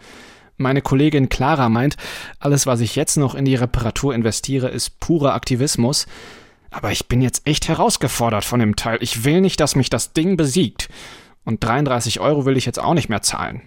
Meine 0.56 0.80
Kollegin 0.82 1.28
Clara 1.28 1.68
meint, 1.68 1.96
alles, 2.38 2.66
was 2.66 2.80
ich 2.80 2.94
jetzt 2.94 3.16
noch 3.16 3.34
in 3.34 3.44
die 3.44 3.56
Reparatur 3.56 4.14
investiere, 4.14 4.68
ist 4.68 5.00
purer 5.00 5.34
Aktivismus. 5.34 6.06
Aber 6.72 6.90
ich 6.90 7.06
bin 7.06 7.20
jetzt 7.20 7.46
echt 7.46 7.68
herausgefordert 7.68 8.44
von 8.44 8.58
dem 8.58 8.76
Teil. 8.76 8.98
Ich 9.00 9.24
will 9.24 9.40
nicht, 9.40 9.60
dass 9.60 9.76
mich 9.76 9.90
das 9.90 10.14
Ding 10.14 10.36
besiegt. 10.36 10.88
Und 11.44 11.62
33 11.62 12.20
Euro 12.20 12.46
will 12.46 12.56
ich 12.56 12.66
jetzt 12.66 12.80
auch 12.80 12.94
nicht 12.94 13.08
mehr 13.08 13.22
zahlen. 13.22 13.62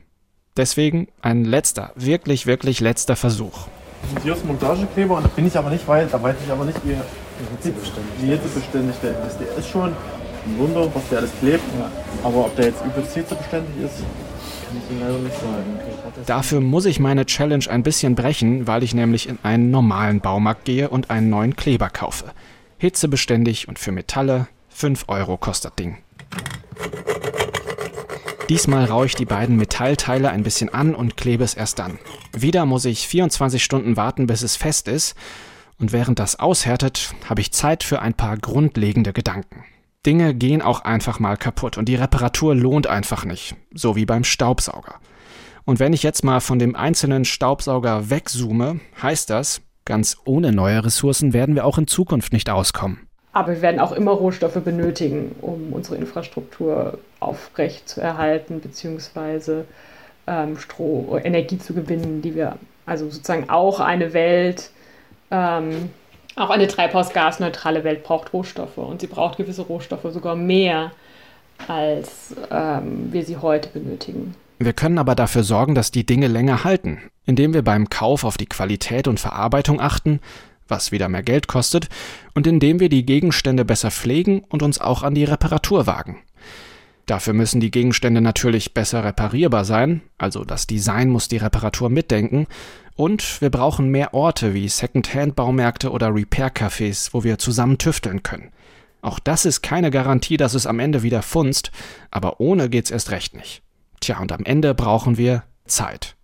Deswegen 0.58 1.08
ein 1.22 1.44
letzter, 1.44 1.91
wirklich, 1.96 2.48
wirklich 2.48 2.80
letzter 2.80 3.15
Versuch. 3.15 3.68
Und 4.13 4.24
hier 4.24 4.34
ist 4.34 4.46
Montagekleber 4.46 5.18
und 5.18 5.24
da 5.24 5.28
bin 5.28 5.48
ich 5.48 5.58
aber 5.58 5.70
nicht 5.70 5.88
weit, 5.88 6.13
da 6.13 6.22
weiß 6.22 6.36
ich 6.46 6.52
aber 6.52 6.65
nicht, 6.65 6.80
wie, 6.84 6.96
wie 8.22 8.28
hitzebeständig 8.32 8.96
der 9.04 9.12
ist. 9.26 9.38
Der 9.39 9.58
ist 9.58 9.70
schon 9.70 9.89
ein 9.89 10.58
Wunder, 10.58 10.89
was 10.94 11.10
der 11.10 11.20
alles 11.20 11.32
klebt. 11.39 11.63
Aber 12.24 12.46
ob 12.46 12.56
der 12.56 12.68
jetzt 12.68 12.84
übelst 12.86 13.13
hitzebeständig 13.13 13.84
ist, 13.84 14.04
kann 14.68 14.78
ich 14.78 14.91
Ihnen 14.91 15.02
leider 15.02 15.20
nicht 15.20 15.36
sagen. 15.36 15.80
Dafür 16.26 16.62
muss 16.62 16.86
ich 16.86 17.00
meine 17.00 17.26
Challenge 17.26 17.65
ein 17.70 17.84
bisschen 17.84 18.15
brechen, 18.15 18.68
weil 18.68 18.84
ich 18.84 18.94
nämlich 18.94 19.28
in 19.28 19.39
einen 19.44 19.72
normalen 19.72 20.22
Baumarkt 20.22 20.65
gehe 20.65 20.89
und 20.89 21.10
einen 21.10 21.30
neuen 21.30 21.56
Kleber 21.56 21.89
kaufe. 21.89 22.26
Hitzebeständig 22.77 23.67
und 23.67 23.79
für 23.79 23.91
Metalle 23.91 24.47
5 24.69 25.05
Euro 25.07 25.38
kostet 25.38 25.79
Ding. 25.79 25.97
Diesmal 28.49 28.85
raue 28.85 29.07
ich 29.07 29.15
die 29.15 29.25
beiden 29.25 29.55
Metallteile 29.55 30.29
ein 30.29 30.43
bisschen 30.43 30.71
an 30.71 30.93
und 30.93 31.17
klebe 31.17 31.43
es 31.43 31.55
erst 31.55 31.79
dann. 31.79 31.97
Wieder 32.31 32.65
muss 32.65 32.85
ich 32.85 33.07
24 33.07 33.63
Stunden 33.63 33.97
warten, 33.97 34.27
bis 34.27 34.43
es 34.43 34.55
fest 34.55 34.88
ist. 34.88 35.15
Und 35.79 35.93
während 35.93 36.19
das 36.19 36.39
aushärtet, 36.39 37.15
habe 37.27 37.41
ich 37.41 37.51
Zeit 37.51 37.83
für 37.83 38.01
ein 38.01 38.13
paar 38.13 38.38
grundlegende 38.38 39.13
Gedanken. 39.13 39.65
Dinge 40.05 40.35
gehen 40.35 40.61
auch 40.61 40.81
einfach 40.81 41.19
mal 41.19 41.38
kaputt 41.38 41.77
und 41.77 41.89
die 41.89 41.95
Reparatur 41.95 42.53
lohnt 42.53 42.88
einfach 42.88 43.25
nicht, 43.25 43.55
so 43.73 43.95
wie 43.95 44.05
beim 44.05 44.23
Staubsauger. 44.23 44.99
Und 45.65 45.79
wenn 45.79 45.93
ich 45.93 46.03
jetzt 46.03 46.23
mal 46.23 46.41
von 46.41 46.59
dem 46.59 46.75
einzelnen 46.75 47.25
Staubsauger 47.25 48.11
wegzoome, 48.11 48.79
heißt 49.01 49.31
das, 49.31 49.61
ganz 49.86 50.17
ohne 50.26 50.52
neue 50.52 50.84
Ressourcen 50.84 51.34
werden 51.34 51.56
wir 51.56 51.65
auch 51.65 51.78
in 51.78 51.88
Zukunft 51.88 52.34
nicht 52.34 52.50
auskommen. 52.50 53.08
Aber 53.32 53.54
wir 53.54 53.62
werden 53.62 53.80
auch 53.80 53.91
immer 53.91 54.12
Rohstoffe 54.12 54.62
benötigen, 54.63 55.36
um 55.41 55.74
unsere 55.74 55.98
Infrastruktur 55.98 56.98
aufrecht 57.19 57.88
zu 57.89 58.02
erhalten, 58.02 58.62
beziehungsweise 58.62 59.65
ähm, 60.26 60.58
Stro 60.58 61.19
Energie 61.24 61.58
zu 61.58 61.74
gewinnen, 61.74 62.21
die 62.21 62.34
wir, 62.34 62.58
also 62.86 63.10
sozusagen 63.10 63.50
auch 63.50 63.80
eine 63.80 64.13
Welt, 64.13 64.71
ähm, 65.32 65.89
auch 66.36 66.50
eine 66.50 66.67
treibhausgasneutrale 66.67 67.84
Welt 67.84 68.04
braucht 68.04 68.34
Rohstoffe 68.34 68.78
und 68.78 69.02
sie 69.02 69.08
braucht 69.08 69.38
gewisse 69.38 69.63
Rohstoffe 69.63 70.12
sogar 70.12 70.36
mehr, 70.36 70.91
als 71.67 72.36
ähm, 72.52 73.12
wir 73.12 73.24
sie 73.24 73.38
heute 73.38 73.69
benötigen. 73.69 74.36
Wir 74.58 74.74
können 74.74 74.98
aber 74.98 75.15
dafür 75.15 75.44
sorgen, 75.44 75.76
dass 75.76 75.91
die 75.91 76.06
Dinge 76.06 76.28
länger 76.28 76.63
halten, 76.63 77.00
indem 77.26 77.54
wir 77.54 77.62
beim 77.62 77.89
Kauf 77.89 78.24
auf 78.24 78.38
die 78.38 78.46
Qualität 78.46 79.08
und 79.08 79.20
Verarbeitung 79.20 79.82
achten, 79.82 80.22
was 80.68 80.91
wieder 80.91 81.10
mehr 81.10 81.24
Geld 81.24 81.48
kostet, 81.48 81.89
und 82.34 82.48
indem 82.48 82.80
wir 82.80 82.89
die 82.89 83.06
Gegenstände 83.06 83.65
besser 83.65 83.91
pflegen 83.91 84.39
und 84.50 84.63
uns 84.63 84.80
auch 84.80 85.04
an 85.04 85.13
die 85.13 85.26
Reparatur 85.26 85.88
wagen. 85.88 86.20
Dafür 87.06 87.34
müssen 87.34 87.60
die 87.60 87.70
Gegenstände 87.70 88.22
natürlich 88.22 88.74
besser 88.74 89.04
reparierbar 89.04 89.65
sein, 89.65 90.02
also 90.18 90.44
das 90.44 90.65
Design 90.65 91.10
muss 91.10 91.28
die 91.28 91.38
Reparatur 91.38 91.89
mitdenken, 91.89 92.48
und 92.96 93.41
wir 93.41 93.50
brauchen 93.50 93.89
mehr 93.89 94.13
Orte 94.13 94.54
wie 94.54 94.70
Second-Hand-Baumärkte 94.70 95.91
oder 95.91 96.15
Repair-Cafés, 96.15 97.10
wo 97.12 97.26
wir 97.26 97.38
zusammen 97.38 97.78
tüfteln 97.78 98.24
können. 98.24 98.52
Auch 99.02 99.20
das 99.20 99.46
ist 99.46 99.62
keine 99.62 99.91
Garantie, 99.91 100.38
dass 100.38 100.54
es 100.54 100.65
am 100.65 100.80
Ende 100.80 101.04
wieder 101.04 101.22
funzt, 101.22 101.72
aber 102.10 102.39
ohne 102.39 102.70
geht's 102.70 102.89
erst 102.89 103.12
recht 103.12 103.36
nicht. 103.36 103.64
Tja, 103.99 104.19
und 104.19 104.31
am 104.31 104.43
Ende 104.43 104.73
brauchen 104.73 105.17
wir 105.17 105.43
Zeit. 105.65 106.15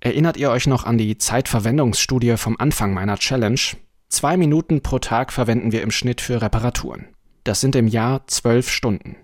Erinnert 0.00 0.36
ihr 0.36 0.50
euch 0.50 0.66
noch 0.66 0.84
an 0.84 0.98
die 0.98 1.16
Zeitverwendungsstudie 1.18 2.36
vom 2.36 2.56
Anfang 2.58 2.92
meiner 2.92 3.16
Challenge? 3.16 3.60
Zwei 4.08 4.36
Minuten 4.36 4.82
pro 4.82 4.98
Tag 4.98 5.32
verwenden 5.32 5.72
wir 5.72 5.82
im 5.82 5.90
Schnitt 5.90 6.20
für 6.20 6.42
Reparaturen. 6.42 7.06
Das 7.42 7.60
sind 7.60 7.74
im 7.74 7.88
Jahr 7.88 8.26
zwölf 8.26 8.70
Stunden. 8.70 9.16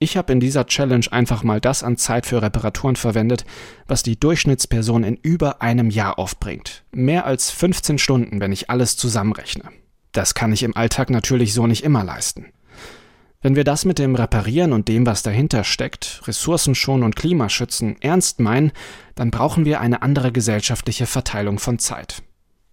Ich 0.00 0.16
habe 0.16 0.32
in 0.32 0.38
dieser 0.38 0.66
Challenge 0.66 1.06
einfach 1.10 1.42
mal 1.42 1.60
das 1.60 1.82
an 1.82 1.96
Zeit 1.96 2.24
für 2.24 2.40
Reparaturen 2.40 2.94
verwendet, 2.94 3.44
was 3.88 4.04
die 4.04 4.18
Durchschnittsperson 4.18 5.02
in 5.02 5.16
über 5.16 5.60
einem 5.60 5.90
Jahr 5.90 6.20
aufbringt. 6.20 6.84
Mehr 6.92 7.26
als 7.26 7.50
15 7.50 7.98
Stunden, 7.98 8.40
wenn 8.40 8.52
ich 8.52 8.70
alles 8.70 8.96
zusammenrechne. 8.96 9.64
Das 10.12 10.34
kann 10.34 10.52
ich 10.52 10.62
im 10.62 10.76
Alltag 10.76 11.10
natürlich 11.10 11.52
so 11.52 11.66
nicht 11.66 11.82
immer 11.82 12.04
leisten. 12.04 12.46
Wenn 13.40 13.54
wir 13.54 13.62
das 13.62 13.84
mit 13.84 14.00
dem 14.00 14.16
Reparieren 14.16 14.72
und 14.72 14.88
dem, 14.88 15.06
was 15.06 15.22
dahinter 15.22 15.62
steckt, 15.62 16.22
Ressourcen 16.26 16.74
und 17.04 17.14
Klimaschützen, 17.14 17.94
ernst 18.00 18.40
meinen, 18.40 18.72
dann 19.14 19.30
brauchen 19.30 19.64
wir 19.64 19.80
eine 19.80 20.02
andere 20.02 20.32
gesellschaftliche 20.32 21.06
Verteilung 21.06 21.60
von 21.60 21.78
Zeit. 21.78 22.22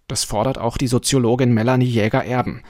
Das 0.08 0.24
fordert 0.24 0.58
auch 0.58 0.76
die 0.76 0.88
Soziologin 0.88 1.54
Melanie 1.54 1.86
Jäger-Erben. 1.86 2.62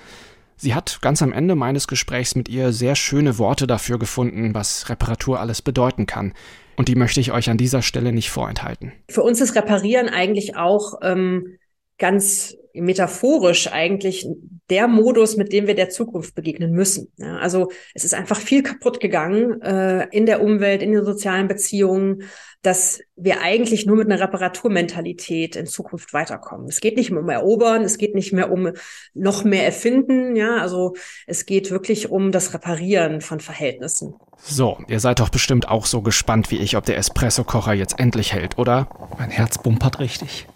Sie 0.57 0.74
hat 0.74 1.01
ganz 1.01 1.22
am 1.22 1.32
Ende 1.32 1.55
meines 1.55 1.88
Gesprächs 1.88 2.34
mit 2.34 2.51
ihr 2.51 2.72
sehr 2.72 2.97
schöne 2.97 3.38
Worte 3.38 3.66
dafür 3.66 3.99
gefunden, 3.99 4.55
was 4.55 4.90
Reparatur 4.90 5.40
alles 5.40 5.62
bedeuten 5.62 6.07
kann. 6.07 6.34
Und 6.76 6.88
die 6.88 6.97
möchte 6.97 7.20
ich 7.20 7.32
euch 7.32 7.49
an 7.49 7.57
dieser 7.57 7.80
Stelle 7.80 8.12
nicht 8.12 8.30
vorenthalten. 8.30 8.92
Für 9.09 9.22
uns 9.22 9.40
ist 9.40 9.55
Reparieren 9.55 10.11
eigentlich 10.11 10.57
auch 10.57 10.99
ähm, 11.03 11.57
ganz 11.99 12.57
metaphorisch 12.74 13.72
eigentlich 13.72 14.28
der 14.68 14.88
Modus, 14.88 15.36
mit 15.36 15.53
dem 15.53 15.66
wir 15.66 15.74
der 15.74 15.90
Zukunft 15.90 16.34
begegnen 16.34 16.72
müssen. 16.72 17.12
Ja, 17.16 17.38
also 17.38 17.70
es 17.94 18.05
ist 18.05 18.14
einfach 18.14 18.38
viel 18.38 18.62
kaputt 18.62 19.01
gegangen 19.01 19.62
äh, 19.62 20.09
in 20.11 20.26
der 20.26 20.42
Umwelt, 20.42 20.82
in 20.82 20.92
den 20.92 21.05
sozialen 21.05 21.49
Beziehungen, 21.49 22.22
dass 22.62 23.01
wir 23.14 23.42
eigentlich 23.42 23.86
nur 23.86 23.97
mit 23.97 24.11
einer 24.11 24.20
Reparaturmentalität 24.20 25.55
in 25.55 25.66
Zukunft 25.66 26.12
weiterkommen. 26.12 26.66
Es 26.68 26.80
geht 26.80 26.97
nicht 26.97 27.12
mehr 27.12 27.22
um 27.22 27.28
Erobern, 27.28 27.82
es 27.82 27.97
geht 27.97 28.14
nicht 28.14 28.32
mehr 28.32 28.51
um 28.51 28.72
noch 29.14 29.44
mehr 29.44 29.64
Erfinden, 29.64 30.34
ja, 30.34 30.57
also 30.57 30.94
es 31.26 31.47
geht 31.47 31.70
wirklich 31.70 32.11
um 32.11 32.32
das 32.32 32.55
Reparieren 32.55 33.20
von 33.20 33.38
Verhältnissen. 33.38 34.14
So, 34.38 34.78
ihr 34.88 35.01
seid 35.01 35.20
doch 35.20 35.28
bestimmt 35.28 35.68
auch 35.68 35.86
so 35.86 36.03
gespannt 36.03 36.51
wie 36.51 36.59
ich, 36.59 36.76
ob 36.76 36.84
der 36.84 36.99
Espresso-Kocher 36.99 37.72
jetzt 37.72 38.01
endlich 38.01 38.32
hält, 38.32 38.59
oder? 38.59 38.88
Mein 39.16 39.30
Herz 39.30 39.62
bumpert 39.62 40.01
richtig. 40.01 40.49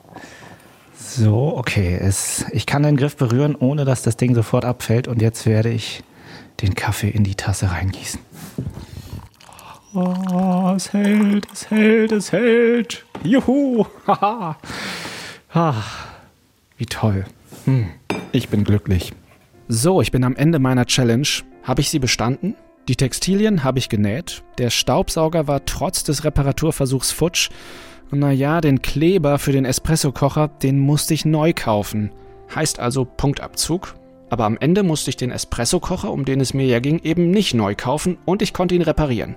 So, 1.12 1.56
okay. 1.56 1.98
Es, 2.00 2.44
ich 2.52 2.66
kann 2.66 2.84
den 2.84 2.96
Griff 2.96 3.16
berühren, 3.16 3.56
ohne 3.56 3.84
dass 3.84 4.02
das 4.02 4.16
Ding 4.16 4.32
sofort 4.34 4.64
abfällt. 4.64 5.08
Und 5.08 5.20
jetzt 5.20 5.44
werde 5.44 5.70
ich 5.70 6.04
den 6.60 6.76
Kaffee 6.76 7.08
in 7.08 7.24
die 7.24 7.34
Tasse 7.34 7.70
reingießen. 7.72 8.20
Oh, 9.92 10.72
es 10.76 10.92
hält, 10.92 11.48
es 11.52 11.68
hält, 11.68 12.12
es 12.12 12.30
hält. 12.30 13.04
Juhu, 13.24 13.86
haha. 14.06 14.56
ah, 15.52 15.74
wie 16.76 16.86
toll. 16.86 17.24
Hm, 17.64 17.88
ich 18.30 18.48
bin 18.48 18.62
glücklich. 18.62 19.12
So, 19.66 20.00
ich 20.00 20.12
bin 20.12 20.22
am 20.22 20.36
Ende 20.36 20.60
meiner 20.60 20.86
Challenge. 20.86 21.26
Habe 21.64 21.80
ich 21.80 21.90
sie 21.90 21.98
bestanden? 21.98 22.54
Die 22.86 22.94
Textilien 22.94 23.64
habe 23.64 23.80
ich 23.80 23.88
genäht. 23.88 24.44
Der 24.58 24.70
Staubsauger 24.70 25.48
war 25.48 25.64
trotz 25.64 26.04
des 26.04 26.22
Reparaturversuchs 26.22 27.10
futsch. 27.10 27.50
Naja, 28.12 28.60
den 28.60 28.82
Kleber 28.82 29.38
für 29.38 29.52
den 29.52 29.64
Espressokocher, 29.64 30.48
den 30.48 30.80
musste 30.80 31.14
ich 31.14 31.24
neu 31.24 31.52
kaufen. 31.54 32.10
Heißt 32.54 32.80
also 32.80 33.04
Punktabzug. 33.04 33.94
Aber 34.30 34.44
am 34.44 34.56
Ende 34.58 34.82
musste 34.82 35.10
ich 35.10 35.16
den 35.16 35.30
Espressokocher, 35.30 36.10
um 36.10 36.24
den 36.24 36.40
es 36.40 36.54
mir 36.54 36.66
ja 36.66 36.80
ging, 36.80 37.00
eben 37.02 37.30
nicht 37.30 37.54
neu 37.54 37.74
kaufen 37.76 38.18
und 38.24 38.42
ich 38.42 38.52
konnte 38.52 38.74
ihn 38.74 38.82
reparieren. 38.82 39.36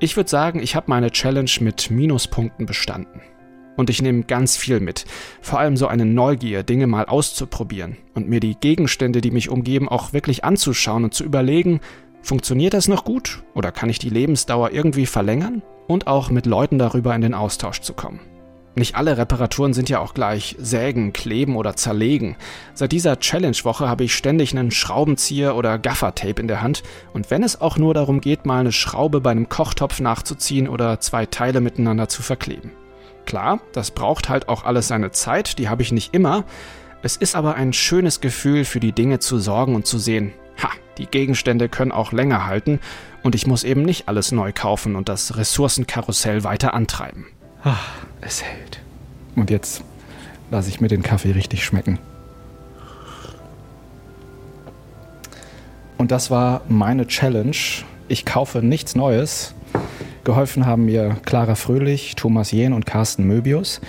Ich 0.00 0.16
würde 0.16 0.30
sagen, 0.30 0.60
ich 0.60 0.76
habe 0.76 0.86
meine 0.88 1.10
Challenge 1.10 1.50
mit 1.60 1.90
Minuspunkten 1.90 2.66
bestanden. 2.66 3.20
Und 3.76 3.90
ich 3.90 4.02
nehme 4.02 4.24
ganz 4.24 4.56
viel 4.56 4.80
mit. 4.80 5.04
Vor 5.40 5.60
allem 5.60 5.76
so 5.76 5.86
eine 5.86 6.04
Neugier, 6.04 6.64
Dinge 6.64 6.88
mal 6.88 7.04
auszuprobieren 7.04 7.96
und 8.14 8.28
mir 8.28 8.40
die 8.40 8.56
Gegenstände, 8.56 9.20
die 9.20 9.30
mich 9.30 9.50
umgeben, 9.50 9.88
auch 9.88 10.12
wirklich 10.12 10.44
anzuschauen 10.44 11.04
und 11.04 11.14
zu 11.14 11.24
überlegen, 11.24 11.80
funktioniert 12.28 12.74
das 12.74 12.86
noch 12.86 13.04
gut 13.04 13.42
oder 13.54 13.72
kann 13.72 13.90
ich 13.90 13.98
die 13.98 14.10
Lebensdauer 14.10 14.70
irgendwie 14.70 15.06
verlängern? 15.06 15.62
und 15.88 16.06
auch 16.06 16.30
mit 16.30 16.46
Leuten 16.46 16.78
darüber 16.78 17.14
in 17.14 17.22
den 17.22 17.34
Austausch 17.34 17.80
zu 17.80 17.94
kommen. 17.94 18.20
Nicht 18.76 18.94
alle 18.94 19.18
Reparaturen 19.18 19.72
sind 19.72 19.88
ja 19.88 19.98
auch 19.98 20.14
gleich 20.14 20.54
sägen, 20.60 21.12
kleben 21.12 21.56
oder 21.56 21.74
zerlegen. 21.74 22.36
Seit 22.74 22.92
dieser 22.92 23.18
Challenge-Woche 23.18 23.88
habe 23.88 24.04
ich 24.04 24.14
ständig 24.14 24.56
einen 24.56 24.70
Schraubenzieher 24.70 25.56
oder 25.56 25.78
Gaffertape 25.78 26.40
in 26.40 26.46
der 26.46 26.62
Hand 26.62 26.84
und 27.12 27.32
wenn 27.32 27.42
es 27.42 27.60
auch 27.60 27.76
nur 27.76 27.92
darum 27.92 28.20
geht, 28.20 28.46
mal 28.46 28.60
eine 28.60 28.70
Schraube 28.70 29.20
bei 29.20 29.32
einem 29.32 29.48
Kochtopf 29.48 29.98
nachzuziehen 29.98 30.68
oder 30.68 31.00
zwei 31.00 31.26
Teile 31.26 31.60
miteinander 31.60 32.08
zu 32.08 32.22
verkleben. 32.22 32.70
Klar, 33.26 33.60
das 33.72 33.90
braucht 33.90 34.28
halt 34.28 34.48
auch 34.48 34.64
alles 34.64 34.88
seine 34.88 35.10
Zeit, 35.10 35.58
die 35.58 35.68
habe 35.68 35.82
ich 35.82 35.90
nicht 35.90 36.14
immer. 36.14 36.44
Es 37.02 37.16
ist 37.16 37.34
aber 37.34 37.56
ein 37.56 37.72
schönes 37.72 38.20
Gefühl, 38.20 38.64
für 38.64 38.80
die 38.80 38.92
Dinge 38.92 39.18
zu 39.18 39.38
sorgen 39.38 39.74
und 39.74 39.86
zu 39.86 39.98
sehen, 39.98 40.32
ha, 40.62 40.70
die 40.98 41.06
Gegenstände 41.06 41.68
können 41.68 41.92
auch 41.92 42.12
länger 42.12 42.46
halten 42.46 42.80
und 43.22 43.34
ich 43.34 43.46
muss 43.46 43.64
eben 43.64 43.82
nicht 43.82 44.08
alles 44.08 44.32
neu 44.32 44.52
kaufen 44.52 44.96
und 44.96 45.08
das 45.08 45.36
Ressourcenkarussell 45.36 46.44
weiter 46.44 46.74
antreiben. 46.74 47.26
Ach, 47.64 47.88
es 48.20 48.42
hält. 48.42 48.80
Und 49.36 49.50
jetzt 49.50 49.82
lasse 50.50 50.68
ich 50.68 50.80
mir 50.80 50.88
den 50.88 51.02
Kaffee 51.02 51.32
richtig 51.32 51.64
schmecken. 51.64 51.98
Und 55.96 56.12
das 56.12 56.30
war 56.30 56.62
meine 56.68 57.06
Challenge. 57.06 57.56
Ich 58.06 58.24
kaufe 58.24 58.62
nichts 58.62 58.94
Neues. 58.94 59.54
Geholfen 60.24 60.66
haben 60.66 60.84
mir 60.84 61.16
Clara 61.24 61.54
Fröhlich, 61.54 62.14
Thomas 62.14 62.52
Jehn 62.52 62.72
und 62.72 62.86
Carsten 62.86 63.24
Möbius. 63.24 63.80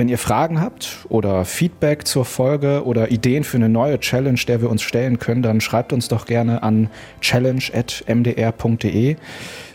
Wenn 0.00 0.08
ihr 0.08 0.16
Fragen 0.16 0.62
habt 0.62 1.04
oder 1.10 1.44
Feedback 1.44 2.06
zur 2.06 2.24
Folge 2.24 2.86
oder 2.86 3.10
Ideen 3.10 3.44
für 3.44 3.58
eine 3.58 3.68
neue 3.68 4.00
Challenge, 4.00 4.40
der 4.48 4.62
wir 4.62 4.70
uns 4.70 4.80
stellen 4.80 5.18
können, 5.18 5.42
dann 5.42 5.60
schreibt 5.60 5.92
uns 5.92 6.08
doch 6.08 6.24
gerne 6.24 6.62
an 6.62 6.88
challenge.mdr.de. 7.20 9.16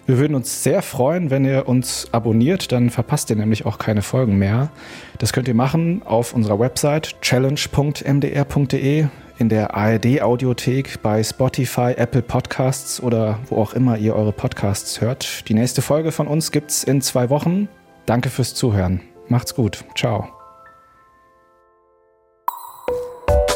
Wir 0.08 0.18
würden 0.18 0.34
uns 0.34 0.64
sehr 0.64 0.82
freuen, 0.82 1.30
wenn 1.30 1.46
ihr 1.46 1.68
uns 1.68 2.08
abonniert, 2.12 2.72
dann 2.72 2.90
verpasst 2.90 3.30
ihr 3.30 3.36
nämlich 3.36 3.68
auch 3.68 3.78
keine 3.78 4.02
Folgen 4.02 4.40
mehr. 4.40 4.72
Das 5.20 5.32
könnt 5.32 5.48
ihr 5.48 5.54
machen 5.54 6.02
auf 6.04 6.34
unserer 6.34 6.60
Website 6.60 7.22
challenge.mdr.de, 7.22 9.06
in 9.38 9.50
der 9.50 9.76
ARD 9.76 10.24
Audiothek, 10.24 11.04
bei 11.04 11.24
Spotify, 11.24 11.94
Apple 11.96 12.24
Podcasts 12.24 13.00
oder 13.00 13.38
wo 13.48 13.58
auch 13.58 13.74
immer 13.74 14.00
ihr 14.00 14.16
eure 14.16 14.32
Podcasts 14.32 15.02
hört. 15.02 15.48
Die 15.50 15.54
nächste 15.54 15.84
Folge 15.84 16.12
von 16.12 16.26
uns 16.26 16.52
gibt's 16.52 16.84
in 16.84 17.02
zwei 17.02 17.30
Wochen. 17.30 17.68
Danke 18.08 18.32
fürs 18.32 18.56
Zuhören. 18.56 19.02
Macht's 19.28 19.56
gut. 19.56 19.84
Ciao. 19.96 20.28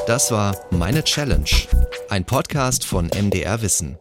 Das 0.08 0.32
war 0.32 0.56
Meine 0.72 1.04
Challenge, 1.04 1.50
ein 2.10 2.26
Podcast 2.26 2.86
von 2.86 3.08
MDR 3.16 3.62
Wissen. 3.62 4.00